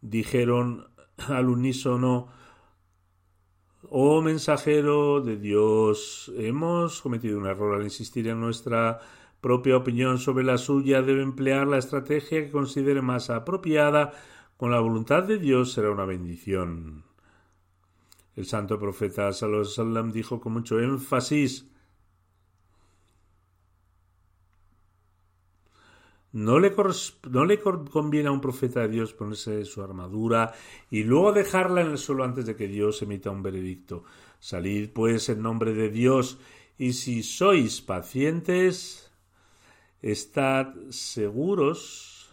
dijeron 0.00 0.88
al 1.28 1.50
unísono, 1.50 2.28
Oh 3.92 4.22
mensajero 4.22 5.20
de 5.20 5.36
Dios, 5.36 6.30
hemos 6.36 7.02
cometido 7.02 7.36
un 7.36 7.46
error 7.46 7.74
al 7.74 7.82
insistir 7.82 8.28
en 8.28 8.38
nuestra 8.38 9.00
propia 9.40 9.76
opinión 9.76 10.18
sobre 10.18 10.44
la 10.44 10.58
suya. 10.58 11.02
Debe 11.02 11.22
emplear 11.22 11.66
la 11.66 11.78
estrategia 11.78 12.44
que 12.44 12.52
considere 12.52 13.02
más 13.02 13.30
apropiada. 13.30 14.12
Con 14.56 14.70
la 14.70 14.78
voluntad 14.78 15.24
de 15.24 15.38
Dios 15.38 15.72
será 15.72 15.90
una 15.90 16.04
bendición. 16.04 17.02
El 18.36 18.46
santo 18.46 18.78
profeta 18.78 19.32
Sallallahu 19.32 20.12
dijo 20.12 20.40
con 20.40 20.52
mucho 20.52 20.78
énfasis 20.78 21.68
No 26.32 26.60
le, 26.60 26.72
no 27.28 27.44
le, 27.44 27.58
conviene 27.58 28.28
a 28.28 28.32
un 28.32 28.40
profeta 28.40 28.80
de 28.80 28.88
Dios 28.88 29.12
ponerse 29.12 29.64
su 29.64 29.82
armadura 29.82 30.52
y 30.88 31.02
luego 31.02 31.32
dejarla 31.32 31.80
en 31.80 31.90
el 31.90 31.98
suelo 31.98 32.22
antes 32.22 32.46
de 32.46 32.54
que 32.54 32.68
Dios 32.68 33.02
emita 33.02 33.30
un 33.30 33.42
veredicto. 33.42 34.04
Salid 34.38 34.90
pues 34.90 35.28
en 35.28 35.42
nombre 35.42 35.74
de 35.74 35.90
Dios 35.90 36.38
y 36.78 36.92
si 36.92 37.24
sois 37.24 37.80
pacientes, 37.80 39.10
estad 40.02 40.74
seguros. 40.90 42.30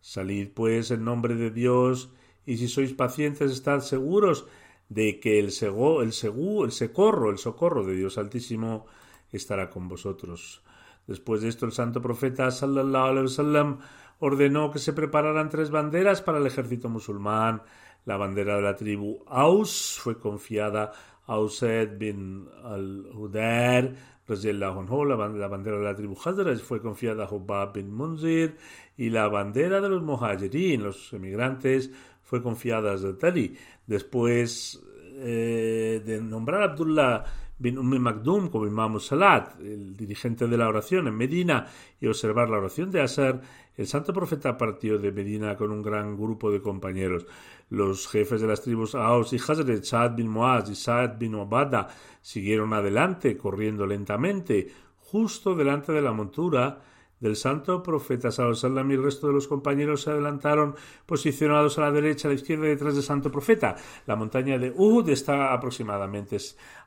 Salid 0.00 0.48
pues 0.52 0.90
en 0.90 1.04
nombre 1.04 1.36
de 1.36 1.50
Dios 1.50 2.10
y 2.44 2.56
si 2.56 2.68
sois 2.68 2.92
pacientes, 2.92 3.52
estad 3.52 3.80
seguros 3.80 4.46
de 4.88 5.20
que 5.20 5.38
el, 5.38 5.52
sego, 5.52 6.02
el, 6.02 6.08
el 6.08 6.72
socorro, 6.72 7.30
el 7.30 7.38
socorro 7.38 7.84
de 7.84 7.94
Dios 7.94 8.18
Altísimo 8.18 8.86
estará 9.32 9.70
con 9.70 9.88
vosotros. 9.88 10.63
Después 11.06 11.42
de 11.42 11.48
esto, 11.48 11.66
el 11.66 11.72
santo 11.72 12.00
profeta 12.00 12.50
sallallahu 12.50 13.04
alaihi 13.04 13.22
wasallam 13.22 13.78
ordenó 14.18 14.70
que 14.70 14.78
se 14.78 14.92
prepararan 14.92 15.50
tres 15.50 15.70
banderas 15.70 16.22
para 16.22 16.38
el 16.38 16.46
ejército 16.46 16.88
musulmán. 16.88 17.62
La 18.06 18.16
bandera 18.16 18.56
de 18.56 18.62
la 18.62 18.76
tribu 18.76 19.24
Aus 19.26 19.98
fue 20.00 20.18
confiada 20.18 20.92
a 21.26 21.38
Usaid 21.38 21.96
bin 21.98 22.48
al-Hudair, 22.62 23.94
la 24.26 25.48
bandera 25.48 25.78
de 25.78 25.84
la 25.84 25.94
tribu 25.94 26.16
Hazraj 26.22 26.58
fue 26.60 26.80
confiada 26.80 27.24
a 27.24 27.28
Hubab 27.28 27.74
bin 27.74 27.92
Munzir 27.92 28.56
y 28.96 29.10
la 29.10 29.28
bandera 29.28 29.82
de 29.82 29.88
los 29.90 30.02
Muhajirin, 30.02 30.82
los 30.82 31.12
emigrantes, 31.12 31.90
fue 32.22 32.42
confiada 32.42 32.94
a 32.94 32.98
Zatali. 32.98 33.54
Después 33.86 34.82
eh, 35.16 36.02
de 36.04 36.20
nombrar 36.22 36.62
a 36.62 36.64
Abdullah 36.64 37.24
bin 37.64 38.02
Makdum 38.02 38.50
como 38.50 38.66
Imam 38.66 39.00
Salat, 39.00 39.58
el 39.58 39.96
dirigente 39.96 40.46
de 40.46 40.58
la 40.58 40.68
oración 40.68 41.08
en 41.08 41.16
Medina, 41.16 41.66
y 41.98 42.06
observar 42.06 42.50
la 42.50 42.58
oración 42.58 42.90
de 42.90 43.00
Asar, 43.00 43.40
el 43.76 43.86
santo 43.86 44.12
profeta 44.12 44.56
partió 44.56 44.98
de 44.98 45.10
Medina 45.10 45.56
con 45.56 45.72
un 45.72 45.82
gran 45.82 46.14
grupo 46.14 46.50
de 46.50 46.60
compañeros. 46.60 47.26
Los 47.70 48.06
jefes 48.06 48.42
de 48.42 48.46
las 48.46 48.60
tribus 48.60 48.94
Aos 48.94 49.32
y 49.32 49.36
Hazret, 49.36 49.82
Saad 49.82 50.14
bin 50.14 50.28
Muaz 50.28 50.68
y 50.68 50.74
Saad 50.74 51.18
bin 51.18 51.34
Obada, 51.34 51.88
siguieron 52.20 52.74
adelante, 52.74 53.36
corriendo 53.36 53.86
lentamente, 53.86 54.70
justo 54.98 55.54
delante 55.54 55.92
de 55.92 56.02
la 56.02 56.12
montura 56.12 56.82
del 57.24 57.36
santo 57.36 57.82
profeta 57.82 58.30
Sallallahu 58.30 58.90
y 58.90 58.94
el 58.94 59.02
resto 59.02 59.28
de 59.28 59.32
los 59.32 59.48
compañeros 59.48 60.02
se 60.02 60.10
adelantaron 60.10 60.76
posicionados 61.06 61.78
a 61.78 61.80
la 61.80 61.90
derecha, 61.90 62.28
a 62.28 62.30
la 62.30 62.34
izquierda 62.34 62.66
detrás 62.66 62.94
del 62.94 63.02
santo 63.02 63.32
profeta. 63.32 63.76
La 64.04 64.14
montaña 64.14 64.58
de 64.58 64.70
Uhud 64.70 65.08
está 65.08 65.54
aproximadamente 65.54 66.36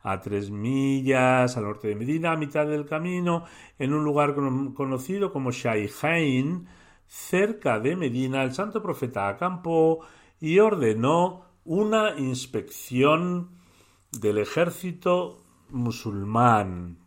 a 0.03 0.21
tres 0.21 0.51
millas 0.51 1.57
al 1.57 1.63
norte 1.63 1.87
de 1.87 1.95
Medina, 1.95 2.33
a 2.33 2.37
mitad 2.37 2.67
del 2.67 2.85
camino, 2.85 3.45
en 3.79 3.95
un 3.95 4.03
lugar 4.03 4.35
conocido 4.75 5.33
como 5.33 5.49
Shaihain, 5.49 6.67
cerca 7.07 7.79
de 7.79 7.95
Medina. 7.95 8.43
El 8.43 8.53
santo 8.53 8.79
profeta 8.79 9.29
acampó 9.29 10.01
y 10.39 10.59
ordenó 10.59 11.45
una 11.65 12.15
inspección 12.15 13.57
del 14.11 14.37
ejército 14.37 15.41
musulmán. 15.71 17.06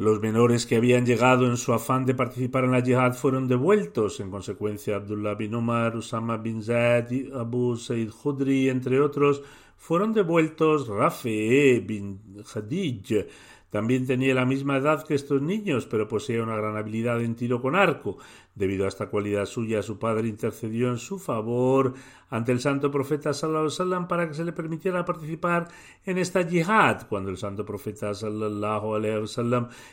Los 0.00 0.22
menores 0.22 0.64
que 0.64 0.76
habían 0.76 1.04
llegado 1.04 1.44
en 1.44 1.58
su 1.58 1.74
afán 1.74 2.06
de 2.06 2.14
participar 2.14 2.64
en 2.64 2.70
la 2.70 2.80
yihad 2.80 3.12
fueron 3.12 3.46
devueltos. 3.46 4.18
En 4.20 4.30
consecuencia, 4.30 4.96
Abdullah 4.96 5.34
bin 5.34 5.54
Omar, 5.54 5.94
Usama 5.94 6.38
bin 6.38 6.62
Zaid, 6.62 7.34
Abu 7.34 7.76
Said 7.76 8.08
Khudri, 8.08 8.70
entre 8.70 8.98
otros, 8.98 9.42
fueron 9.76 10.14
devueltos 10.14 10.88
Rafe 10.88 11.80
bin 11.86 12.18
Khadij, 12.50 13.26
también 13.70 14.06
tenía 14.06 14.34
la 14.34 14.44
misma 14.44 14.76
edad 14.76 15.06
que 15.06 15.14
estos 15.14 15.40
niños, 15.40 15.86
pero 15.86 16.08
poseía 16.08 16.42
una 16.42 16.56
gran 16.56 16.76
habilidad 16.76 17.20
en 17.22 17.36
tiro 17.36 17.62
con 17.62 17.76
arco. 17.76 18.18
Debido 18.54 18.84
a 18.84 18.88
esta 18.88 19.08
cualidad 19.08 19.46
suya, 19.46 19.80
su 19.82 19.98
padre 19.98 20.28
intercedió 20.28 20.88
en 20.88 20.98
su 20.98 21.18
favor 21.18 21.94
ante 22.30 22.50
el 22.50 22.60
santo 22.60 22.90
profeta 22.90 23.32
sallallahu 23.32 24.08
para 24.08 24.26
que 24.26 24.34
se 24.34 24.44
le 24.44 24.52
permitiera 24.52 25.04
participar 25.04 25.68
en 26.04 26.18
esta 26.18 26.42
yihad. 26.42 27.06
Cuando 27.08 27.30
el 27.30 27.36
santo 27.36 27.64
profeta 27.64 28.10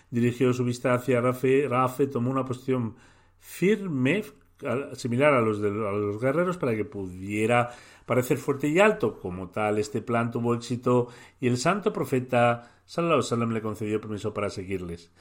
dirigió 0.10 0.54
su 0.54 0.64
vista 0.64 0.96
hacia 0.96 1.22
Rafe, 1.22 1.68
Rafe 1.70 2.08
tomó 2.08 2.32
una 2.32 2.46
posición 2.46 2.96
firme 3.40 4.24
similar 4.94 5.34
a 5.34 5.42
los 5.42 5.62
de 5.62 5.70
los 5.70 6.20
guerreros 6.20 6.58
para 6.58 6.76
que 6.76 6.86
pudiera 6.86 7.70
parecer 8.06 8.38
fuerte 8.38 8.68
y 8.68 8.80
alto. 8.80 9.20
Como 9.20 9.50
tal, 9.50 9.78
este 9.78 10.02
plan 10.02 10.32
tuvo 10.32 10.56
éxito 10.56 11.08
y 11.40 11.48
el 11.48 11.58
santo 11.58 11.94
profeta 11.94 12.72
Sallallahu 12.86 13.22
Sallam 13.22 13.52
le 13.52 13.62
concedió 13.62 14.00
permiso 14.00 14.34
para 14.34 14.50
seguirles. 14.50 15.12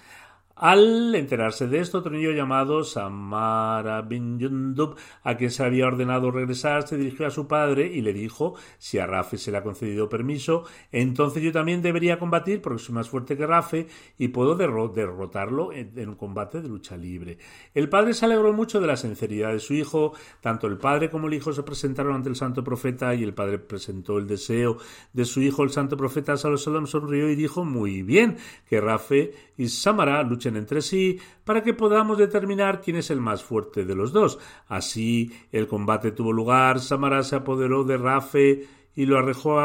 Al 0.58 1.14
enterarse 1.14 1.68
de 1.68 1.80
esto, 1.80 1.98
otro 1.98 2.12
niño 2.12 2.30
llamado 2.30 2.82
Samara 2.82 4.00
bin 4.00 4.38
Yundub, 4.38 4.96
a 5.22 5.36
quien 5.36 5.50
se 5.50 5.62
había 5.62 5.86
ordenado 5.86 6.30
regresar, 6.30 6.88
se 6.88 6.96
dirigió 6.96 7.26
a 7.26 7.30
su 7.30 7.46
padre 7.46 7.92
y 7.92 8.00
le 8.00 8.14
dijo 8.14 8.54
si 8.78 8.98
a 8.98 9.04
Rafe 9.04 9.36
se 9.36 9.50
le 9.50 9.58
ha 9.58 9.62
concedido 9.62 10.08
permiso, 10.08 10.64
entonces 10.92 11.42
yo 11.42 11.52
también 11.52 11.82
debería 11.82 12.18
combatir 12.18 12.62
porque 12.62 12.82
soy 12.82 12.94
más 12.94 13.10
fuerte 13.10 13.36
que 13.36 13.46
Rafe 13.46 13.86
y 14.16 14.28
puedo 14.28 14.54
derrotarlo 14.54 15.74
en, 15.74 16.08
un 16.08 16.14
combate 16.14 16.62
de 16.62 16.68
lucha 16.68 16.96
libre. 16.96 17.36
El 17.74 17.90
padre 17.90 18.14
se 18.14 18.24
alegró 18.24 18.54
mucho 18.54 18.80
de 18.80 18.86
la 18.86 18.96
sinceridad 18.96 19.52
de 19.52 19.60
su 19.60 19.74
hijo, 19.74 20.14
tanto 20.40 20.68
el 20.68 20.78
padre 20.78 21.10
como 21.10 21.26
el 21.26 21.34
hijo 21.34 21.52
se 21.52 21.64
presentaron 21.64 22.14
ante 22.14 22.30
el 22.30 22.36
santo 22.36 22.64
profeta 22.64 23.14
y 23.14 23.24
el 23.24 23.34
padre 23.34 23.58
presentó 23.58 24.16
el 24.16 24.26
deseo 24.26 24.78
de 25.12 25.26
su 25.26 25.42
hijo, 25.42 25.64
el 25.64 25.70
santo 25.70 25.98
profeta 25.98 26.38
Salomón 26.38 26.86
sonrió 26.86 27.28
y 27.28 27.36
dijo 27.36 27.62
muy 27.62 28.00
bien 28.00 28.38
que 28.66 28.80
Rafe 28.80 29.34
y 29.58 29.68
Samara 29.68 30.22
luchen 30.22 30.45
entre 30.54 30.82
sí 30.82 31.18
para 31.44 31.64
que 31.64 31.74
podamos 31.74 32.18
determinar 32.18 32.80
quién 32.80 32.98
es 32.98 33.10
el 33.10 33.20
más 33.20 33.42
fuerte 33.42 33.84
de 33.84 33.96
los 33.96 34.12
dos. 34.12 34.38
Así 34.68 35.32
el 35.50 35.66
combate 35.66 36.12
tuvo 36.12 36.32
lugar, 36.32 36.78
Samara 36.78 37.24
se 37.24 37.34
apoderó 37.34 37.82
de 37.82 37.96
Rafe 37.96 38.68
y 38.94 39.06
lo 39.06 39.18
arrojó, 39.18 39.60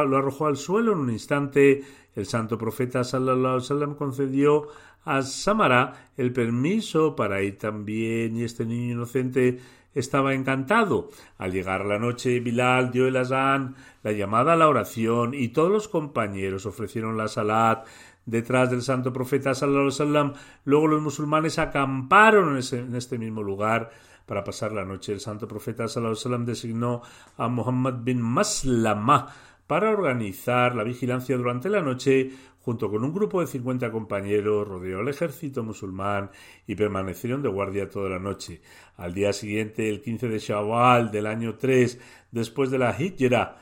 al 0.46 0.58
suelo 0.58 0.94
en 0.94 1.00
un 1.00 1.12
instante. 1.12 1.84
El 2.16 2.26
santo 2.26 2.58
profeta 2.58 3.04
sallallahu 3.04 3.96
concedió 3.96 4.68
a 5.06 5.22
Samara 5.22 6.12
el 6.18 6.34
permiso 6.34 7.16
para 7.16 7.42
ir 7.42 7.58
también 7.58 8.36
y 8.38 8.44
este 8.44 8.66
niño 8.66 8.94
inocente 8.94 9.60
estaba 9.94 10.34
encantado. 10.34 11.10
Al 11.38 11.52
llegar 11.52 11.86
la 11.86 12.00
noche, 12.00 12.40
Bilal 12.40 12.92
dio 12.92 13.08
el 13.08 13.18
azán, 13.18 13.76
la 14.04 14.12
llamada 14.12 14.54
a 14.54 14.56
la 14.56 14.70
oración, 14.70 15.34
y 15.34 15.50
todos 15.50 15.72
los 15.72 15.88
compañeros 15.88 16.66
ofrecieron 16.66 17.18
la 17.18 17.28
salat 17.28 17.86
detrás 18.26 18.70
del 18.70 18.82
santo 18.82 19.12
profeta 19.12 19.54
sallallahu 19.54 19.88
alaihi 19.88 20.00
wasallam. 20.00 20.34
Luego 20.66 20.88
los 20.88 21.02
musulmanes 21.02 21.60
acamparon 21.60 22.58
en, 22.58 22.96
este 22.96 23.18
mismo 23.18 23.44
lugar 23.44 23.90
para 24.26 24.44
pasar 24.44 24.72
la 24.72 24.86
noche. 24.86 25.14
El 25.14 25.20
santo 25.20 25.48
profeta 25.48 25.88
sallallahu 25.88 26.14
alaihi 26.14 26.20
wasallam 26.20 26.46
designó 26.46 27.02
a 27.38 27.48
Muhammad 27.48 27.96
bin 28.04 28.22
Maslama 28.22 29.28
para 29.68 29.90
organizar 29.90 30.76
la 30.76 30.84
vigilancia 30.84 31.38
durante 31.38 31.70
la 31.70 31.82
noche 31.82 32.32
junto 32.64 32.90
con 32.90 33.04
un 33.04 33.14
grupo 33.14 33.42
de 33.42 33.48
50 33.48 33.92
compañeros, 33.92 34.68
rodeó 34.68 35.00
al 35.00 35.08
ejército 35.08 35.64
musulmán 35.64 36.30
y 36.68 36.76
permanecieron 36.76 37.42
de 37.42 37.50
guardia 37.50 37.90
toda 37.90 38.10
la 38.10 38.20
noche. 38.20 38.62
Al 38.98 39.14
día 39.14 39.34
siguiente, 39.34 39.90
el 39.90 40.02
15 40.02 40.28
de 40.28 40.40
Shawwal 40.40 41.12
del 41.12 41.26
año 41.26 41.56
3, 41.56 42.00
después 42.32 42.70
de 42.70 42.78
la 42.78 42.96
Hijra, 43.00 43.58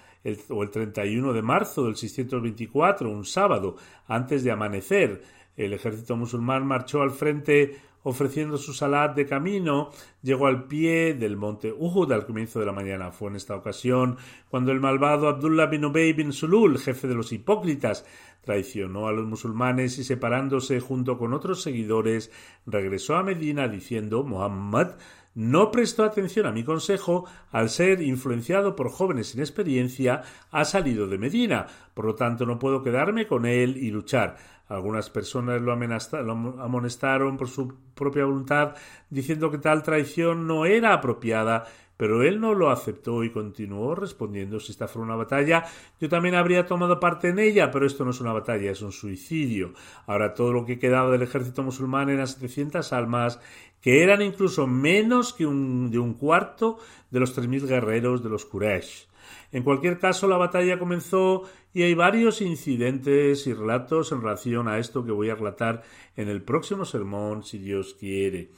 o 0.49 0.63
el 0.63 0.69
31 0.69 1.34
de 1.34 1.41
marzo 1.41 1.86
del 1.86 1.95
624, 1.95 3.09
un 3.09 3.25
sábado, 3.25 3.75
antes 4.07 4.43
de 4.43 4.51
amanecer, 4.51 5.21
el 5.57 5.73
ejército 5.73 6.15
musulmán 6.15 6.65
marchó 6.65 7.01
al 7.01 7.11
frente 7.11 7.77
ofreciendo 8.03 8.57
su 8.57 8.73
salat 8.73 9.15
de 9.15 9.25
camino, 9.25 9.89
llegó 10.21 10.47
al 10.47 10.65
pie 10.65 11.13
del 11.13 11.36
monte 11.36 11.71
Uhud 11.71 12.11
al 12.11 12.25
comienzo 12.25 12.59
de 12.59 12.65
la 12.65 12.71
mañana. 12.71 13.11
Fue 13.11 13.30
en 13.30 13.36
esta 13.36 13.55
ocasión 13.55 14.17
cuando 14.49 14.71
el 14.71 14.80
malvado 14.80 15.27
Abdullah 15.27 15.65
bin 15.65 15.86
Ubay 15.86 16.13
bin 16.13 16.32
Sulul, 16.32 16.80
jefe 16.80 17.07
de 17.07 17.15
los 17.15 17.32
hipócritas, 17.32 18.05
traicionó 18.41 19.07
a 19.07 19.11
los 19.11 19.27
musulmanes 19.27 19.99
y 19.99 20.03
separándose 20.03 20.80
junto 20.80 21.17
con 21.17 21.34
otros 21.34 21.61
seguidores, 21.61 22.32
regresó 22.65 23.15
a 23.15 23.23
Medina 23.23 23.67
diciendo 23.67 24.23
Muhammad 24.23 24.93
no 25.36 25.71
prestó 25.71 26.03
atención 26.03 26.45
a 26.45 26.51
mi 26.51 26.63
consejo 26.63 27.25
al 27.51 27.69
ser 27.69 28.01
influenciado 28.01 28.75
por 28.75 28.89
jóvenes 28.89 29.27
sin 29.27 29.39
experiencia, 29.39 30.23
ha 30.51 30.65
salido 30.65 31.07
de 31.07 31.17
Medina, 31.17 31.67
por 31.93 32.05
lo 32.05 32.15
tanto 32.15 32.45
no 32.45 32.59
puedo 32.59 32.84
quedarme 32.84 33.27
con 33.27 33.45
él 33.45 33.77
y 33.77 33.91
luchar. 33.91 34.38
Algunas 34.67 35.09
personas 35.09 35.61
lo, 35.61 35.71
amonestaron 35.71 37.38
por 37.38 37.49
su 37.49 37.73
propia 37.95 38.25
voluntad, 38.25 38.75
diciendo 39.09 39.49
que 39.49 39.57
tal 39.57 39.82
traición 39.82 40.45
no 40.45 40.65
era 40.65 40.93
apropiada 40.93 41.65
pero 42.00 42.24
él 42.24 42.39
no 42.39 42.54
lo 42.54 42.72
aceptó 42.72 43.26
y 43.26 43.30
continuó 43.30 43.93
respondiendo 43.93 44.62
si 44.62 44.72
esta 44.72 44.88
fuera 44.88 45.06
una 45.06 45.18
batalla, 45.18 45.66
yo 46.00 46.08
también 46.08 46.34
habría 46.34 46.66
tomado 46.66 46.97
parte 46.97 47.28
en 47.28 47.39
ella, 47.39 47.72
pero 47.72 47.86
esto 47.86 48.06
no 48.06 48.12
es 48.12 48.22
una 48.22 48.32
batalla, 48.32 48.72
es 48.72 48.82
un 48.82 48.93
suicidio. 48.93 49.74
Ahora 50.08 50.34
todo 50.34 50.54
lo 50.54 50.66
que 50.66 50.80
quedaba 50.80 51.12
del 51.12 51.24
ejército 51.24 51.62
musulmán 51.62 52.10
eran 52.10 52.26
700 52.26 52.93
almas, 52.93 53.41
que 53.82 54.02
eran 54.02 54.22
incluso 54.22 54.66
menos 54.66 55.34
que 55.34 55.45
un, 55.45 55.91
de 55.91 56.00
un 56.00 56.14
cuarto 56.14 56.78
de 57.12 57.20
los 57.20 57.38
3.000 57.38 57.68
guerreros 57.68 58.24
de 58.24 58.30
los 58.30 58.45
Quraysh. 58.45 59.10
En 59.52 59.64
cualquier 59.64 60.00
caso, 60.00 60.30
la 60.30 60.38
batalla 60.38 60.80
comenzó 60.80 61.50
y 61.74 61.84
hay 61.84 61.95
varios 61.95 62.39
incidentes 62.39 63.45
y 63.45 63.54
relatos 63.54 64.14
en 64.14 64.22
relación 64.22 64.70
a 64.70 64.78
esto 64.78 65.04
que 65.04 65.12
voy 65.12 65.32
a 65.32 65.36
relatar 65.36 65.84
en 66.16 66.30
el 66.30 66.43
próximo 66.43 66.86
sermón, 66.86 67.43
si 67.43 67.58
Dios 67.58 67.93
quiere. 68.00 68.52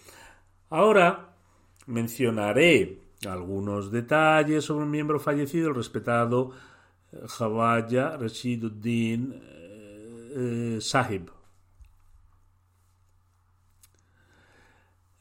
Ahora 0.70 1.34
mencionaré 1.88 3.01
algunos 3.28 3.92
detalles 3.92 4.66
sobre 4.66 4.86
un 4.86 4.92
miembro 4.92 5.20
fallecido, 5.20 5.70
el 5.70 5.76
respetado 5.76 6.52
Jawaya 7.28 8.18
Rashiduddin 8.18 9.42
eh, 10.34 10.78
Sahib. 10.82 11.30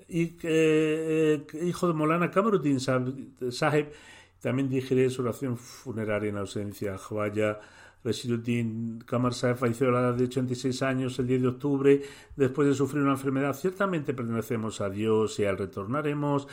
Y, 0.08 0.36
eh, 0.42 1.46
hijo 1.62 1.86
de 1.86 1.94
Molana 1.94 2.30
Kamaruddin 2.30 2.80
Sahib, 2.80 3.92
también 4.40 4.68
dirigiré 4.68 5.08
su 5.10 5.22
oración 5.22 5.56
funeraria 5.56 6.30
en 6.30 6.38
ausencia. 6.38 6.98
Jawaya 6.98 7.60
Rashiduddin 8.02 9.04
Kamar 9.06 9.34
Sahib 9.34 9.56
falleció 9.56 9.88
a 9.88 9.92
la 9.92 10.00
edad 10.00 10.14
de 10.14 10.24
86 10.24 10.82
años 10.82 11.18
el 11.18 11.26
10 11.26 11.42
de 11.42 11.48
octubre 11.48 12.02
después 12.34 12.66
de 12.66 12.74
sufrir 12.74 13.02
una 13.02 13.12
enfermedad. 13.12 13.54
Ciertamente 13.54 14.14
pertenecemos 14.14 14.80
a 14.80 14.88
Dios 14.88 15.38
y 15.38 15.44
al 15.44 15.58
retornaremos 15.58 16.48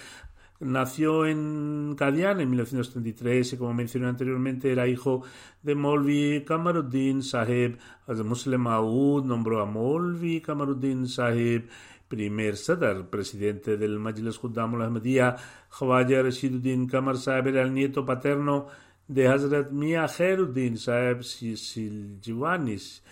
Nació 0.59 1.27
en 1.27 1.93
Kadian 1.95 2.41
en 2.41 2.49
1933 2.49 3.53
y 3.53 3.57
como 3.57 3.75
mencioné 3.75 4.07
anteriormente 4.07 4.71
era 4.71 4.87
hijo 4.87 5.21
de 5.61 5.75
Molvi 5.75 6.43
Kamaruddin 6.45 7.21
Sahib. 7.21 7.77
Muslim 8.07 8.61
Maud 8.61 9.25
nombró 9.25 9.61
a 9.61 9.65
Molvi 9.65 10.41
Kamaruddin 10.41 11.07
Sahib 11.07 11.69
primer 12.07 12.57
Sadar, 12.57 13.09
presidente 13.09 13.77
del 13.77 13.99
Majlis 13.99 14.39
Khuddam 14.39 14.75
al-Ahmadiyya. 14.75 15.35
Khwaja 15.69 16.23
Rashiduddin 16.23 16.87
Kamar 16.87 17.17
Sahib 17.17 17.47
era 17.47 17.61
el 17.61 17.73
nieto 17.73 18.03
paterno 18.03 18.67
de 19.07 19.27
Hazrat 19.27 19.71
Mia 19.71 20.07
Khairuddin 20.07 20.77
Sahib 20.77 21.23
Siljiwanis 21.23 23.03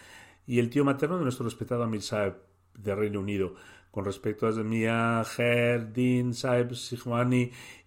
y 0.47 0.59
el 0.59 0.69
tío 0.69 0.83
materno 0.83 1.17
de 1.17 1.23
nuestro 1.23 1.45
respetado 1.45 1.83
Amir 1.83 2.01
Sahib 2.01 2.33
de 2.73 2.95
Reino 2.95 3.19
Unido 3.19 3.55
con 3.95 4.03
respecto 4.03 4.45
a 4.45 4.51
Mia 4.51 5.23
Din 5.93 6.33
Saeb 6.33 6.73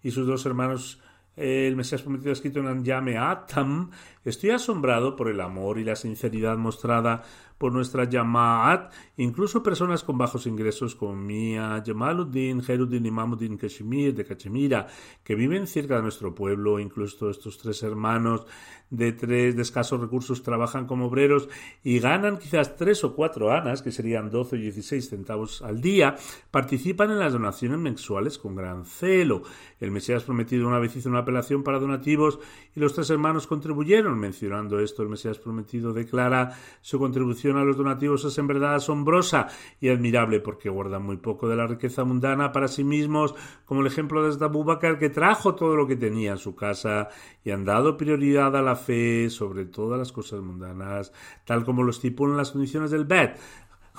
y 0.01 0.09
sus 0.09 0.25
dos 0.25 0.43
hermanos 0.47 0.99
el 1.35 1.75
Mesías 1.75 2.01
prometido 2.01 2.31
escrito 2.31 2.59
en 2.59 2.67
Anjame 2.67 3.19
Atam, 3.19 3.91
estoy 4.25 4.49
asombrado 4.49 5.15
por 5.15 5.29
el 5.29 5.39
amor 5.39 5.77
y 5.77 5.83
la 5.83 5.95
sinceridad 5.95 6.57
mostrada 6.57 7.21
por 7.59 7.73
nuestra 7.73 8.09
Yamaat, 8.09 8.91
incluso 9.17 9.61
personas 9.61 10.03
con 10.03 10.17
bajos 10.17 10.47
ingresos 10.47 10.95
como 10.95 11.15
Mia, 11.15 11.83
Jamaluddin, 11.85 12.63
Heruddin 12.67 13.05
y 13.05 13.11
Mamuddin 13.11 13.57
Kashmir 13.57 14.15
de 14.15 14.25
Cachemira, 14.25 14.87
que 15.23 15.35
viven 15.35 15.67
cerca 15.67 15.97
de 15.97 16.01
nuestro 16.01 16.33
pueblo, 16.33 16.79
incluso 16.79 17.29
estos 17.29 17.57
tres 17.57 17.83
hermanos 17.83 18.47
de 18.89 19.11
tres 19.11 19.55
de 19.55 19.61
escasos 19.61 19.99
recursos 19.99 20.41
trabajan 20.41 20.87
como 20.87 21.05
obreros 21.05 21.47
y 21.83 21.99
ganan 21.99 22.39
quizás 22.39 22.75
tres 22.75 23.03
o 23.03 23.13
cuatro 23.13 23.51
anas, 23.51 23.81
que 23.81 23.91
serían 23.91 24.31
12 24.31 24.55
o 24.55 24.59
16 24.59 25.09
centavos 25.09 25.61
al 25.61 25.81
día, 25.81 26.15
participan 26.49 27.11
en 27.11 27.19
las 27.19 27.33
donaciones 27.33 27.77
mensuales 27.77 28.37
con 28.37 28.55
gran 28.55 28.85
celo. 28.85 29.43
El 29.79 29.91
Mesías 29.91 30.23
prometido 30.23 30.67
una 30.67 30.79
vez 30.79 30.95
hizo 30.95 31.09
una 31.09 31.19
apelación 31.19 31.63
para 31.63 31.79
donativos 31.79 32.39
y 32.75 32.79
los 32.79 32.93
tres 32.93 33.09
hermanos 33.09 33.47
contribuyeron. 33.47 34.17
Mencionando 34.19 34.79
esto, 34.79 35.03
el 35.03 35.09
Mesías 35.09 35.37
prometido 35.37 35.93
declara 35.93 36.57
su 36.81 36.97
contribución 36.97 37.48
a 37.57 37.63
los 37.63 37.77
donativos 37.77 38.25
es 38.25 38.37
en 38.37 38.47
verdad 38.47 38.75
asombrosa 38.75 39.47
y 39.79 39.89
admirable 39.89 40.39
porque 40.39 40.69
guardan 40.69 41.03
muy 41.03 41.17
poco 41.17 41.47
de 41.47 41.55
la 41.55 41.67
riqueza 41.67 42.03
mundana 42.03 42.51
para 42.51 42.67
sí 42.67 42.83
mismos, 42.83 43.35
como 43.65 43.81
el 43.81 43.87
ejemplo 43.87 44.23
de 44.23 44.45
Abu 44.45 44.63
Bakr 44.63 44.97
que 44.97 45.09
trajo 45.09 45.55
todo 45.55 45.75
lo 45.75 45.87
que 45.87 45.95
tenía 45.95 46.31
en 46.31 46.37
su 46.37 46.55
casa 46.55 47.09
y 47.43 47.51
han 47.51 47.65
dado 47.65 47.97
prioridad 47.97 48.55
a 48.55 48.61
la 48.61 48.75
fe 48.75 49.29
sobre 49.29 49.65
todas 49.65 49.99
las 49.99 50.11
cosas 50.11 50.41
mundanas, 50.41 51.11
tal 51.45 51.65
como 51.65 51.83
lo 51.83 51.91
estipulan 51.91 52.37
las 52.37 52.51
condiciones 52.51 52.91
del 52.91 53.05
Bet. 53.05 53.37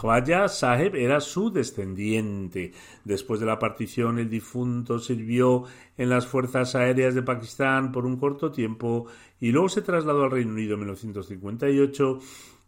Khwaja 0.00 0.48
Saheb 0.48 0.96
era 0.96 1.20
su 1.20 1.50
descendiente. 1.50 2.72
Después 3.04 3.38
de 3.38 3.46
la 3.46 3.58
partición, 3.58 4.18
el 4.18 4.30
difunto 4.30 4.98
sirvió 4.98 5.64
en 5.96 6.08
las 6.08 6.26
Fuerzas 6.26 6.74
Aéreas 6.74 7.14
de 7.14 7.22
Pakistán 7.22 7.92
por 7.92 8.06
un 8.06 8.16
corto 8.16 8.50
tiempo 8.50 9.06
y 9.40 9.52
luego 9.52 9.68
se 9.68 9.82
trasladó 9.82 10.24
al 10.24 10.30
Reino 10.30 10.52
Unido 10.52 10.74
en 10.74 10.80
1958 10.80 12.18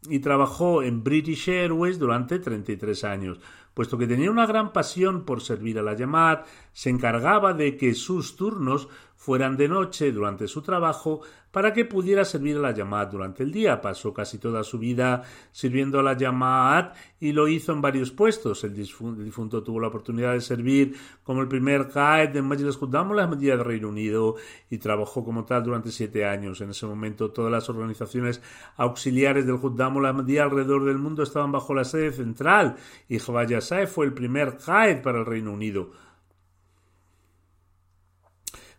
y 0.09 0.19
trabajó 0.19 0.83
en 0.83 1.05
British 1.05 1.49
Airways 1.49 1.99
durante 1.99 2.39
33 2.39 3.05
años. 3.05 3.41
Puesto 3.75 3.97
que 3.97 4.07
tenía 4.07 4.31
una 4.31 4.47
gran 4.47 4.73
pasión 4.73 5.25
por 5.25 5.41
servir 5.41 5.79
a 5.79 5.83
la 5.83 5.95
llamada, 5.95 6.45
se 6.73 6.91
encargaba 6.91 7.55
de 7.55 7.77
que 7.77 7.95
sus 7.95 8.37
turnos 8.37 8.89
fueran 9.23 9.57
de 9.57 9.69
noche 9.69 10.11
durante 10.11 10.49
su 10.49 10.63
trabajo 10.63 11.21
para 11.53 11.73
que 11.73 11.85
pudiera 11.85 12.25
servir 12.25 12.57
a 12.57 12.61
la 12.61 12.75
Yamad 12.75 13.07
durante 13.07 13.45
el 13.45 13.53
día. 13.53 13.81
Pasó 13.81 14.13
casi 14.13 14.39
toda 14.39 14.65
su 14.65 14.81
vida 14.81 15.23
sirviendo 15.53 16.01
a 16.01 16.03
la 16.03 16.17
Yamad 16.17 16.91
y 17.21 17.31
lo 17.31 17.47
hizo 17.47 17.73
en 17.73 17.81
varios 17.81 18.11
puestos. 18.11 18.65
El 18.65 18.75
difunto, 18.75 19.63
tuvo 19.63 19.79
la 19.79 19.87
oportunidad 19.87 20.33
de 20.33 20.41
servir 20.41 20.97
como 21.23 21.41
el 21.41 21.47
primer 21.47 21.89
Qaed 21.89 22.31
de 22.31 22.43
Majlis 22.43 22.77
Qudam 22.77 23.13
la 23.13 23.23
Ahmadiyya 23.23 23.57
del 23.57 23.65
Reino 23.65 23.91
Unido 23.91 24.35
y 24.69 24.79
trabajó 24.79 25.25
como 25.25 25.45
tal 25.45 25.63
durante 25.63 25.93
siete 25.93 26.25
años. 26.25 26.61
En 26.61 26.71
ese 26.71 26.87
momento 26.87 27.31
todas 27.31 27.53
las 27.53 27.69
organizaciones 27.69 28.43
auxiliares 28.77 29.47
del 29.47 29.61
Qudam 29.61 30.03
la 30.03 30.09
Ahmadiyya 30.09 30.43
alrededor 30.43 30.85
del 30.85 30.99
mundo 30.99 31.23
estaban 31.23 31.53
bajo 31.53 31.75
la 31.75 31.85
sede 31.85 32.11
central 32.11 32.75
y 33.09 33.21
Jawaya 33.21 33.61
fue 33.87 34.07
el 34.07 34.15
primer 34.15 34.57
Qaed 34.57 35.01
para 35.01 35.21
el 35.21 35.27
Reino 35.27 35.53
Unido. 35.53 35.93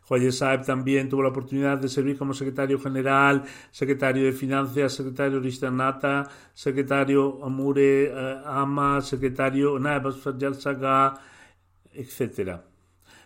Joye 0.08 0.32
Saeb 0.32 0.66
también 0.66 1.10
tuvo 1.10 1.24
la 1.24 1.30
oportunidad 1.30 1.78
de 1.78 1.88
servir 1.88 2.18
como 2.18 2.34
secretario 2.34 2.80
general, 2.80 3.44
secretario 3.72 4.26
de 4.26 4.34
Finanzas, 4.34 4.94
secretario 4.94 5.40
Rishtanata, 5.40 6.30
secretario 6.54 7.44
Amure 7.44 8.06
eh, 8.06 8.42
Ama, 8.46 9.02
secretario 9.02 9.80
Naib 9.80 10.12
Saga, 10.60 11.14
etc. 11.94 12.60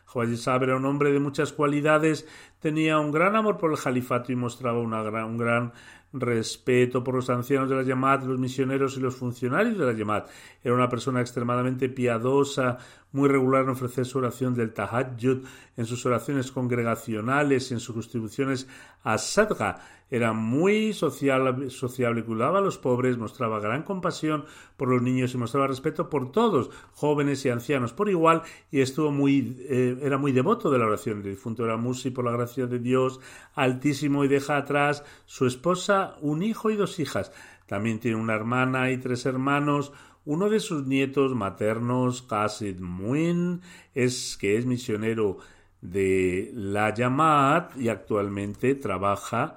Khwaja 0.05 0.37
Sahib 0.37 0.63
era 0.63 0.77
un 0.77 0.85
hombre 0.85 1.11
de 1.11 1.19
muchas 1.19 1.51
cualidades, 1.51 2.27
tenía 2.59 2.99
un 2.99 3.11
gran 3.11 3.35
amor 3.35 3.57
por 3.57 3.71
el 3.71 3.79
califato 3.79 4.31
y 4.31 4.35
mostraba 4.35 4.79
una 4.79 5.03
gran, 5.03 5.25
un 5.25 5.37
gran 5.37 5.73
respeto 6.19 7.03
por 7.03 7.15
los 7.15 7.29
ancianos 7.29 7.69
de 7.69 7.75
la 7.75 7.83
Yamat, 7.83 8.23
los 8.23 8.39
misioneros 8.39 8.97
y 8.97 8.99
los 8.99 9.15
funcionarios 9.15 9.77
de 9.77 9.85
la 9.85 9.93
Yamat. 9.93 10.29
Era 10.63 10.75
una 10.75 10.89
persona 10.89 11.21
extremadamente 11.21 11.89
piadosa, 11.89 12.77
muy 13.11 13.29
regular 13.29 13.63
en 13.63 13.69
ofrecer 13.69 14.05
su 14.05 14.17
oración 14.17 14.53
del 14.53 14.73
Tahajjud, 14.73 15.45
en 15.75 15.85
sus 15.85 16.05
oraciones 16.05 16.51
congregacionales 16.51 17.71
y 17.71 17.75
en 17.75 17.79
sus 17.79 17.95
contribuciones 17.95 18.67
a 19.03 19.17
Sadqa. 19.17 19.79
Era 20.09 20.31
muy 20.31 20.93
social, 20.93 21.69
sociable, 21.69 22.23
cuidaba 22.23 22.59
a 22.59 22.61
los 22.61 22.77
pobres, 22.77 23.17
mostraba 23.17 23.59
gran 23.59 23.83
compasión 23.83 24.45
por 24.77 24.87
los 24.87 25.01
niños 25.01 25.33
y 25.33 25.37
mostraba 25.37 25.67
respeto 25.67 26.09
por 26.09 26.31
todos, 26.31 26.69
jóvenes 26.93 27.45
y 27.45 27.49
ancianos, 27.49 27.91
por 27.91 28.09
igual, 28.09 28.41
y 28.71 28.79
estuvo 28.79 29.11
muy, 29.11 29.57
eh, 29.67 29.97
era 30.01 30.17
muy 30.17 30.31
devoto 30.31 30.71
de 30.71 30.79
la 30.79 30.85
oración. 30.85 31.17
El 31.17 31.31
difunto 31.31 31.65
era 31.65 31.75
Musi, 31.75 32.11
por 32.11 32.23
la 32.23 32.31
gracia 32.31 32.67
de 32.67 32.79
Dios, 32.79 33.19
altísimo, 33.53 34.23
y 34.23 34.29
deja 34.29 34.55
atrás 34.55 35.03
su 35.25 35.45
esposa, 35.45 36.06
un 36.21 36.43
hijo 36.43 36.69
y 36.69 36.75
dos 36.75 36.99
hijas. 36.99 37.31
También 37.65 37.99
tiene 37.99 38.17
una 38.17 38.33
hermana 38.33 38.91
y 38.91 38.97
tres 38.97 39.25
hermanos, 39.25 39.91
uno 40.25 40.49
de 40.49 40.59
sus 40.59 40.85
nietos 40.85 41.35
maternos, 41.35 42.21
Qasid 42.21 42.79
Muin, 42.79 43.61
es 43.93 44.37
que 44.37 44.57
es 44.57 44.65
misionero 44.65 45.37
de 45.81 46.51
la 46.53 46.93
Yamat 46.93 47.77
y 47.77 47.89
actualmente 47.89 48.75
trabaja 48.75 49.55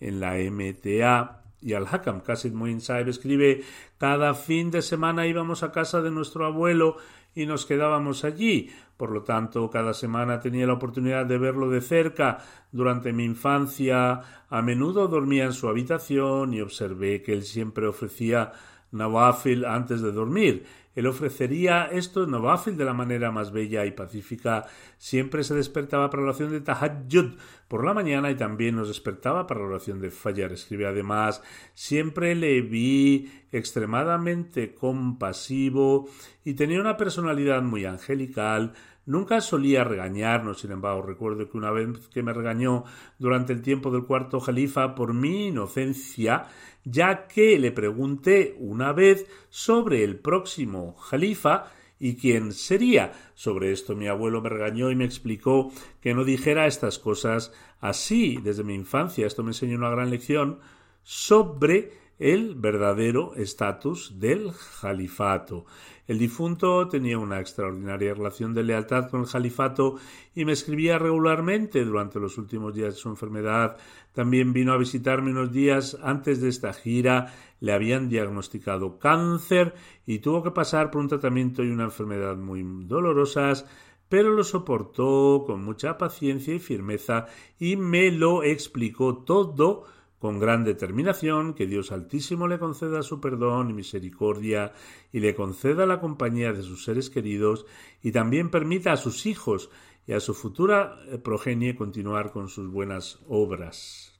en 0.00 0.20
la 0.20 0.34
MTA 0.34 1.39
y 1.60 1.74
al-Hakam. 1.74 2.22
Muin 2.52 2.80
Saib 2.80 3.08
escribe, 3.08 3.62
cada 3.98 4.34
fin 4.34 4.70
de 4.70 4.82
semana 4.82 5.26
íbamos 5.26 5.62
a 5.62 5.72
casa 5.72 6.00
de 6.02 6.10
nuestro 6.10 6.46
abuelo 6.46 6.96
y 7.34 7.46
nos 7.46 7.66
quedábamos 7.66 8.24
allí. 8.24 8.70
Por 8.96 9.10
lo 9.10 9.22
tanto, 9.22 9.70
cada 9.70 9.94
semana 9.94 10.40
tenía 10.40 10.66
la 10.66 10.74
oportunidad 10.74 11.26
de 11.26 11.38
verlo 11.38 11.70
de 11.70 11.80
cerca. 11.80 12.38
Durante 12.72 13.12
mi 13.12 13.24
infancia, 13.24 14.20
a 14.48 14.62
menudo 14.62 15.08
dormía 15.08 15.44
en 15.44 15.52
su 15.52 15.68
habitación 15.68 16.52
y 16.54 16.60
observé 16.60 17.22
que 17.22 17.32
él 17.32 17.44
siempre 17.44 17.86
ofrecía 17.86 18.52
Nawafil 18.92 19.64
antes 19.64 20.02
de 20.02 20.12
dormir. 20.12 20.66
Él 20.94 21.06
ofrecería 21.06 21.84
estos 21.86 22.28
Nawafil 22.28 22.76
de 22.76 22.84
la 22.84 22.92
manera 22.92 23.30
más 23.30 23.52
bella 23.52 23.86
y 23.86 23.92
pacífica. 23.92 24.66
Siempre 24.98 25.44
se 25.44 25.54
despertaba 25.54 26.10
para 26.10 26.22
la 26.22 26.30
oración 26.30 26.50
de 26.50 26.60
Tahajjud 26.60 27.36
por 27.68 27.84
la 27.84 27.94
mañana 27.94 28.30
y 28.30 28.34
también 28.34 28.76
nos 28.76 28.88
despertaba 28.88 29.46
para 29.46 29.60
la 29.60 29.66
oración 29.66 30.00
de 30.00 30.10
Fajr. 30.10 30.52
Escribe 30.52 30.86
además, 30.86 31.42
siempre 31.74 32.34
le 32.34 32.60
vi 32.62 33.30
extremadamente 33.52 34.74
compasivo 34.74 36.08
y 36.44 36.54
tenía 36.54 36.80
una 36.80 36.96
personalidad 36.96 37.62
muy 37.62 37.84
angelical. 37.84 38.72
Nunca 39.06 39.40
solía 39.40 39.82
regañarnos, 39.82 40.60
sin 40.60 40.72
embargo, 40.72 41.02
recuerdo 41.02 41.48
que 41.48 41.56
una 41.56 41.70
vez 41.70 42.08
que 42.08 42.22
me 42.22 42.32
regañó 42.32 42.84
durante 43.18 43.52
el 43.52 43.62
tiempo 43.62 43.90
del 43.90 44.04
cuarto 44.04 44.40
califa 44.40 44.94
por 44.94 45.14
mi 45.14 45.48
inocencia, 45.48 46.46
ya 46.84 47.26
que 47.26 47.58
le 47.58 47.72
pregunté 47.72 48.56
una 48.58 48.92
vez 48.92 49.26
sobre 49.48 50.04
el 50.04 50.18
próximo 50.18 50.94
jalifa 50.94 51.72
y 51.98 52.16
quién 52.16 52.52
sería. 52.52 53.12
Sobre 53.34 53.72
esto 53.72 53.94
mi 53.94 54.08
abuelo 54.08 54.40
me 54.40 54.48
regañó 54.48 54.90
y 54.90 54.96
me 54.96 55.04
explicó 55.04 55.70
que 56.00 56.14
no 56.14 56.24
dijera 56.24 56.66
estas 56.66 56.98
cosas 56.98 57.52
así 57.80 58.38
desde 58.42 58.64
mi 58.64 58.74
infancia. 58.74 59.26
Esto 59.26 59.42
me 59.42 59.50
enseñó 59.50 59.76
una 59.76 59.90
gran 59.90 60.10
lección 60.10 60.60
sobre 61.02 61.92
el 62.18 62.54
verdadero 62.54 63.34
estatus 63.36 64.18
del 64.18 64.50
califato. 64.80 65.66
El 66.10 66.18
difunto 66.18 66.88
tenía 66.88 67.18
una 67.18 67.38
extraordinaria 67.38 68.14
relación 68.14 68.52
de 68.52 68.64
lealtad 68.64 69.08
con 69.08 69.20
el 69.20 69.28
califato 69.28 69.94
y 70.34 70.44
me 70.44 70.50
escribía 70.50 70.98
regularmente 70.98 71.84
durante 71.84 72.18
los 72.18 72.36
últimos 72.36 72.74
días 72.74 72.94
de 72.94 73.00
su 73.00 73.10
enfermedad. 73.10 73.76
También 74.12 74.52
vino 74.52 74.72
a 74.72 74.76
visitarme 74.76 75.30
unos 75.30 75.52
días 75.52 75.96
antes 76.02 76.40
de 76.40 76.48
esta 76.48 76.72
gira. 76.72 77.32
Le 77.60 77.72
habían 77.72 78.08
diagnosticado 78.08 78.98
cáncer 78.98 79.72
y 80.04 80.18
tuvo 80.18 80.42
que 80.42 80.50
pasar 80.50 80.90
por 80.90 81.00
un 81.00 81.06
tratamiento 81.06 81.62
y 81.62 81.70
una 81.70 81.84
enfermedad 81.84 82.36
muy 82.36 82.64
dolorosas 82.64 83.64
pero 84.08 84.30
lo 84.30 84.42
soportó 84.42 85.44
con 85.46 85.64
mucha 85.64 85.96
paciencia 85.96 86.52
y 86.52 86.58
firmeza 86.58 87.26
y 87.60 87.76
me 87.76 88.10
lo 88.10 88.42
explicó 88.42 89.18
todo 89.18 89.84
con 90.19 90.39
gran 90.39 90.63
determinación, 90.63 91.53
que 91.53 91.67
Dios 91.67 91.91
Altísimo 91.91 92.47
le 92.47 92.57
conceda 92.57 93.03
su 93.03 93.19
perdón 93.19 93.69
y 93.69 93.73
misericordia 93.73 94.73
y 95.11 95.19
le 95.19 95.35
conceda 95.35 95.85
la 95.85 95.99
compañía 95.99 96.53
de 96.53 96.63
sus 96.63 96.83
seres 96.83 97.09
queridos 97.09 97.65
y 98.01 98.11
también 98.11 98.49
permita 98.49 98.93
a 98.93 98.97
sus 98.97 99.25
hijos 99.25 99.69
y 100.07 100.13
a 100.13 100.19
su 100.19 100.33
futura 100.33 100.97
eh, 101.07 101.17
progenie 101.17 101.75
continuar 101.75 102.31
con 102.31 102.49
sus 102.49 102.71
buenas 102.71 103.19
obras. 103.27 104.11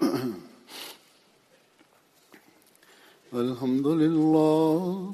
الحمد 3.33 3.87
لله 3.87 5.13